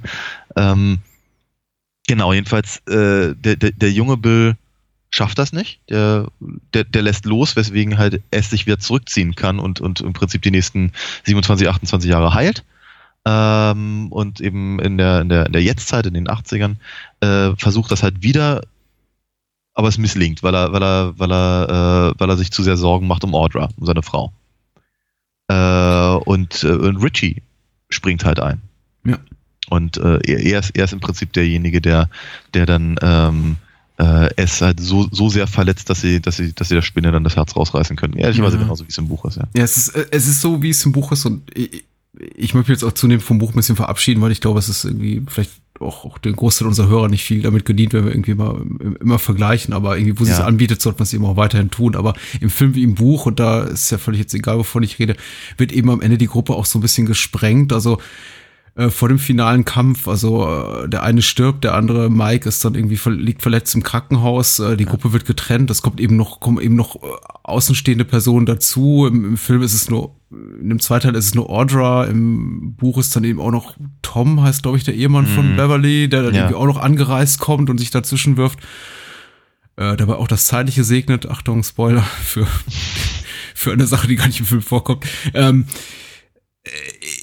[0.54, 0.98] Ähm,
[2.06, 4.58] genau, jedenfalls äh, der, der, der junge Bill
[5.16, 5.80] schafft das nicht.
[5.88, 6.28] Der,
[6.74, 10.42] der, der lässt los, weswegen halt es sich wieder zurückziehen kann und, und im Prinzip
[10.42, 10.92] die nächsten
[11.24, 12.64] 27, 28 Jahre heilt.
[13.24, 16.76] Ähm, und eben in der, in der, in der Jetztzeit, in den 80ern,
[17.20, 18.62] äh, versucht das halt wieder,
[19.74, 22.76] aber es misslingt, weil er, weil er, weil er, äh, weil er sich zu sehr
[22.76, 24.32] Sorgen macht um Audra, um seine Frau.
[25.48, 27.42] Äh, und, äh, und Richie
[27.88, 28.60] springt halt ein.
[29.04, 29.18] Ja.
[29.70, 32.08] Und äh, er, er, ist, er ist im Prinzip derjenige, der,
[32.54, 33.56] der dann ähm,
[33.98, 37.12] äh, es halt so, so sehr verletzt, dass sie, dass sie, dass sie der Spinne
[37.12, 38.14] dann das Herz rausreißen können.
[38.14, 38.62] Ehrlicherweise ja.
[38.62, 39.44] genauso wie es im Buch ist, ja.
[39.54, 41.84] Ja, es ist, es ist so, wie es im Buch ist und ich,
[42.34, 44.68] ich möchte mich jetzt auch zunehmend vom Buch ein bisschen verabschieden, weil ich glaube, es
[44.68, 48.12] ist irgendwie vielleicht auch, auch den Großteil unserer Hörer nicht viel damit gedient, wenn wir
[48.12, 48.60] irgendwie mal
[49.00, 50.34] immer vergleichen, aber irgendwie, wo ja.
[50.34, 51.96] sie es anbietet, sollte man es eben auch weiterhin tun.
[51.96, 54.98] Aber im Film wie im Buch, und da ist ja völlig jetzt egal, wovon ich
[54.98, 55.16] rede,
[55.58, 57.72] wird eben am Ende die Gruppe auch so ein bisschen gesprengt.
[57.72, 57.98] Also
[58.76, 60.06] äh, vor dem finalen Kampf.
[60.06, 64.58] Also äh, der eine stirbt, der andere, Mike, ist dann irgendwie liegt verletzt im Krankenhaus.
[64.58, 64.90] Äh, die ja.
[64.90, 65.70] Gruppe wird getrennt.
[65.70, 67.06] Es kommt eben noch, kommen eben noch äh,
[67.42, 69.06] außenstehende Personen dazu.
[69.06, 72.04] Im, Im, Film ist es nur, in dem zweiten Teil ist es nur Audra.
[72.04, 75.34] Im Buch ist dann eben auch noch Tom, heißt glaube ich der Ehemann mhm.
[75.34, 76.42] von Beverly, der dann ja.
[76.42, 78.58] irgendwie auch noch angereist kommt und sich dazwischen wirft.
[79.76, 81.26] Äh, dabei auch das Zeitliche segnet.
[81.30, 82.46] Achtung, Spoiler für,
[83.54, 85.06] für eine Sache, die gar nicht im Film vorkommt.
[85.32, 86.05] Ähm, äh,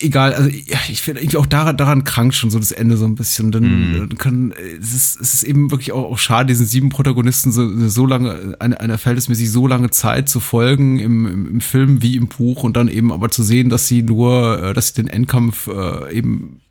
[0.04, 3.06] egal, also ja, ich finde irgendwie auch daran, daran krank schon so das Ende so
[3.06, 3.52] ein bisschen.
[3.52, 4.18] Dann mm.
[4.18, 8.06] kann, es ist, es ist eben wirklich auch, auch schade, diesen sieben Protagonisten so, so
[8.06, 12.28] lange, einer, einer verhältnismäßig so lange Zeit zu folgen im, im, im, Film wie im
[12.28, 15.68] Buch und dann eben aber zu sehen, dass sie nur, äh, dass sie den Endkampf
[15.68, 16.62] äh, eben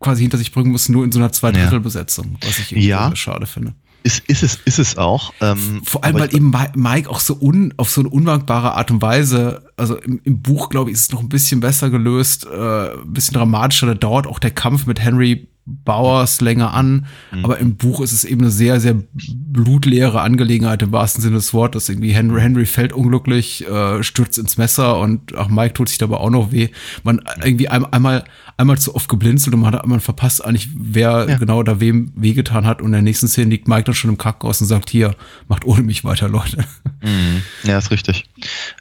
[0.00, 3.14] quasi hinter sich bringen müssen, nur in so einer Zweidrittelbesetzung, was ich irgendwie ja.
[3.14, 3.74] schade finde.
[4.02, 5.32] Ist, ist es, ist es auch.
[5.40, 9.02] Ähm, Vor allem, weil eben Mike auch so un, auf so eine unwankbare Art und
[9.02, 12.92] Weise, also im, im Buch, glaube ich, ist es noch ein bisschen besser gelöst, äh,
[12.94, 17.44] ein bisschen dramatischer, da dauert auch der Kampf mit Henry Bowers länger an, mhm.
[17.44, 21.54] aber im Buch ist es eben eine sehr, sehr blutleere Angelegenheit im wahrsten Sinne des
[21.54, 21.88] Wortes.
[21.88, 26.16] Irgendwie Henry, Henry fällt unglücklich, äh, stürzt ins Messer und auch Mike tut sich dabei
[26.16, 26.70] auch noch weh.
[27.04, 28.24] Man irgendwie ein, einmal,
[28.60, 31.36] einmal zu oft geblinzelt und man hat man verpasst eigentlich, wer ja.
[31.38, 32.80] genau da wem wehgetan hat.
[32.80, 35.16] Und in der nächsten Szene liegt Mike dann schon im Krankenhaus und sagt, hier,
[35.48, 36.64] macht ohne mich weiter, Leute.
[37.02, 37.42] Mhm.
[37.64, 38.26] Ja, ist richtig.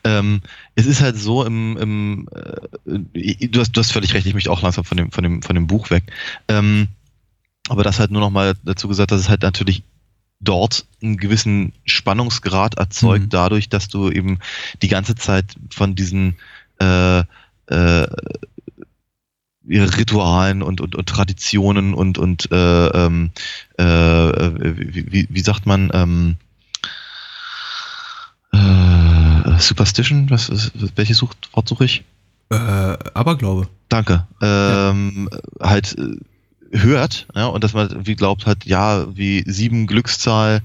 [0.03, 0.41] Ähm,
[0.75, 4.51] es ist halt so im, im äh, du, hast, du hast völlig recht, ich möchte
[4.51, 6.03] auch langsam von dem, von dem, von dem Buch weg.
[6.49, 6.89] Ähm,
[7.69, 9.83] aber das halt nur noch mal dazu gesagt, dass es halt natürlich
[10.41, 13.29] dort einen gewissen Spannungsgrad erzeugt, mhm.
[13.29, 14.39] dadurch, dass du eben
[14.81, 16.35] die ganze Zeit von diesen
[16.79, 17.23] äh,
[17.69, 18.07] äh,
[19.69, 23.31] Ritualen und, und, und Traditionen und, und äh, ähm,
[23.77, 26.35] äh, wie, wie, sagt man, ähm,
[28.51, 32.03] äh, Superstition, was ist, welches Sucht, Wort suche ich?
[32.49, 33.67] Äh, Aberglaube.
[33.89, 34.27] Danke.
[34.41, 35.69] Ähm, ja.
[35.69, 40.61] Halt äh, hört, ja, und dass man wie glaubt hat, ja, wie sieben Glückszahl,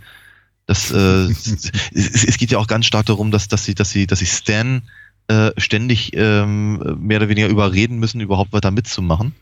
[0.66, 0.96] das äh,
[1.30, 4.26] es, es, geht ja auch ganz stark darum, dass, dass sie, dass sie, dass sie
[4.26, 4.82] Stan
[5.29, 9.35] äh, ständig ähm, mehr oder weniger überreden müssen, überhaupt weiter mitzumachen.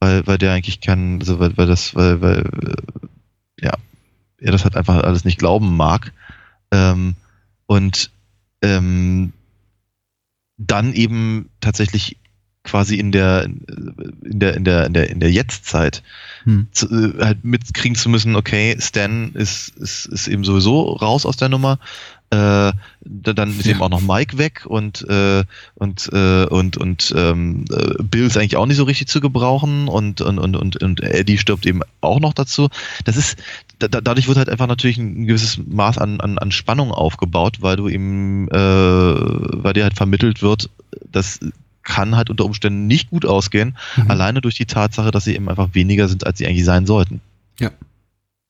[0.00, 3.74] Weil, weil der eigentlich kann, also weil, weil das, weil, weil, äh, ja,
[4.38, 6.12] er das halt einfach alles nicht glauben mag.
[6.70, 7.16] Ähm,
[7.66, 8.10] und
[8.62, 9.32] ähm,
[10.56, 12.16] dann eben tatsächlich
[12.64, 16.02] quasi in der in der in der in der in der Jetztzeit
[16.44, 16.68] hm.
[16.72, 21.36] zu, äh, halt mitkriegen zu müssen, okay, Stan ist, ist ist eben sowieso raus aus
[21.36, 21.78] der Nummer.
[22.30, 23.72] Äh, dann ist ja.
[23.72, 28.36] eben auch noch Mike weg und äh, und äh, und und ähm, äh, Bill ist
[28.36, 31.80] eigentlich auch nicht so richtig zu gebrauchen und und und und, und Eddie stirbt eben
[32.02, 32.68] auch noch dazu.
[33.04, 33.38] Das ist
[33.78, 37.76] da, dadurch wird halt einfach natürlich ein gewisses Maß an, an, an Spannung aufgebaut, weil
[37.76, 40.68] du eben äh, weil dir halt vermittelt wird,
[41.10, 41.40] dass
[41.82, 44.10] kann halt unter Umständen nicht gut ausgehen, mhm.
[44.10, 47.22] alleine durch die Tatsache, dass sie eben einfach weniger sind, als sie eigentlich sein sollten.
[47.58, 47.70] Ja.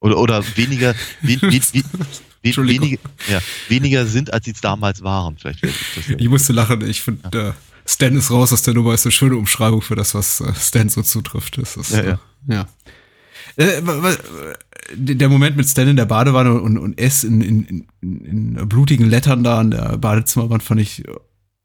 [0.00, 1.82] Oder, oder weniger, we, we, we,
[2.43, 5.36] weniger, ja, weniger sind, als sie es damals waren.
[5.39, 5.66] Vielleicht
[6.07, 7.49] ich musste lachen, ich finde, ja.
[7.49, 7.53] äh,
[7.86, 10.89] Stan ist raus aus der Nummer, ist eine schöne Umschreibung für das, was äh, Stan
[10.89, 11.59] so zutrifft.
[11.59, 12.66] Das ist, ja, ja.
[13.57, 13.78] Äh.
[13.78, 13.82] Äh,
[14.95, 19.09] der Moment mit Stan in der Badewanne und, und S in, in, in, in blutigen
[19.09, 21.05] Lettern da an der Badezimmerwand fand ich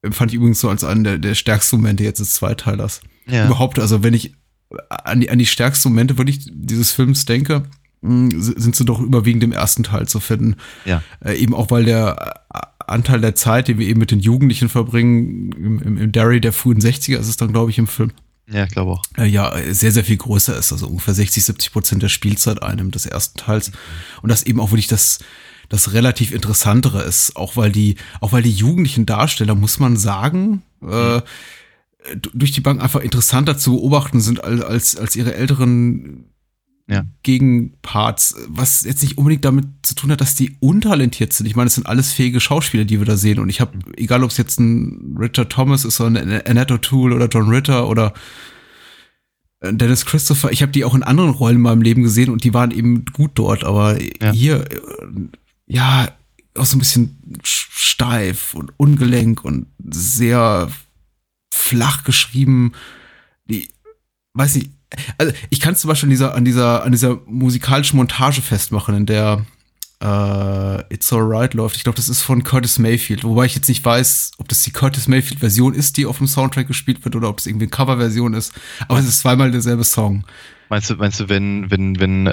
[0.02, 3.02] empfand ich übrigens so als einen der, der stärksten Momente jetzt des Zweiteilers.
[3.26, 3.46] Ja.
[3.46, 4.36] Überhaupt, also wenn ich
[4.90, 7.64] an die, an die stärksten Momente wirklich dieses Films denke,
[8.04, 10.58] sind sie doch überwiegend im ersten Teil zu finden.
[10.86, 11.02] Ja.
[11.24, 14.68] Äh, eben auch, weil der äh, Anteil der Zeit, den wir eben mit den Jugendlichen
[14.70, 18.12] verbringen, im, im, im Derry der frühen 60er ist es dann, glaube ich, im Film.
[18.52, 19.04] Ja, ich glaube auch.
[19.18, 20.74] Äh, ja, sehr, sehr viel größer ist.
[20.74, 23.72] Also ungefähr 60, 70 Prozent der Spielzeit einem des ersten Teils.
[24.22, 25.20] Und das eben auch wirklich das,
[25.70, 30.62] das relativ interessantere ist, auch weil die, auch weil die jugendlichen Darsteller, muss man sagen,
[30.82, 31.22] äh,
[32.34, 36.26] durch die Bank einfach interessanter zu beobachten sind als, als, als ihre älteren
[36.88, 37.06] ja.
[37.24, 41.46] Gegenparts, was jetzt nicht unbedingt damit zu tun hat, dass die untalentiert sind.
[41.46, 43.40] Ich meine, es sind alles fähige Schauspieler, die wir da sehen.
[43.40, 47.16] Und ich habe, egal ob es jetzt ein Richard Thomas ist oder ein Annette O'Toole
[47.16, 48.14] oder John Ritter oder
[49.62, 52.54] Dennis Christopher, ich habe die auch in anderen Rollen in meinem Leben gesehen und die
[52.54, 53.64] waren eben gut dort.
[53.64, 54.32] Aber ja.
[54.34, 54.66] hier
[55.66, 56.12] ja,
[56.56, 60.70] auch so ein bisschen steif und ungelenk und sehr
[61.54, 62.74] flach geschrieben.
[63.46, 63.70] Die,
[64.34, 64.72] weiß nicht,
[65.18, 69.06] also ich kann zum Beispiel an dieser, an dieser, an dieser musikalischen Montage festmachen, in
[69.06, 69.46] der
[70.04, 71.78] äh, It's Alright läuft.
[71.78, 74.72] Ich glaube, das ist von Curtis Mayfield, wobei ich jetzt nicht weiß, ob das die
[74.72, 78.34] Curtis Mayfield-Version ist, die auf dem Soundtrack gespielt wird, oder ob es irgendwie eine Coverversion
[78.34, 78.54] ist.
[78.88, 80.26] Aber es ist zweimal derselbe Song.
[80.70, 82.32] Meinst du, meinst du, wenn, wenn, wenn, äh,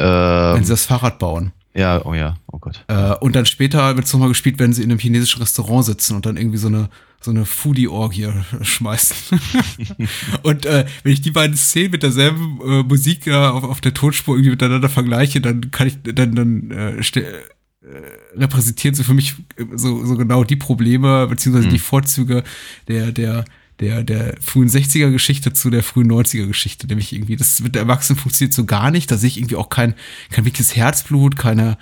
[0.54, 1.52] wenn sie das Fahrrad bauen?
[1.74, 2.84] Ja, oh ja, oh Gott.
[2.88, 6.16] Äh, und dann später wird es nochmal gespielt, wenn sie in einem chinesischen Restaurant sitzen
[6.16, 6.88] und dann irgendwie so eine,
[7.20, 8.28] so eine Foodie-Orgie
[8.62, 9.38] schmeißen.
[10.42, 13.94] und äh, wenn ich die beiden Szenen mit derselben äh, Musik äh, auf, auf der
[13.94, 19.34] Tonspur irgendwie miteinander vergleiche, dann kann ich, dann, dann äh, äh, repräsentieren sie für mich
[19.74, 21.72] so, so genau die Probleme, beziehungsweise mhm.
[21.72, 22.42] die Vorzüge
[22.88, 23.44] der, der,
[23.80, 26.86] der, der frühen 60er Geschichte zu der frühen 90er Geschichte.
[26.86, 29.10] Nämlich irgendwie, das mit der Erwachsenen funktioniert so gar nicht.
[29.10, 29.94] Da sehe ich irgendwie auch kein,
[30.30, 31.78] kein wirkliches Herzblut, keine,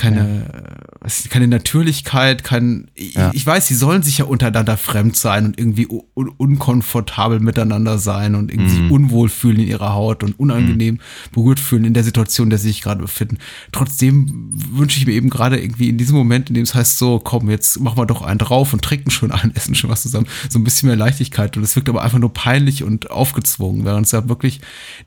[0.00, 0.46] keine,
[1.02, 1.28] ja.
[1.28, 3.30] keine Natürlichkeit, kein, ja.
[3.34, 8.34] ich, weiß, sie sollen sich ja untereinander fremd sein und irgendwie un unkomfortabel miteinander sein
[8.34, 8.82] und irgendwie mhm.
[8.82, 11.00] sich unwohl fühlen in ihrer Haut und unangenehm mhm.
[11.32, 13.38] berührt fühlen in der Situation, in der sie sich gerade befinden.
[13.72, 17.18] Trotzdem wünsche ich mir eben gerade irgendwie in diesem Moment, in dem es heißt, so,
[17.18, 20.26] komm, jetzt machen wir doch einen drauf und trinken schon einen, essen schon was zusammen,
[20.48, 24.06] so ein bisschen mehr Leichtigkeit und es wirkt aber einfach nur peinlich und aufgezwungen, während
[24.06, 24.60] es ja wirklich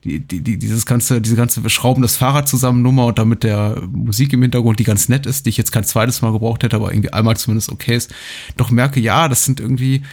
[0.03, 3.43] die, die, die, dieses ganze, diese ganze, wir schrauben das Fahrrad zusammen Nummer und damit
[3.43, 6.63] der Musik im Hintergrund, die ganz nett ist, die ich jetzt kein zweites Mal gebraucht
[6.63, 8.13] hätte, aber irgendwie einmal zumindest okay ist,
[8.57, 10.03] doch merke, ja, das sind irgendwie,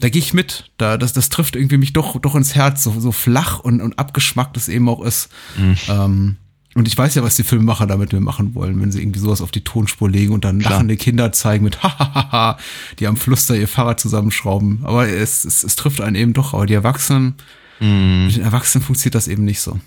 [0.00, 0.70] da gehe ich mit.
[0.78, 3.98] Da, das, das trifft irgendwie mich doch, doch ins Herz, so, so flach und, und
[3.98, 5.28] abgeschmackt es eben auch ist.
[5.56, 5.76] Mhm.
[5.88, 6.36] Ähm,
[6.74, 9.40] und ich weiß ja, was die Filmemacher damit mir machen wollen, wenn sie irgendwie sowas
[9.40, 10.72] auf die Tonspur legen und dann Klar.
[10.72, 12.58] lachende Kinder zeigen mit Hahaha,
[12.98, 14.80] die am Fluss da ihr Fahrrad zusammenschrauben.
[14.82, 16.52] Aber es, es, es trifft einen eben doch.
[16.52, 17.36] Aber die Erwachsenen,
[17.80, 18.26] mhm.
[18.26, 19.80] mit den Erwachsenen funktioniert das eben nicht so.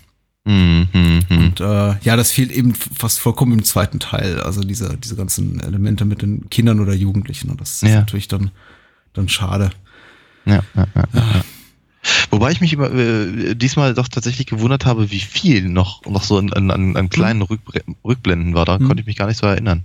[0.44, 4.40] Mhm, mhm, und äh, ja, das fehlt eben fast vollkommen im zweiten Teil.
[4.40, 7.50] Also diese, diese ganzen Elemente mit den Kindern oder Jugendlichen.
[7.50, 7.88] Und das ja.
[7.88, 8.50] ist natürlich dann,
[9.12, 9.70] dann schade.
[10.46, 11.44] Ja, ja, ja, ja.
[12.30, 16.38] Wobei ich mich über, äh, diesmal doch tatsächlich gewundert habe, wie viel noch, noch so
[16.38, 17.60] an, an, an kleinen Rück,
[18.02, 18.64] Rückblenden war.
[18.64, 18.86] Da mhm.
[18.86, 19.84] konnte ich mich gar nicht so erinnern.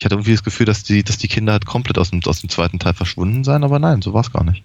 [0.00, 2.40] Ich hatte irgendwie das Gefühl, dass die, dass die Kinder halt komplett aus dem, aus
[2.40, 4.64] dem zweiten Teil verschwunden seien, aber nein, so war es gar nicht.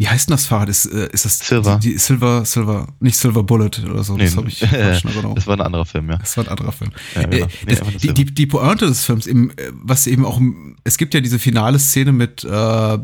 [0.00, 0.70] Wie heißt denn das Fahrrad?
[0.70, 1.78] Ist, äh, ist das Silver?
[1.78, 4.16] Die, die Silver, Silver, nicht Silver Bullet oder so.
[4.16, 4.98] Nee, das habe ich äh,
[5.34, 6.16] Das war ein anderer Film, ja.
[6.16, 6.90] Das war ein anderer Film.
[7.14, 7.44] Ja, genau.
[7.44, 10.40] äh, das, die, die, die Pointe des Films, eben, äh, was eben auch,
[10.84, 12.98] es gibt ja diese finale Szene mit äh,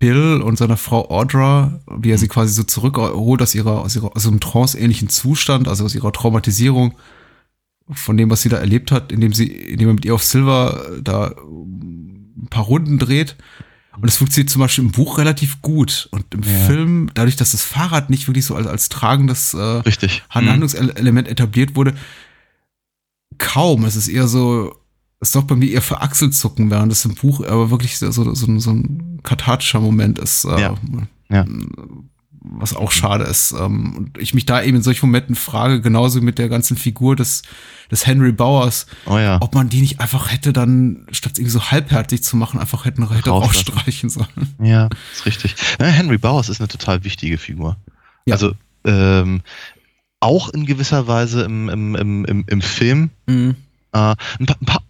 [0.00, 4.16] Bill und seiner Frau Audra, wie er sie quasi so zurückholt aus ihrer, aus ihrer,
[4.16, 6.94] aus einem trance-ähnlichen Zustand, also aus ihrer Traumatisierung
[7.88, 10.86] von dem, was sie da erlebt hat, indem sie, indem er mit ihr auf Silver
[11.00, 13.36] da ein paar Runden dreht
[14.00, 16.08] und es funktioniert zum Beispiel im Buch relativ gut.
[16.10, 16.66] Und im ja.
[16.66, 20.24] Film, dadurch, dass das Fahrrad nicht wirklich so als, als tragendes äh, Richtig.
[20.30, 21.94] Handlungselement etabliert wurde,
[23.38, 23.84] kaum.
[23.84, 24.76] Es ist eher so,
[25.20, 28.34] es sorgt bei mir eher für Achselzucken, während es im Buch aber wirklich so, so,
[28.34, 30.44] so, so ein kathartischer Moment ist.
[30.44, 30.74] Äh, Ja.
[31.30, 31.46] Ja.
[32.46, 33.52] Was auch schade ist.
[33.52, 37.16] Ähm, und ich mich da eben in solchen Momenten frage, genauso mit der ganzen Figur
[37.16, 37.40] des,
[37.90, 39.38] des Henry Bowers, Oh ja.
[39.40, 43.08] ob man die nicht einfach hätte dann, statt irgendwie so halbherzig zu machen, einfach hätten
[43.08, 44.54] hätte rausstreichen sollen.
[44.62, 45.54] Ja, ist richtig.
[45.80, 47.78] Ja, Henry Bowers ist eine total wichtige Figur.
[48.26, 48.34] Ja.
[48.34, 48.52] Also
[48.84, 49.40] ähm,
[50.20, 53.08] auch in gewisser Weise im, im, im, im, im Film.
[53.26, 53.56] Mhm.
[53.92, 54.82] Äh, ein paar, ein paar,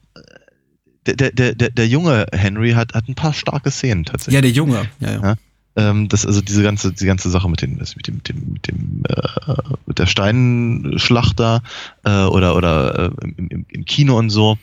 [1.06, 4.34] der, der, der, der, der junge Henry hat, hat ein paar starke Szenen tatsächlich.
[4.34, 4.88] Ja, der Junge.
[4.98, 5.22] Ja, ja.
[5.22, 5.34] Ja.
[5.76, 8.68] Ähm, das, also diese ganze, die ganze Sache mit, den, mit dem, mit dem, mit
[8.68, 9.54] dem, äh,
[9.86, 11.62] mit der Steinschlachter
[12.04, 14.56] äh, oder, oder äh, im, im, im Kino und so.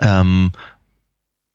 [0.00, 0.52] Ähm,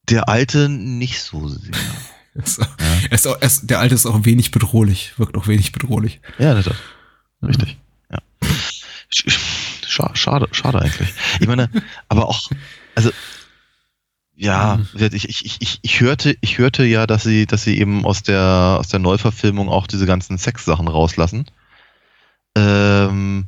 [0.09, 1.73] der alte nicht so sehr.
[2.35, 6.19] Ist, er ist auch, ist, der Alte ist auch wenig bedrohlich, wirkt auch wenig bedrohlich.
[6.37, 6.69] Ja, das,
[7.41, 7.77] richtig.
[8.11, 8.19] Ja.
[9.11, 9.39] Sch-
[9.87, 11.09] Schade, schade, schade eigentlich.
[11.39, 11.67] Ich meine,
[12.09, 12.47] aber auch,
[12.93, 13.09] also
[14.37, 18.21] ja, ich, ich, ich, ich hörte, ich hörte ja, dass sie, dass sie eben aus
[18.23, 21.45] der aus der Neuverfilmung auch diese ganzen Sexsachen rauslassen.
[22.55, 23.45] Ähm,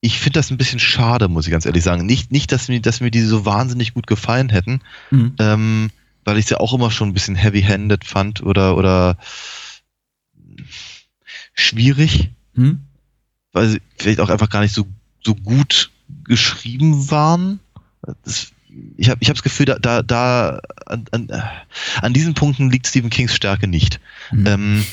[0.00, 2.06] ich finde das ein bisschen schade, muss ich ganz ehrlich sagen.
[2.06, 4.80] Nicht, nicht, dass mir, dass mir die so wahnsinnig gut gefallen hätten,
[5.10, 5.34] Mhm.
[5.38, 5.90] ähm,
[6.24, 9.18] weil ich ja auch immer schon ein bisschen heavy-handed fand oder oder
[11.54, 12.80] schwierig Hm?
[13.52, 14.86] weil sie vielleicht auch einfach gar nicht so,
[15.24, 15.90] so gut
[16.24, 17.60] geschrieben waren.
[18.24, 18.52] Das,
[18.96, 21.28] ich habe ich hab das Gefühl, da, da, da an, an,
[22.00, 24.00] an diesen Punkten liegt Stephen Kings Stärke nicht.
[24.30, 24.46] Mhm.
[24.46, 24.86] Ähm,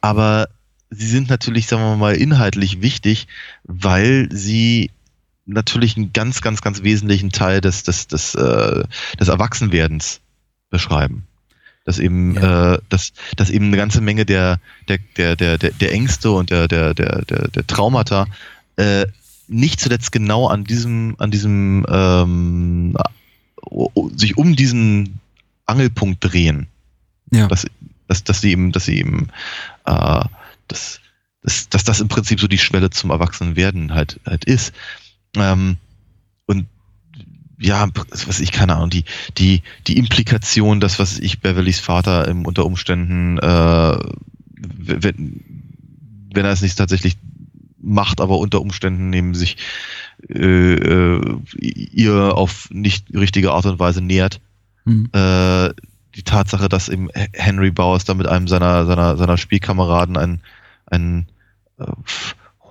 [0.00, 0.48] aber
[0.90, 3.26] sie sind natürlich, sagen wir mal, inhaltlich wichtig,
[3.64, 4.90] weil sie
[5.46, 8.84] natürlich einen ganz, ganz, ganz wesentlichen Teil des, des, des, äh,
[9.18, 10.20] des Erwachsenwerdens
[10.70, 11.26] beschreiben.
[11.84, 12.74] Dass eben, Ja.
[12.74, 16.68] äh, dass, dass eben eine ganze Menge der, der, der, der, der, Ängste und der,
[16.68, 18.26] der, der, der, der Traumata
[18.76, 19.06] äh,
[19.48, 22.96] nicht zuletzt genau an diesem, an diesem ähm,
[24.16, 25.20] sich um diesen
[25.66, 26.68] Angelpunkt drehen
[27.32, 27.48] ja.
[27.48, 27.66] dass,
[28.06, 29.28] dass, dass sie eben, dass sie eben,
[29.86, 30.24] äh,
[30.68, 31.00] dass,
[31.42, 34.72] dass, dass das im Prinzip so die Schwelle zum Erwachsenenwerden halt, halt ist.
[35.36, 35.78] Ähm,
[36.46, 36.66] und
[37.58, 37.88] ja,
[38.26, 39.04] was ich, keine Ahnung, die,
[39.38, 43.98] die, die Implikation, dass, was ich, Beverlys Vater im, unter Umständen, äh,
[44.54, 45.44] wenn,
[46.34, 47.16] wenn er es nicht tatsächlich
[47.80, 49.56] macht, aber unter Umständen neben sich
[50.28, 54.40] äh, äh, ihr auf nicht richtige Art und Weise nähert,
[54.84, 55.08] Mhm.
[55.12, 55.70] äh,
[56.14, 60.40] die Tatsache, dass eben Henry Bowers da mit einem seiner, seiner, seiner Spielkameraden ein,
[60.86, 61.26] ein
[61.78, 61.86] äh,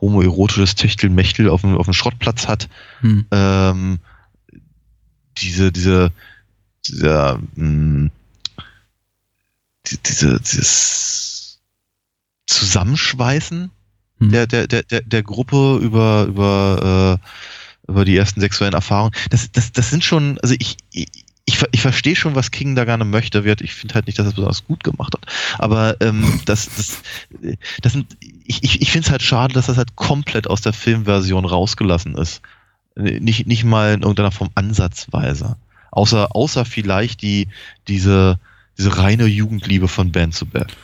[0.01, 2.69] homoerotisches Techtelmechtel auf dem, auf dem Schrottplatz hat,
[3.01, 3.25] Mhm.
[3.31, 3.99] ähm,
[5.37, 6.11] diese, diese,
[6.85, 8.09] dieser, mh,
[9.87, 11.59] die, diese, dieses
[12.47, 13.71] Zusammenschweißen
[14.21, 14.31] Mhm.
[14.31, 19.13] der, der, der, der, der Gruppe über, über, äh, über die ersten sexuellen Erfahrungen.
[19.29, 21.07] Das, das, das sind schon, also ich, ich,
[21.45, 23.43] ich, ich verstehe schon, was King da gerne möchte.
[23.43, 23.61] Wird.
[23.61, 25.25] Ich finde halt nicht, dass er es besonders gut gemacht hat.
[25.57, 27.01] Aber ähm, das, das,
[27.81, 28.15] das sind,
[28.45, 32.15] ich, ich, ich finde es halt schade, dass das halt komplett aus der Filmversion rausgelassen
[32.15, 32.41] ist.
[32.95, 35.55] Nicht, nicht mal in irgendeiner Form ansatzweise.
[35.91, 37.47] Außer, außer vielleicht die,
[37.87, 38.37] diese,
[38.77, 40.75] diese reine Jugendliebe von Band zu Band.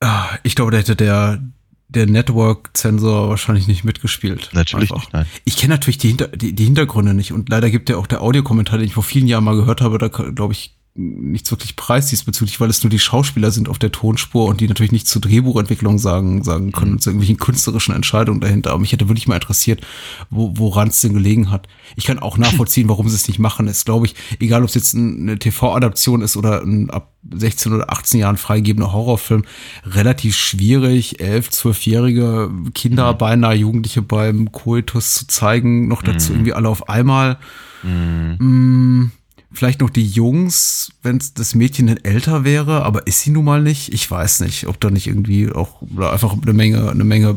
[0.00, 1.40] Ah, Ich glaube, da hätte der,
[1.88, 4.50] der Network-Zensor wahrscheinlich nicht mitgespielt.
[4.52, 5.04] Natürlich Einfach.
[5.04, 5.26] nicht, nein.
[5.44, 8.22] Ich kenne natürlich die, Hinter die, die Hintergründe nicht und leider gibt ja auch der
[8.22, 12.06] Audiokommentar, den ich vor vielen Jahren mal gehört habe, da glaube ich nichts wirklich preis
[12.06, 15.20] diesbezüglich, weil es nur die Schauspieler sind auf der Tonspur und die natürlich nicht zur
[15.20, 17.00] Drehbuchentwicklung sagen, sagen können, Mhm.
[17.00, 18.70] zu irgendwelchen künstlerischen Entscheidungen dahinter.
[18.70, 19.82] Aber mich hätte wirklich mal interessiert,
[20.30, 21.68] wo, woran es denn gelegen hat.
[21.96, 23.68] Ich kann auch nachvollziehen, warum sie es nicht machen.
[23.68, 27.72] Es glaube ich, egal ob es jetzt ein- eine TV-Adaption ist oder ein ab 16
[27.72, 29.44] oder 18 Jahren freigegebener Horrorfilm,
[29.84, 33.18] relativ schwierig, 11, 12-jährige Kinder, Mhm.
[33.18, 36.36] beinahe Jugendliche beim Koitus zu zeigen, noch dazu Mhm.
[36.38, 37.38] irgendwie alle auf einmal.
[37.82, 39.10] Mhm.
[39.56, 43.62] Vielleicht noch die Jungs, wenn das Mädchen denn älter wäre, aber ist sie nun mal
[43.62, 43.90] nicht?
[43.94, 47.36] Ich weiß nicht, ob da nicht irgendwie auch einfach eine Menge, eine Menge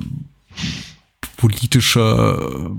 [1.38, 2.72] politische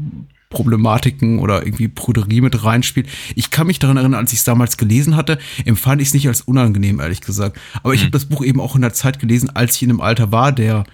[0.50, 3.08] Problematiken oder irgendwie Pruderie mit reinspielt.
[3.36, 6.28] Ich kann mich daran erinnern, als ich es damals gelesen hatte, empfand ich es nicht
[6.28, 7.58] als unangenehm, ehrlich gesagt.
[7.82, 8.06] Aber ich Hm.
[8.08, 10.52] habe das Buch eben auch in der Zeit gelesen, als ich in einem Alter war,
[10.52, 10.84] der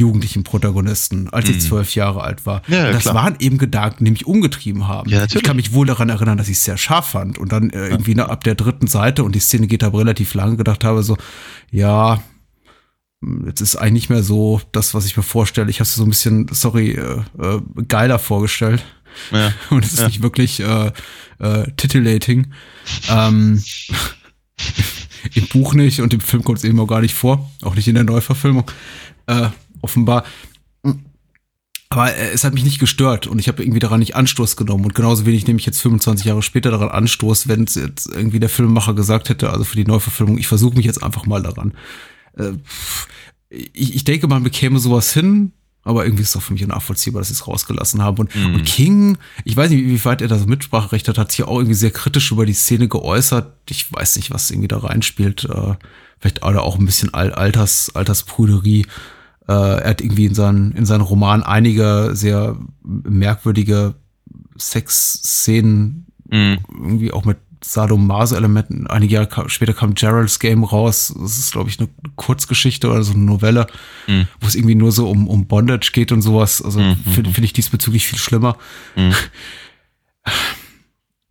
[0.00, 1.60] jugendlichen Protagonisten, als ich Mhm.
[1.60, 2.62] zwölf Jahre alt war.
[2.68, 3.14] Ja, ja, das klar.
[3.14, 5.08] waren eben Gedanken, die mich umgetrieben haben.
[5.08, 7.70] Ja, ich kann mich wohl daran erinnern, dass ich es sehr scharf fand und dann
[7.70, 10.82] äh, irgendwie ne, ab der dritten Seite und die Szene geht aber relativ lange gedacht
[10.84, 11.16] habe, so,
[11.70, 12.22] ja,
[13.22, 15.70] hm, jetzt ist eigentlich nicht mehr so das, was ich mir vorstelle.
[15.70, 18.84] Ich habe es so ein bisschen, sorry, äh, äh, geiler vorgestellt.
[19.32, 19.52] Ja.
[19.70, 20.06] Und es ist Ja.
[20.06, 20.92] nicht wirklich äh,
[21.38, 22.52] äh, titillating.
[23.10, 23.62] Ähm,
[25.34, 27.50] Im Buch nicht und im Film kommt es eben auch gar nicht vor.
[27.62, 28.64] Auch nicht in der Neuverfilmung.
[29.82, 30.24] Offenbar.
[31.92, 34.84] Aber äh, es hat mich nicht gestört und ich habe irgendwie daran nicht Anstoß genommen.
[34.84, 38.40] Und genauso wenig nehme ich jetzt 25 Jahre später daran Anstoß, wenn es jetzt irgendwie
[38.40, 41.74] der Filmemacher gesagt hätte, also für die Neuverfilmung, ich versuche mich jetzt einfach mal daran.
[42.38, 42.52] Äh,
[43.50, 45.50] ich, ich denke, man bekäme sowas hin,
[45.82, 48.18] aber irgendwie ist es doch für mich nachvollziehbar, dass sie es rausgelassen haben.
[48.18, 48.54] Und, mhm.
[48.54, 51.74] und King, ich weiß nicht, wie weit er das Mitspracherecht hat, hat sich auch irgendwie
[51.74, 53.52] sehr kritisch über die Szene geäußert.
[53.68, 55.44] Ich weiß nicht, was irgendwie da reinspielt.
[55.44, 55.74] Äh,
[56.20, 58.86] vielleicht auch ein bisschen Alters, Altersprüderie.
[59.50, 63.96] Äh, er hat irgendwie in seinen, in seinen Roman einige sehr merkwürdige
[64.56, 66.58] Sexszenen, mhm.
[66.72, 68.86] irgendwie auch mit Sadomaso-Elementen.
[68.86, 71.12] Einige Jahre später kam Gerald's Game raus.
[71.20, 73.66] Das ist, glaube ich, eine Kurzgeschichte oder so eine Novelle,
[74.06, 74.28] mhm.
[74.40, 76.62] wo es irgendwie nur so um, um Bondage geht und sowas.
[76.62, 76.96] Also mhm.
[77.12, 78.56] finde find ich diesbezüglich viel schlimmer.
[78.94, 79.14] Mhm.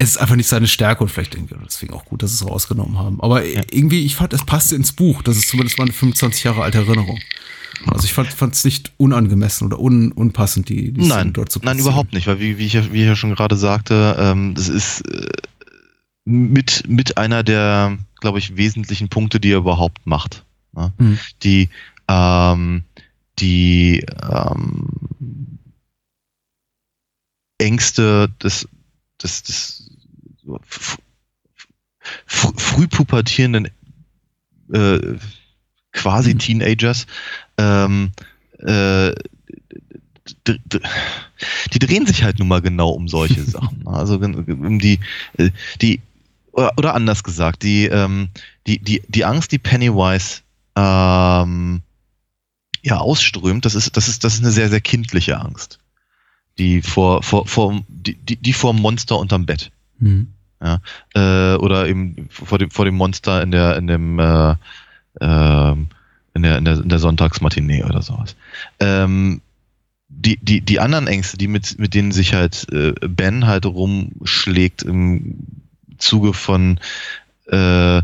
[0.01, 2.49] Es ist einfach nicht seine Stärke und vielleicht ich deswegen auch gut, dass sie es
[2.49, 3.20] rausgenommen haben.
[3.20, 3.63] Aber ja.
[3.70, 5.22] irgendwie, ich fand, es passte ins Buch.
[5.24, 7.20] Das ist zumindest meine 25 Jahre alte Erinnerung.
[7.88, 11.80] Also ich fand es nicht unangemessen oder un, unpassend, die, die Nein, dort zu Nein,
[11.80, 14.70] überhaupt nicht, weil wie, wie, ich, ja, wie ich ja schon gerade sagte, ähm, das
[14.70, 15.28] ist äh,
[16.26, 20.46] mit, mit einer der, glaube ich, wesentlichen Punkte, die er überhaupt macht.
[20.74, 20.94] Ne?
[20.98, 21.20] Mhm.
[21.44, 21.70] Die,
[22.08, 22.84] ähm,
[23.40, 24.90] die ähm,
[27.58, 28.68] Ängste des,
[29.22, 29.92] des, des
[32.26, 33.70] früh pubertierenden
[34.74, 35.18] äh,
[35.92, 36.40] quasi mhm.
[36.40, 37.08] Teenagers
[37.60, 38.12] ähm,
[38.60, 39.14] äh,
[41.74, 43.88] die drehen sich halt nun mal genau um solche Sachen.
[43.88, 44.99] Also um die,
[45.38, 45.51] äh,
[45.82, 46.01] die
[46.51, 48.30] oder, oder anders gesagt, die, ähm,
[48.68, 50.41] die, die, die Angst, die Pennywise
[50.76, 51.82] ähm,
[52.82, 55.80] ja ausströmt, das ist, das ist, das ist eine sehr, sehr kindliche Angst.
[56.57, 59.72] Die vor, vor, vor, die, die, die vor dem Monster unterm Bett.
[59.99, 60.34] Mhm.
[60.62, 60.82] Ja,
[61.14, 64.55] äh, oder eben vor dem, vor dem Monster in der, in dem, äh,
[65.22, 65.76] äh,
[66.34, 68.36] in der, in der, in der Sonntagsmatinee oder sowas.
[68.80, 69.42] Ähm,
[70.10, 74.82] die, die, die anderen Ängste, die mit, mit denen sich halt äh, Ben halt rumschlägt
[74.84, 75.36] im
[75.98, 76.80] Zuge von
[77.48, 78.02] äh,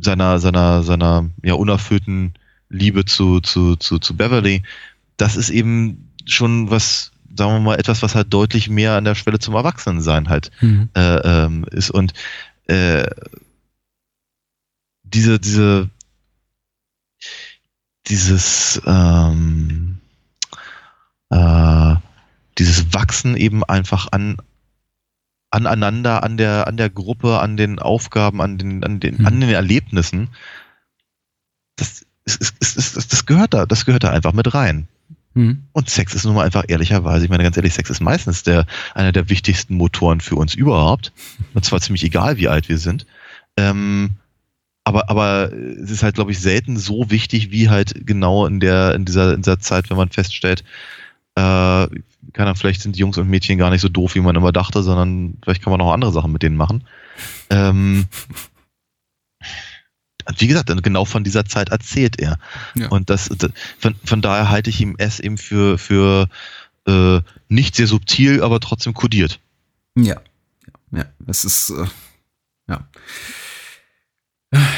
[0.00, 2.34] seiner, seiner, seiner ja, unerfüllten
[2.68, 4.62] Liebe zu, zu, zu, zu Beverly,
[5.16, 9.14] das ist eben schon was, sagen wir mal, etwas, was halt deutlich mehr an der
[9.14, 10.88] Schwelle zum Erwachsenensein halt mhm.
[10.94, 11.90] äh, ähm, ist.
[11.90, 12.12] Und
[12.66, 13.06] äh,
[15.02, 15.90] diese, diese,
[18.06, 19.98] dieses, ähm,
[21.30, 21.94] äh,
[22.58, 24.36] dieses Wachsen eben einfach an,
[25.50, 29.26] aneinander, an der, an der Gruppe, an den Aufgaben, an den, an den, mhm.
[29.26, 30.28] an den Erlebnissen.
[31.76, 34.88] Das, ist, ist, ist, das gehört da, das gehört da einfach mit rein.
[35.34, 35.64] Mhm.
[35.72, 38.66] Und Sex ist nun mal einfach ehrlicherweise, ich meine ganz ehrlich, Sex ist meistens der,
[38.94, 41.12] einer der wichtigsten Motoren für uns überhaupt.
[41.54, 43.06] Und zwar ziemlich egal, wie alt wir sind.
[43.56, 44.16] Ähm,
[44.84, 48.94] aber, aber es ist halt, glaube ich, selten so wichtig, wie halt genau in der,
[48.94, 50.62] in dieser, in dieser Zeit, wenn man feststellt,
[51.36, 51.88] äh,
[52.32, 54.82] keine vielleicht sind die Jungs und Mädchen gar nicht so doof, wie man immer dachte,
[54.82, 56.84] sondern vielleicht kann man auch andere Sachen mit denen machen.
[57.50, 58.06] Ähm,
[60.38, 62.38] wie gesagt, genau von dieser Zeit erzählt er.
[62.74, 62.88] Ja.
[62.88, 66.28] Und das, das von, von, daher halte ich ihm es eben für, für
[66.86, 69.40] äh, nicht sehr subtil, aber trotzdem kodiert.
[69.96, 70.20] Ja.
[70.92, 71.04] Ja, ja.
[71.26, 71.86] es ist, äh,
[72.68, 72.88] ja.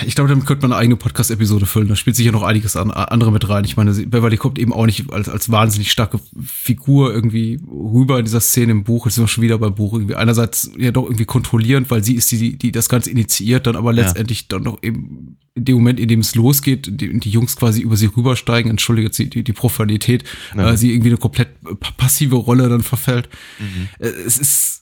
[0.06, 1.88] Ich glaube, damit könnte man eine eigene Podcast-Episode füllen.
[1.88, 3.64] Da spielt sicher noch einiges an, andere mit rein.
[3.64, 8.24] Ich meine, Beverly kommt eben auch nicht als, als wahnsinnig starke Figur irgendwie rüber in
[8.24, 9.06] dieser Szene im Buch.
[9.06, 9.94] Jetzt sind wir schon wieder beim Buch.
[9.94, 13.76] Irgendwie einerseits ja doch irgendwie kontrollierend, weil sie ist die, die das Ganze initiiert, dann
[13.76, 14.46] aber letztendlich ja.
[14.50, 17.96] dann doch eben in dem Moment, in dem es losgeht, die, die Jungs quasi über
[17.96, 20.24] sie rübersteigen, entschuldige jetzt die, die Profanität,
[20.54, 20.70] ja.
[20.70, 21.48] äh, sie irgendwie eine komplett
[21.96, 23.30] passive Rolle dann verfällt.
[23.58, 23.88] Mhm.
[23.98, 24.75] Äh, es ist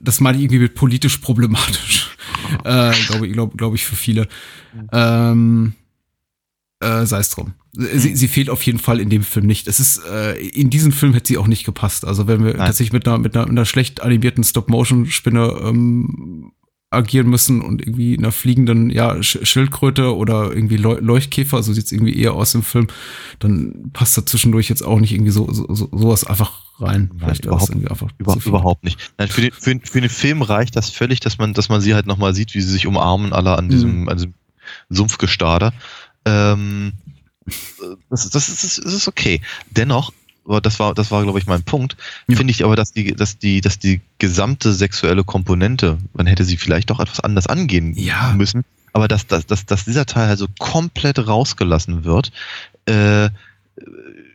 [0.00, 2.16] das meine ich irgendwie mit politisch problematisch.
[2.64, 4.28] äh, glaube glaub, glaub ich für viele.
[4.92, 5.74] Ähm,
[6.80, 7.54] äh, sei es drum.
[7.72, 8.16] Sie, mhm.
[8.16, 9.66] sie fehlt auf jeden Fall in dem Film nicht.
[9.66, 12.04] Es ist, äh, in diesem Film hätte sie auch nicht gepasst.
[12.04, 12.66] Also wenn wir Nein.
[12.66, 16.52] tatsächlich mit einer, mit einer, einer schlecht animierten Stop-Motion-Spinne ähm,
[16.94, 22.34] agieren müssen und irgendwie einer fliegenden ja, Schildkröte oder irgendwie Leuchtkäfer, so sieht's irgendwie eher
[22.34, 22.88] aus im Film,
[23.38, 27.10] dann passt da zwischendurch jetzt auch nicht irgendwie so, so, so sowas einfach rein.
[27.18, 29.12] Vielleicht überhaupt, einfach über, überhaupt nicht.
[29.18, 31.94] Nein, für, den, für, für den Film reicht das völlig, dass man, dass man sie
[31.94, 34.08] halt nochmal sieht, wie sie sich umarmen, alle an diesem, mhm.
[34.08, 34.34] an diesem
[34.88, 35.72] Sumpfgestade.
[36.24, 36.92] Ähm,
[38.10, 39.40] das, das, ist, das ist okay.
[39.70, 40.12] Dennoch
[40.46, 41.96] aber das war, das war, glaube ich, mein Punkt,
[42.28, 42.36] ja.
[42.36, 46.56] finde ich aber, dass die, dass die, dass die gesamte sexuelle Komponente, man hätte sie
[46.56, 48.32] vielleicht doch etwas anders angehen ja.
[48.36, 52.30] müssen, aber dass, dass, dass, dass dieser Teil also komplett rausgelassen wird,
[52.86, 53.30] äh,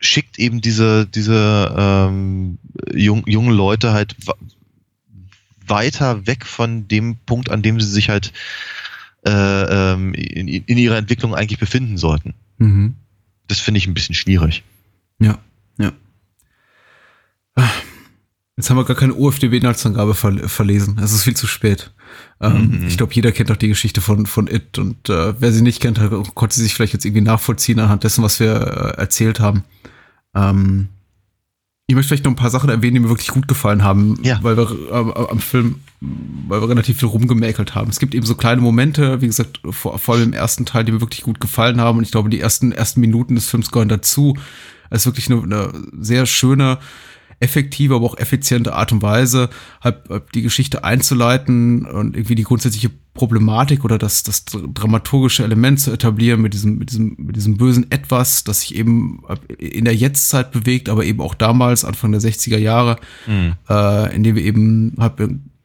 [0.01, 2.57] schickt eben diese, diese ähm,
[2.93, 4.15] jung, jungen Leute halt
[5.65, 8.33] weiter weg von dem Punkt, an dem sie sich halt
[9.25, 12.33] äh, ähm, in, in ihrer Entwicklung eigentlich befinden sollten.
[12.57, 12.95] Mhm.
[13.47, 14.63] Das finde ich ein bisschen schwierig.
[15.19, 15.27] Ja.
[15.27, 15.39] Ja.
[18.57, 20.99] Jetzt haben wir gar keine UFDB-Inhaltsangabe ver verlesen.
[21.01, 21.91] Es ist viel zu spät.
[22.41, 22.87] Ähm, mhm.
[22.87, 25.81] Ich glaube, jeder kennt doch die Geschichte von, von It und äh, wer sie nicht
[25.81, 25.99] kennt,
[26.35, 29.63] konnte sie sich vielleicht jetzt irgendwie nachvollziehen anhand dessen, was wir äh, erzählt haben.
[30.35, 30.89] Ähm,
[31.87, 34.37] ich möchte vielleicht noch ein paar Sachen erwähnen, die mir wirklich gut gefallen haben, ja.
[34.43, 37.89] weil wir äh, am Film, weil wir relativ viel rumgemäkelt haben.
[37.89, 40.91] Es gibt eben so kleine Momente, wie gesagt, vor, vor allem im ersten Teil, die
[40.91, 43.89] mir wirklich gut gefallen haben und ich glaube, die ersten, ersten Minuten des Films gehören
[43.89, 44.37] dazu.
[44.91, 46.77] Es ist wirklich eine, eine sehr schöne,
[47.39, 49.49] effektive, aber auch effiziente Art und Weise,
[49.81, 55.79] halt, halt die Geschichte einzuleiten und irgendwie die grundsätzliche Problematik oder das, das dramaturgische Element
[55.79, 59.21] zu etablieren mit diesem, mit diesem, mit diesem bösen Etwas, das sich eben
[59.57, 63.55] in der Jetztzeit bewegt, aber eben auch damals, Anfang der 60er Jahre, mhm.
[63.69, 65.13] äh, in dem wir eben halt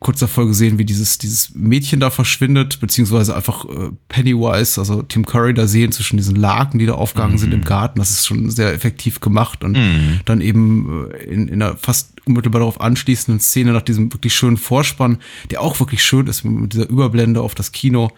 [0.04, 5.24] kurz davor gesehen, wie dieses, dieses Mädchen da verschwindet, beziehungsweise einfach äh, Pennywise, also Tim
[5.24, 7.38] Curry da sehen zwischen diesen Laken, die da aufgegangen mhm.
[7.38, 7.64] sind im mhm.
[7.64, 7.98] Garten.
[8.00, 10.20] Das ist schon sehr effektiv gemacht und mhm.
[10.26, 14.58] dann eben äh, in, in einer fast unmittelbar darauf anschließenden Szene nach diesem wirklich schönen
[14.58, 15.18] Vorspann,
[15.50, 18.10] der auch wirklich schön ist mit dieser Überblende auf das Kino.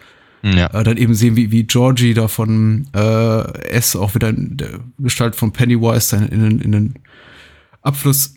[0.43, 0.67] Ja.
[0.67, 4.81] Äh, dann eben sehen, wie, wie Georgie da von äh, S auch wieder in der
[4.99, 6.93] Gestalt von Pennywise in, in, in den
[7.81, 8.36] Abfluss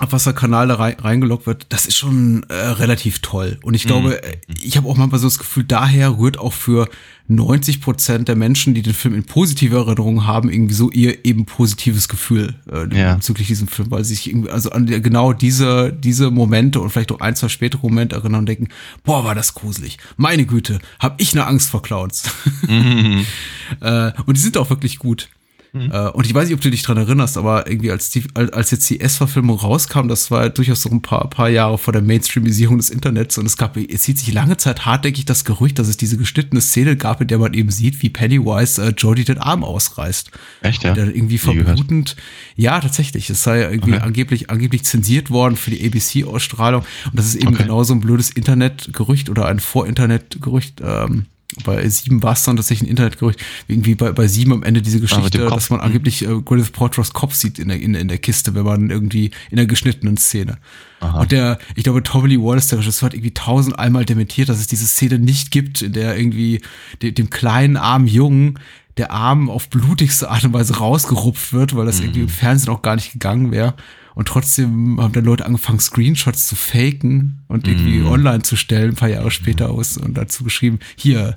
[0.00, 3.58] Abwasserkanal da rein, reingelockt wird, das ist schon äh, relativ toll.
[3.62, 4.54] Und ich glaube, mhm.
[4.62, 6.88] ich habe auch manchmal so das Gefühl, daher rührt auch für
[7.28, 11.44] 90 Prozent der Menschen, die den Film in positive Erinnerungen haben, irgendwie so ihr eben
[11.44, 13.14] positives Gefühl äh, ja.
[13.16, 17.12] bezüglich diesem Film, weil sie sich irgendwie, also an genau diese, diese Momente und vielleicht
[17.12, 18.68] auch ein, zwei spätere Momente erinnern und denken,
[19.04, 19.98] boah, war das gruselig.
[20.16, 22.24] Meine Güte, hab ich eine Angst vor Clowns.
[22.66, 23.26] Mhm.
[23.80, 25.28] äh, und die sind auch wirklich gut.
[25.72, 25.90] Mhm.
[25.92, 28.70] Äh, und ich weiß nicht, ob du dich dran erinnerst, aber irgendwie als, die, als
[28.70, 32.78] jetzt die S-Verfilmung rauskam, das war durchaus so ein paar, paar Jahre vor der Mainstreamisierung
[32.78, 35.96] des Internets und es gab, es zieht sich lange Zeit hartnäckig das Gerücht, dass es
[35.96, 39.64] diese geschnittene Szene gab, in der man eben sieht, wie Pennywise äh, Jodie den Arm
[39.64, 40.30] ausreißt.
[40.62, 40.94] Echt, ja?
[40.94, 42.16] Der irgendwie verblutend,
[42.56, 44.02] ja, tatsächlich, es sei irgendwie okay.
[44.02, 47.64] angeblich, angeblich zensiert worden für die ABC-Ausstrahlung und das ist eben okay.
[47.64, 51.26] genau so ein blödes Internetgerücht oder ein Vor-Internet-Gerücht, ähm,
[51.64, 54.98] bei sieben war es dann tatsächlich ein Internetgerücht, irgendwie bei, bei sieben am Ende diese
[54.98, 58.18] ah, Geschichte, dass man angeblich äh, Gwyneth Paltrow's Kopf sieht in der, in, in der
[58.18, 60.58] Kiste, wenn man irgendwie in der geschnittenen Szene.
[61.00, 61.20] Aha.
[61.20, 64.58] Und der, ich glaube, Tommy Lee Wallace, der Regisseur, hat irgendwie tausend einmal dementiert, dass
[64.58, 66.60] es diese Szene nicht gibt, in der irgendwie
[67.02, 68.58] de, dem kleinen armen Jungen
[68.96, 72.06] der Arm auf blutigste Art und Weise rausgerupft wird, weil das mhm.
[72.06, 73.74] irgendwie im Fernsehen auch gar nicht gegangen wäre.
[74.18, 78.08] Und trotzdem haben dann Leute angefangen, Screenshots zu faken und irgendwie mm.
[78.08, 81.36] online zu stellen, ein paar Jahre später aus und dazu geschrieben, hier,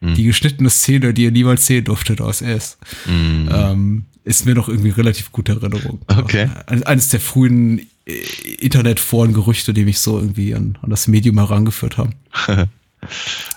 [0.00, 0.14] mm.
[0.14, 2.78] die geschnittene Szene, die ihr niemals sehen durftet aus S.
[3.06, 3.48] Mm.
[3.50, 6.00] Ähm, ist mir noch irgendwie relativ gute Erinnerung.
[6.06, 6.48] Okay.
[6.66, 8.12] Eines der frühen äh,
[8.60, 12.14] Internetforen-Gerüchte, die mich so irgendwie an, an das Medium herangeführt haben.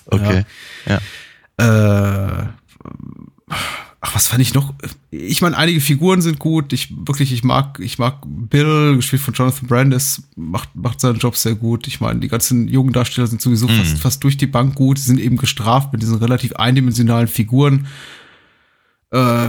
[0.08, 0.44] okay.
[0.88, 1.00] Ja.
[1.60, 2.42] ja.
[2.42, 2.48] Äh,
[4.06, 4.74] ach, was fand ich noch?
[5.10, 6.74] Ich meine, einige Figuren sind gut.
[6.74, 11.36] Ich wirklich, ich mag, ich mag Bill, gespielt von Jonathan Brandis, macht, macht seinen Job
[11.36, 11.88] sehr gut.
[11.88, 13.78] Ich meine, die ganzen jungen Darsteller sind sowieso mhm.
[13.78, 15.00] fast, fast durch die Bank gut.
[15.00, 17.88] Sie sind eben gestraft mit diesen relativ eindimensionalen Figuren.
[19.10, 19.48] Äh,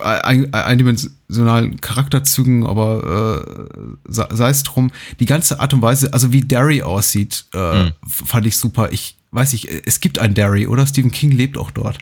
[0.00, 4.92] ein, eindimensionalen Charakterzügen, aber äh, sei es drum.
[5.18, 7.92] Die ganze Art und Weise, also wie Derry aussieht, äh, mhm.
[8.06, 8.92] fand ich super.
[8.92, 10.86] Ich weiß nicht, es gibt ein Derry, oder?
[10.86, 11.98] Stephen King lebt auch dort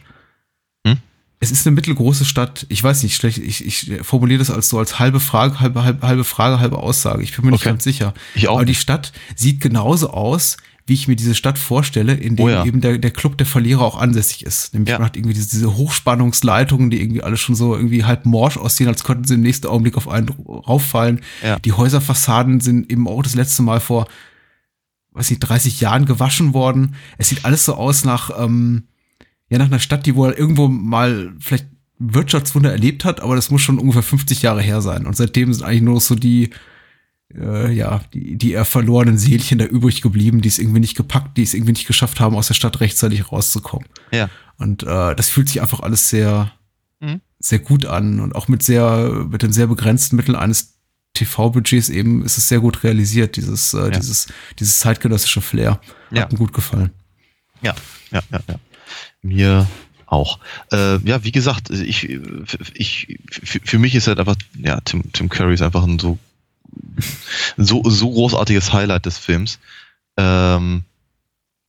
[1.43, 2.67] es ist eine mittelgroße Stadt.
[2.69, 6.07] Ich weiß nicht, schlecht, ich, ich formuliere das als so als halbe Frage, halbe, halbe,
[6.07, 7.25] halbe Frage, halbe Aussage.
[7.25, 8.15] Ich bin mir nicht ganz sicher.
[8.37, 12.37] Ich auch Aber die Stadt sieht genauso aus, wie ich mir diese Stadt vorstelle, in
[12.37, 12.65] dem oh ja.
[12.65, 14.73] eben der, der Club der Verlierer auch ansässig ist.
[14.73, 14.99] Nämlich ja.
[15.01, 18.87] man hat irgendwie diese, diese Hochspannungsleitungen, die irgendwie alle schon so irgendwie halb morsch aussehen,
[18.87, 21.23] als könnten sie im nächsten Augenblick auf einen rauffallen.
[21.43, 21.59] Ja.
[21.59, 24.07] Die Häuserfassaden sind eben auch das letzte Mal vor,
[25.11, 26.95] weiß nicht, 30 Jahren gewaschen worden.
[27.19, 28.85] Es sieht alles so aus nach, ähm,
[29.53, 31.67] ja nach einer Stadt, die wohl irgendwo mal vielleicht
[31.99, 35.07] Wirtschaftswunder erlebt hat, aber das muss schon ungefähr 50 Jahre her sein.
[35.07, 36.51] Und seitdem sind eigentlich nur so die,
[37.35, 41.37] äh, ja, die, die eher verlorenen Seelchen da übrig geblieben, die es irgendwie nicht gepackt,
[41.37, 43.87] die es irgendwie nicht geschafft haben, aus der Stadt rechtzeitig rauszukommen.
[44.11, 44.29] Ja.
[44.59, 46.53] Und äh, das fühlt sich einfach alles sehr,
[47.01, 47.21] mhm.
[47.39, 50.79] sehr gut an und auch mit sehr, mit den sehr begrenzten Mitteln eines
[51.15, 53.91] TV-Budgets eben ist es sehr gut realisiert, dieses, äh, ja.
[53.91, 54.29] dieses,
[54.59, 55.73] dieses zeitgenössische Flair.
[55.73, 55.81] Hat
[56.11, 56.29] ja.
[56.31, 56.91] mir gut gefallen.
[57.61, 57.75] Ja,
[58.11, 58.55] ja, ja, ja.
[59.23, 59.69] Mir
[60.07, 60.39] auch.
[60.71, 62.09] Äh, ja, wie gesagt, ich,
[62.75, 66.19] ich, für mich ist halt einfach, ja, Tim, Tim Curry ist einfach ein so,
[67.57, 69.59] so, so großartiges Highlight des Films.
[70.17, 70.83] Ähm,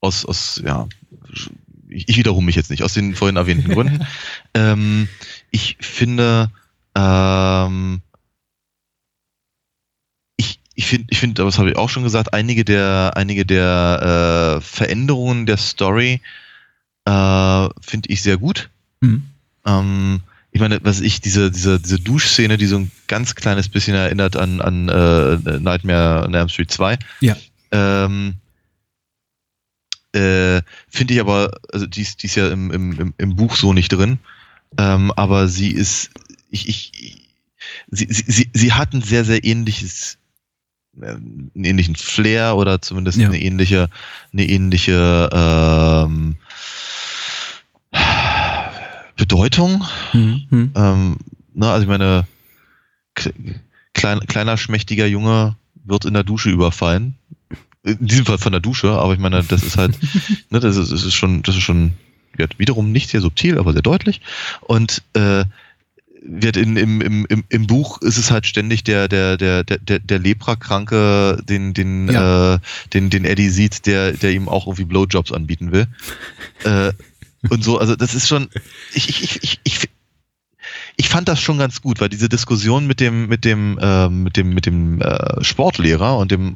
[0.01, 0.87] aus, aus, ja,
[1.87, 4.05] ich, ich wiederhole mich jetzt nicht, aus den vorhin erwähnten Gründen.
[4.53, 5.07] ähm,
[5.51, 6.51] ich finde,
[6.95, 8.01] ähm,
[10.35, 14.57] ich, ich finde, ich finde, das habe ich auch schon gesagt, einige der, einige der
[14.57, 16.19] äh, Veränderungen der Story
[17.05, 18.69] äh, finde ich sehr gut.
[19.01, 19.23] Mhm.
[19.65, 23.95] Ähm, ich meine, was ich, diese, diese, diese Duschszene, die so ein ganz kleines bisschen
[23.95, 26.99] erinnert an, an äh, Nightmare on Elm Street 2.
[27.21, 27.35] Ja.
[27.71, 28.35] Ähm,
[30.13, 33.73] äh, Finde ich aber, also die ist, die ist ja im, im, im Buch so
[33.73, 34.19] nicht drin.
[34.77, 36.11] Ähm, aber sie ist,
[36.51, 37.27] ich, ich,
[37.89, 40.19] sie, sie, sie hat ein sehr, sehr ähnliches,
[41.01, 43.27] äh, einen ähnlichen Flair oder zumindest Ja.
[43.27, 43.89] eine ähnliche,
[44.33, 46.35] eine ähnliche ähm,
[49.15, 49.83] Bedeutung.
[50.11, 50.71] Hm, hm.
[50.75, 51.17] Ähm,
[51.53, 52.25] ne, also ich meine,
[53.93, 55.55] klein, kleiner, schmächtiger Junge
[55.85, 57.15] wird in der Dusche überfallen.
[57.83, 59.97] In diesem Fall von der Dusche, aber ich meine, das ist halt,
[60.49, 61.93] ne, das ist, das ist schon, das ist schon
[62.37, 64.21] ja, wiederum nicht sehr subtil, aber sehr deutlich.
[64.61, 65.43] Und äh,
[66.25, 69.77] wird in, im, im, im, im Buch ist es halt ständig der, der, der, der,
[69.79, 72.55] der, der Leprakranke, den, den, Ja.
[72.55, 72.59] äh,
[72.93, 75.87] den, den Eddie sieht, der, der ihm auch irgendwie Blowjobs anbieten will.
[76.63, 76.93] äh,
[77.49, 78.49] und so, also das ist schon,
[78.93, 79.89] ich, ich, ich, ich, ich,
[80.95, 84.37] ich fand das schon ganz gut, weil diese Diskussion mit dem, mit dem, äh, mit
[84.37, 86.55] dem, mit dem äh, Sportlehrer und dem,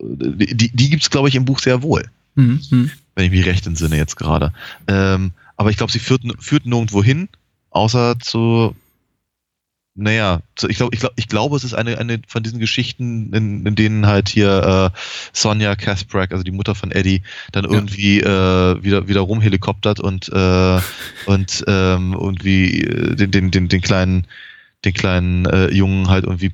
[0.00, 2.90] äh, die, die gibt's glaube ich, im Buch sehr wohl, Hm, hm.
[3.14, 4.52] wenn ich mich recht entsinne jetzt gerade.
[4.86, 7.28] Ähm, aber ich glaube, sie führt, führt nirgendwo hin,
[7.70, 8.76] außer zu,
[10.00, 13.66] naja, ich glaube, ich glaube, ich glaube, es ist eine, eine von diesen Geschichten, in,
[13.66, 14.98] in denen halt hier äh,
[15.32, 17.72] Sonja Kasprak, also die Mutter von Eddie, dann Ja.
[17.72, 20.80] irgendwie äh, wieder wieder rumhelikoptert und äh,
[21.26, 24.26] und ähm, irgendwie äh, den, den, den, den kleinen
[24.84, 26.52] den kleinen äh, Jungen halt irgendwie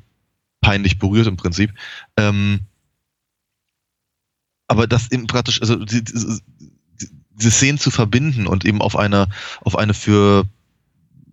[0.63, 1.71] peinlich berührt im Prinzip.
[2.17, 2.61] Ähm,
[4.69, 6.41] aber das eben praktisch, also die, diese
[7.37, 9.29] diese Szenen zu verbinden und eben auf eine
[9.61, 10.47] auf eine für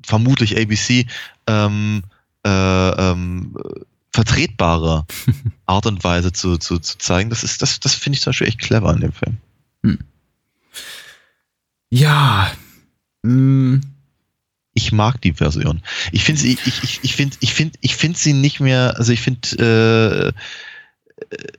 [0.06, 1.06] vermutlich ABC
[1.48, 2.04] ähm,
[2.46, 3.56] äh, ähm,
[4.14, 5.06] vertretbare
[5.66, 8.48] Art und Weise zu, zu, zu zeigen, das ist das das finde ich zum Beispiel
[8.48, 9.38] echt clever in dem Film.
[11.92, 12.52] Ja.
[13.24, 13.82] Hm.
[14.74, 15.82] ich mag die Version.
[16.12, 19.12] Ich finde sie, ich, ich, ich finde, ich finde, ich finde sie nicht mehr, also
[19.12, 20.34] ich finde,
[21.30, 21.52] äh, äh,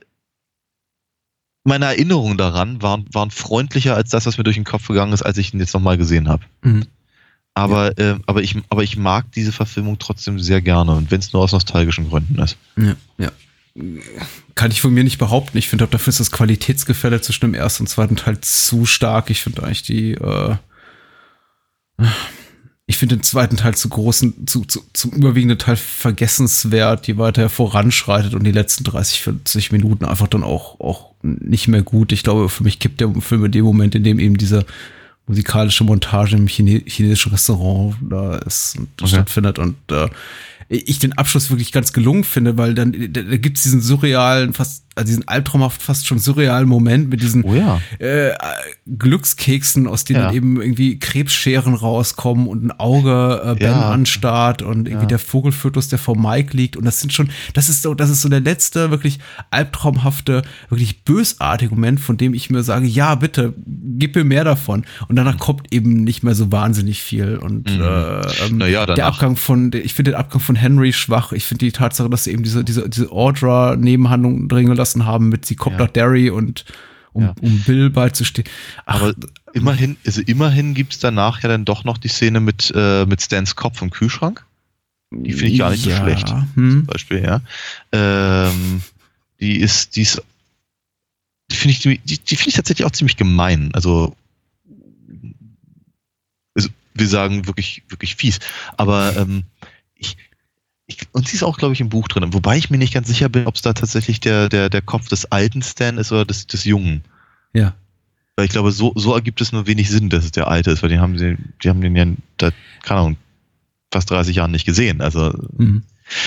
[1.63, 5.21] meine Erinnerungen daran waren, waren freundlicher als das, was mir durch den Kopf gegangen ist,
[5.21, 6.43] als ich ihn jetzt nochmal gesehen habe.
[6.63, 6.85] Hm.
[7.55, 11.33] Aber, äh, aber, ich, aber ich mag diese Verfilmung trotzdem sehr gerne und wenn es
[11.33, 12.57] nur aus nostalgischen Gründen ist.
[12.75, 13.31] Ja, ja.
[14.55, 15.57] Kann ich von mir nicht behaupten.
[15.57, 19.29] Ich finde, dafür ist das Qualitätsgefälle zwischen dem ersten und zweiten Teil zu stark.
[19.29, 20.55] Ich finde eigentlich die, äh,
[22.85, 27.43] ich finde den zweiten Teil zu großen, zu, zu, zum überwiegenden Teil vergessenswert, je weiter
[27.43, 32.11] er voranschreitet und die letzten 30, 40 Minuten einfach dann auch, auch nicht mehr gut.
[32.11, 34.65] Ich glaube, für mich kippt der Film in dem Moment, in dem eben diese
[35.27, 39.07] musikalische Montage im Chine chinesischen Restaurant da ist und Okay.
[39.15, 40.09] stattfindet und äh,
[40.69, 44.53] ich den Abschluss wirklich ganz gelungen finde, weil dann da, da gibt es diesen surrealen,
[44.53, 47.81] fast, also diesen albtraumhaft fast schon surrealen Moment mit diesen Oh ja.
[47.99, 48.31] äh,
[48.97, 50.31] Glückskeksen, aus denen Ja.
[50.31, 53.89] eben irgendwie Krebsscheren rauskommen und ein Auge äh, Ben Ja.
[53.91, 56.77] anstarrt und irgendwie der Vogelfötus, der vor Mike liegt.
[56.77, 59.19] Und das sind schon, das ist so, das ist so der letzte wirklich
[59.51, 63.53] albtraumhafte, wirklich bösartige Moment, von dem ich mir sage, ja, bitte,
[63.97, 64.85] gib mir mehr davon.
[65.07, 67.37] Und danach kommt eben nicht mehr so wahnsinnig viel.
[67.37, 67.81] Und Mhm.
[67.81, 71.31] äh, ähm, Naja, der Abgang von, ich finde den Abgang von Henry schwach.
[71.31, 75.55] Ich finde die Tatsache, dass eben diese, diese, diese Audra-Nebenhandlung drin gelassen haben mit sie
[75.55, 75.85] kommt Ja.
[75.85, 76.65] nach Derry und
[77.13, 77.35] um, Ja.
[77.41, 78.47] um Bill beizustehen.
[78.85, 79.13] Ach, Aber
[79.53, 83.55] immerhin, also immerhin gibt's danach ja dann doch noch die Szene mit, äh, mit Stans
[83.55, 84.43] Kopf im Kühlschrank.
[85.11, 86.27] Die finde ich gar nicht so schlecht.
[86.27, 86.85] Zum Hm.
[86.87, 87.41] Beispiel, ja.
[87.91, 88.81] Ähm,
[89.39, 90.21] die ist, die ist,
[91.51, 93.69] die finde ich, die, die finde ich tatsächlich auch ziemlich gemein.
[93.73, 94.15] Also,
[96.55, 98.39] also wir sagen wirklich, wirklich fies.
[98.77, 99.43] Aber ähm,
[100.85, 102.33] ich, und sie ist auch, glaube ich, im Buch drin.
[102.33, 105.07] Wobei ich mir nicht ganz sicher bin, ob es da tatsächlich der, der, der Kopf
[105.07, 107.03] des alten Stan ist oder des, des Jungen.
[107.53, 107.73] Ja.
[108.35, 110.81] Weil ich glaube, so, so ergibt es nur wenig Sinn, dass es der alte ist,
[110.83, 112.05] weil die haben sie, die haben den ja
[112.39, 113.17] seit, keine Ahnung,
[113.91, 115.01] fast 30 Jahren nicht gesehen.
[115.01, 115.83] Also Hm.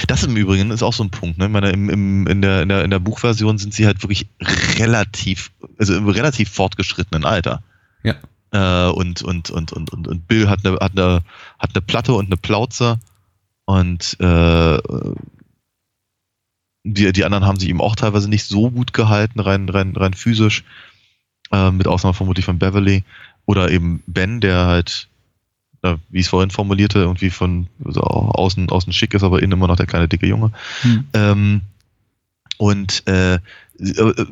[0.07, 1.37] das im Übrigen ist auch so ein Punkt.
[1.37, 1.47] Ne?
[1.47, 4.27] Ich meine, im, im, in, der, in, der, in der Buchversion sind sie halt wirklich
[4.79, 7.63] relativ, also im relativ fortgeschrittenen Alter.
[8.05, 8.15] Ja.
[8.53, 11.23] Äh, und, und, und, und, und, und Bill hat eine, hat, eine,
[11.59, 12.99] hat eine Platte und eine Plauze
[13.67, 14.79] und äh,
[16.85, 20.15] die, die anderen haben sich ihm auch teilweise nicht so gut gehalten, rein, rein, rein
[20.15, 20.65] physisch.
[21.53, 23.05] Äh, mit Ausnahme vermutlich von Beverly.
[23.45, 25.09] Oder eben Ben, der halt,
[25.83, 29.53] äh, wie ich es vorhin formulierte, irgendwie von also außen, außen schick ist, aber innen
[29.53, 30.53] immer noch der kleine dicke Junge.
[30.83, 31.09] Hm.
[31.13, 31.61] Ähm,
[32.59, 33.41] und äh,
[33.75, 34.27] sie, äh,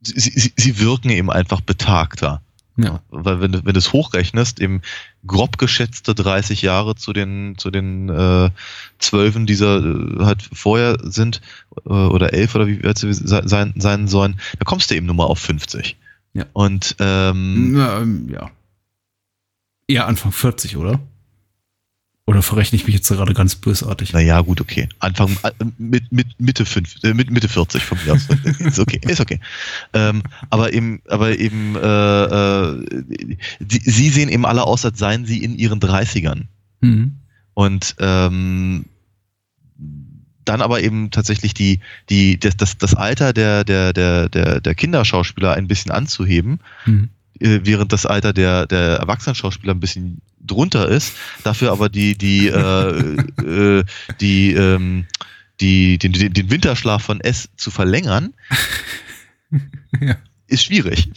[0.00, 2.42] sie, sie, sie wirken eben einfach betagter.
[2.76, 3.00] Ja.
[3.08, 4.82] Weil wenn du, wenn du es hochrechnest, eben
[5.26, 8.50] grob geschätzte 30 Jahre zu den zu den äh,
[8.98, 11.40] Zwölfen, dieser äh, halt vorher sind
[11.86, 15.24] äh, oder elf oder wie sie sein, sein sollen, da kommst du eben nur mal
[15.24, 15.96] auf 50.
[16.34, 16.44] Ja.
[16.52, 18.50] Und ähm, Na, ähm, ja.
[19.88, 21.00] Eher Anfang 40, oder?
[22.28, 24.12] Oder verrechne ich mich jetzt gerade ganz bösartig?
[24.12, 24.88] Naja, gut, okay.
[24.98, 28.26] Anfang, äh, mit, mit Mitte fünf, äh, mit Mitte 40 von mir aus.
[28.58, 29.38] ist okay, ist okay.
[29.92, 33.06] Ähm, aber eben, aber eben, äh, äh,
[33.60, 36.46] die, sie sehen eben alle aus, als seien sie in ihren 30ern.
[36.80, 37.12] Mhm.
[37.54, 38.86] Und ähm,
[40.44, 41.78] dann aber eben tatsächlich die,
[42.10, 47.10] die, das, das, das Alter der, der, der, der, der Kinderschauspieler ein bisschen anzuheben, mhm.
[47.40, 51.14] Äh, während das Alter der, der Erwachsenenschauspieler ein bisschen drunter ist,
[51.44, 53.84] dafür aber die, die, äh, äh,
[54.20, 55.06] die, ähm,
[55.60, 58.34] die, den, den, Winterschlaf von S zu verlängern,
[60.00, 60.16] ja.
[60.46, 61.08] ist schwierig.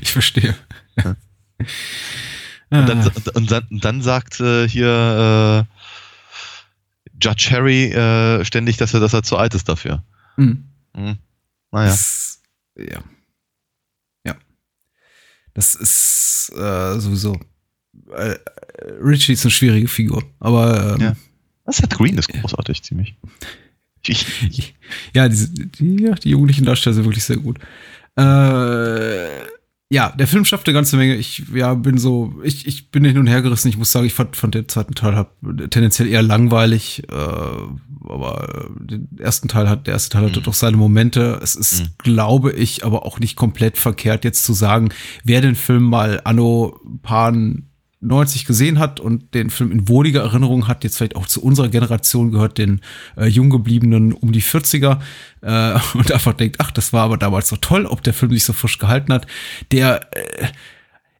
[0.00, 0.54] Ich verstehe.
[0.96, 1.16] Ja.
[2.70, 5.82] Und, dann, und, dann, und dann sagt äh, hier äh,
[7.22, 10.02] Judge Harry äh, ständig, dass er, dass er zu alt ist dafür.
[10.36, 10.64] Mhm.
[10.94, 11.18] Mhm.
[11.70, 11.90] Naja.
[11.90, 12.40] Das.
[12.76, 13.02] Ja.
[15.54, 17.38] Das ist äh, sowieso.
[18.14, 18.36] Äh,
[19.02, 20.96] Richie ist eine schwierige Figur, aber.
[20.98, 21.16] Ähm, ja.
[21.72, 23.14] Seth Green ist großartig, ziemlich.
[24.06, 24.74] Ich,
[25.14, 27.58] ja, diese, die, ja, die jugendlichen Darsteller sind wirklich sehr gut.
[28.16, 29.44] Äh,
[29.92, 31.16] ja, der Film schafft eine ganze Menge.
[31.16, 33.68] Ich ja, bin so, ich, ich bin hin und her gerissen.
[33.68, 37.02] Ich muss sagen, ich fand, fand den zweiten Teil hab, tendenziell eher langweilig.
[37.10, 37.14] Äh,
[38.08, 40.44] aber den ersten Teil hat, der erste Teil hatte mhm.
[40.44, 41.38] doch seine Momente.
[41.42, 41.88] Es ist, mhm.
[41.98, 44.88] glaube ich, aber auch nicht komplett verkehrt, jetzt zu sagen,
[45.24, 47.68] wer den Film mal anno Pan
[48.02, 51.68] 90 gesehen hat und den Film in wohliger Erinnerung hat, jetzt vielleicht auch zu unserer
[51.68, 52.80] Generation gehört, den
[53.16, 54.98] äh, junggebliebenen um die 40er
[55.40, 58.44] äh, und einfach denkt, ach, das war aber damals so toll, ob der Film sich
[58.44, 59.26] so frisch gehalten hat,
[59.70, 60.48] der äh,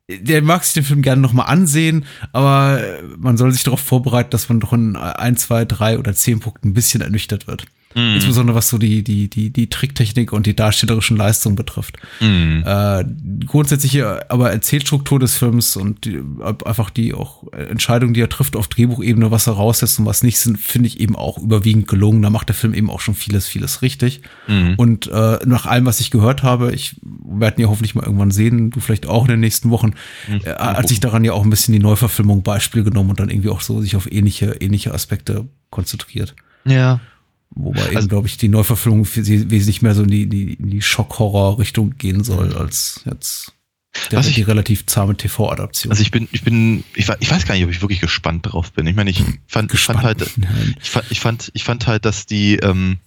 [0.08, 2.82] der mag sich den Film gerne nochmal ansehen, aber
[3.16, 6.68] man soll sich darauf vorbereiten, dass man doch in ein, zwei, drei oder zehn Punkten
[6.68, 7.64] ein bisschen ernüchtert wird.
[7.94, 8.14] Mhm.
[8.14, 11.96] Insbesondere was so die, die, die, die Tricktechnik und die darstellerischen Leistungen betrifft.
[12.20, 12.64] Mhm.
[12.66, 13.04] Äh,
[13.46, 16.22] grundsätzliche aber Erzählstruktur des Films und die,
[16.64, 20.38] einfach die auch Entscheidungen, die er trifft auf Drehbuchebene, was er raussetzt und was nicht,
[20.38, 22.22] sind, finde ich eben auch überwiegend gelungen.
[22.22, 24.22] Da macht der Film eben auch schon vieles, vieles richtig.
[24.46, 24.74] Mhm.
[24.76, 28.30] Und äh, nach allem, was ich gehört habe, ich werde ihn ja hoffentlich mal irgendwann
[28.30, 29.94] sehen, du vielleicht auch in den nächsten Wochen,
[30.28, 30.40] mhm.
[30.44, 33.50] äh, hat sich daran ja auch ein bisschen die Neuverfilmung Beispiel genommen und dann irgendwie
[33.50, 36.34] auch so sich auf ähnliche, ähnliche Aspekte konzentriert.
[36.64, 37.00] Ja,
[37.54, 40.82] Wobei also, eben, glaube ich, die Neuverfilmung wesentlich mehr so in die, die, in die
[40.82, 42.56] Schock-Horror-Richtung gehen soll, mhm.
[42.56, 43.52] als jetzt
[44.10, 45.90] der, was ich, die relativ zahme TV-Adaption.
[45.90, 48.72] Also ich bin, ich bin, ich, ich weiß gar nicht, ob ich wirklich gespannt drauf
[48.72, 48.86] bin.
[48.86, 50.22] Ich meine, ich fand, ich fand halt,
[50.82, 52.98] ich fand, ich fand, ich fand halt, dass die, ähm,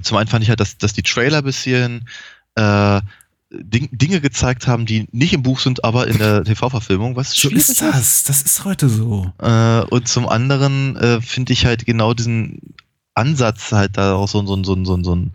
[0.00, 2.06] zum einen fand ich halt, dass, dass die Trailer bis hierhin
[2.54, 3.02] äh,
[3.50, 7.16] Ding, Dinge gezeigt haben, die nicht im Buch sind, aber in der TV-Verfilmung.
[7.16, 8.24] Was so ist das.
[8.24, 9.30] Das ist heute so.
[9.38, 12.74] Äh, und zum anderen äh, finde ich halt genau diesen
[13.14, 15.26] Ansatz, halt da auch so, so, so, so, so,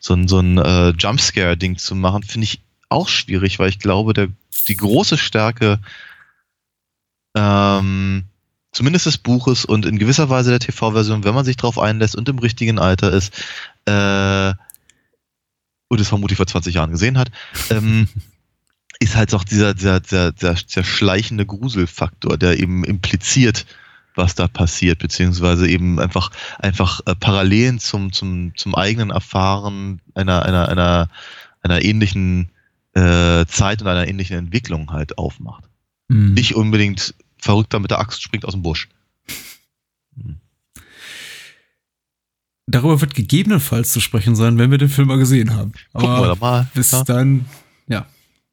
[0.00, 4.28] so, so ein äh, Jumpscare-Ding zu machen, finde ich auch schwierig, weil ich glaube, der,
[4.68, 5.78] die große Stärke
[7.36, 8.24] ähm,
[8.72, 12.28] zumindest des Buches und in gewisser Weise der TV-Version, wenn man sich darauf einlässt und
[12.28, 13.32] im richtigen Alter ist,
[13.86, 14.52] äh,
[15.88, 17.30] und es vermutlich vor 20 Jahren gesehen hat,
[17.70, 18.08] ähm,
[19.00, 23.66] ist halt auch dieser, dieser, dieser, dieser, dieser schleichende Gruselfaktor, der eben impliziert,
[24.14, 30.44] was da passiert, beziehungsweise eben einfach, einfach äh, Parallelen zum, zum, zum eigenen Erfahren einer,
[30.44, 31.08] einer, einer,
[31.62, 32.50] einer ähnlichen
[32.94, 35.64] äh, Zeit und einer ähnlichen Entwicklung halt aufmacht.
[36.08, 36.34] Mhm.
[36.34, 38.88] Nicht unbedingt verrückter mit der Axt springt aus dem Busch.
[40.16, 40.36] Mhm.
[42.66, 45.72] Darüber wird gegebenenfalls zu sprechen sein, wenn wir den Film mal gesehen haben.
[45.92, 46.70] Aber Gucken wir da mal.
[46.74, 47.02] Bis ja.
[47.02, 47.46] dann,
[47.88, 48.06] ja,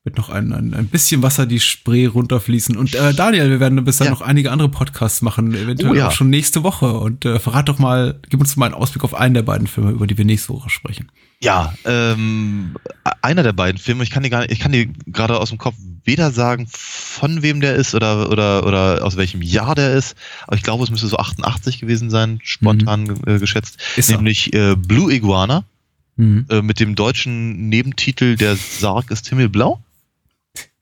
[0.08, 2.78] wird noch ein, ein, ein bisschen Wasser die Spree runterfließen.
[2.78, 4.12] Und äh, Daniel, wir werden bis dann ja.
[4.12, 6.08] noch einige andere Podcasts machen, eventuell oh, ja.
[6.08, 6.94] auch schon nächste Woche.
[6.94, 9.92] Und äh, verrat doch mal, gib uns mal einen Ausblick auf einen der beiden Filme,
[9.92, 11.12] über die wir nächste Woche sprechen.
[11.42, 12.78] Ja, ähm,
[13.22, 15.58] einer der beiden Filme, ich kann dir gar nicht, ich kann dir gerade aus dem
[15.58, 15.76] Kopf
[16.06, 20.16] weder sagen, von wem der ist oder, oder, oder aus welchem Jahr der ist,
[20.48, 23.22] aber ich glaube, es müsste so 88 gewesen sein, spontan mhm.
[23.28, 23.78] äh, geschätzt.
[23.98, 25.66] Ist nämlich äh, Blue Iguana.
[26.16, 26.48] Mhm.
[26.50, 29.80] Äh, mit dem deutschen Nebentitel Der Sarg ist himmelblau.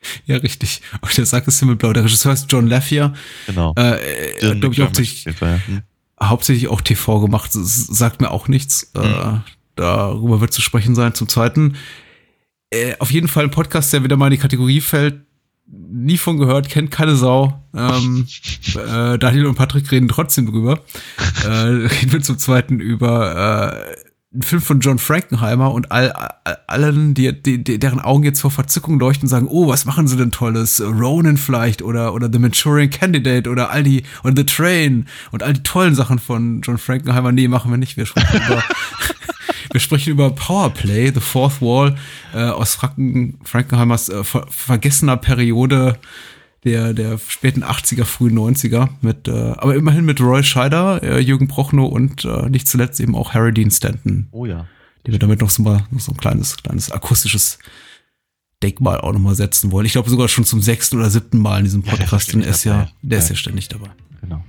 [0.26, 0.82] Ja, richtig.
[1.02, 1.94] Und der sagt es himmelblau.
[1.94, 3.14] Der Regisseur heißt John Laffier.
[3.48, 3.74] Genau.
[3.78, 5.82] Äh, äh glaube ich, hauptsächlich, hm.
[6.22, 7.54] hauptsächlich auch TV gemacht.
[7.54, 8.92] Das sagt mir auch nichts.
[8.96, 9.04] Hm.
[9.04, 9.40] Äh,
[9.76, 11.14] darüber wird zu sprechen sein.
[11.14, 11.76] Zum Zweiten,
[12.72, 15.22] äh, auf jeden Fall ein Podcast, der wieder mal in die Kategorie fällt.
[15.68, 17.64] Nie von gehört, kennt keine Sau.
[17.74, 18.28] Ähm,
[18.76, 20.84] äh, Daniel und Patrick reden trotzdem drüber.
[21.44, 24.05] äh, reden wir zum Zweiten über äh,
[24.36, 28.52] ein Film von John Frankenheimer und all, all, allen, die, die, deren Augen jetzt vor
[28.52, 30.82] Verzückung leuchten und sagen, oh, was machen sie denn Tolles?
[30.82, 35.54] Ronan vielleicht oder, oder The Manchurian Candidate oder all die, oder The Train und all
[35.54, 37.32] die tollen Sachen von John Frankenheimer.
[37.32, 37.98] Nee, machen wir nicht.
[37.98, 38.64] Wir sprechen über,
[39.72, 41.96] wir sprechen über Powerplay, The Fourth Wall,
[42.34, 45.98] äh, aus Franken, Frankenheimers äh, ver vergessener Periode
[46.66, 51.48] der, der späten 80er, frühen 90er mit, äh, aber immerhin mit Roy Scheider, äh, Jürgen
[51.48, 54.28] Prochnow und äh, nicht zuletzt eben auch Harry Dean Stanton.
[54.32, 54.68] Oh ja.
[55.06, 57.60] Die wir damit noch so mal noch so ein kleines, kleines akustisches
[58.64, 59.86] Denkmal auch nochmal setzen wollen.
[59.86, 62.34] Ich glaube sogar schon zum sechsten oder siebten Mal in diesem Podcast.
[62.34, 63.90] Ja, der ist ja, der ist ja ständig dabei.
[64.22, 64.44] Genau.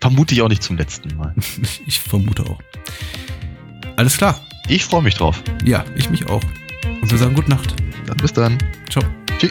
[0.00, 1.34] Vermute ich auch nicht zum letzten Mal.
[1.86, 2.60] ich vermute auch.
[3.96, 4.40] Alles klar.
[4.68, 5.42] Ich freue mich drauf.
[5.64, 6.42] Ja, ich mich auch.
[7.02, 7.74] Und wir sagen gute Nacht.
[8.06, 8.58] Dann bis dann.
[8.88, 9.02] Ciao.
[9.38, 9.50] Tschüss.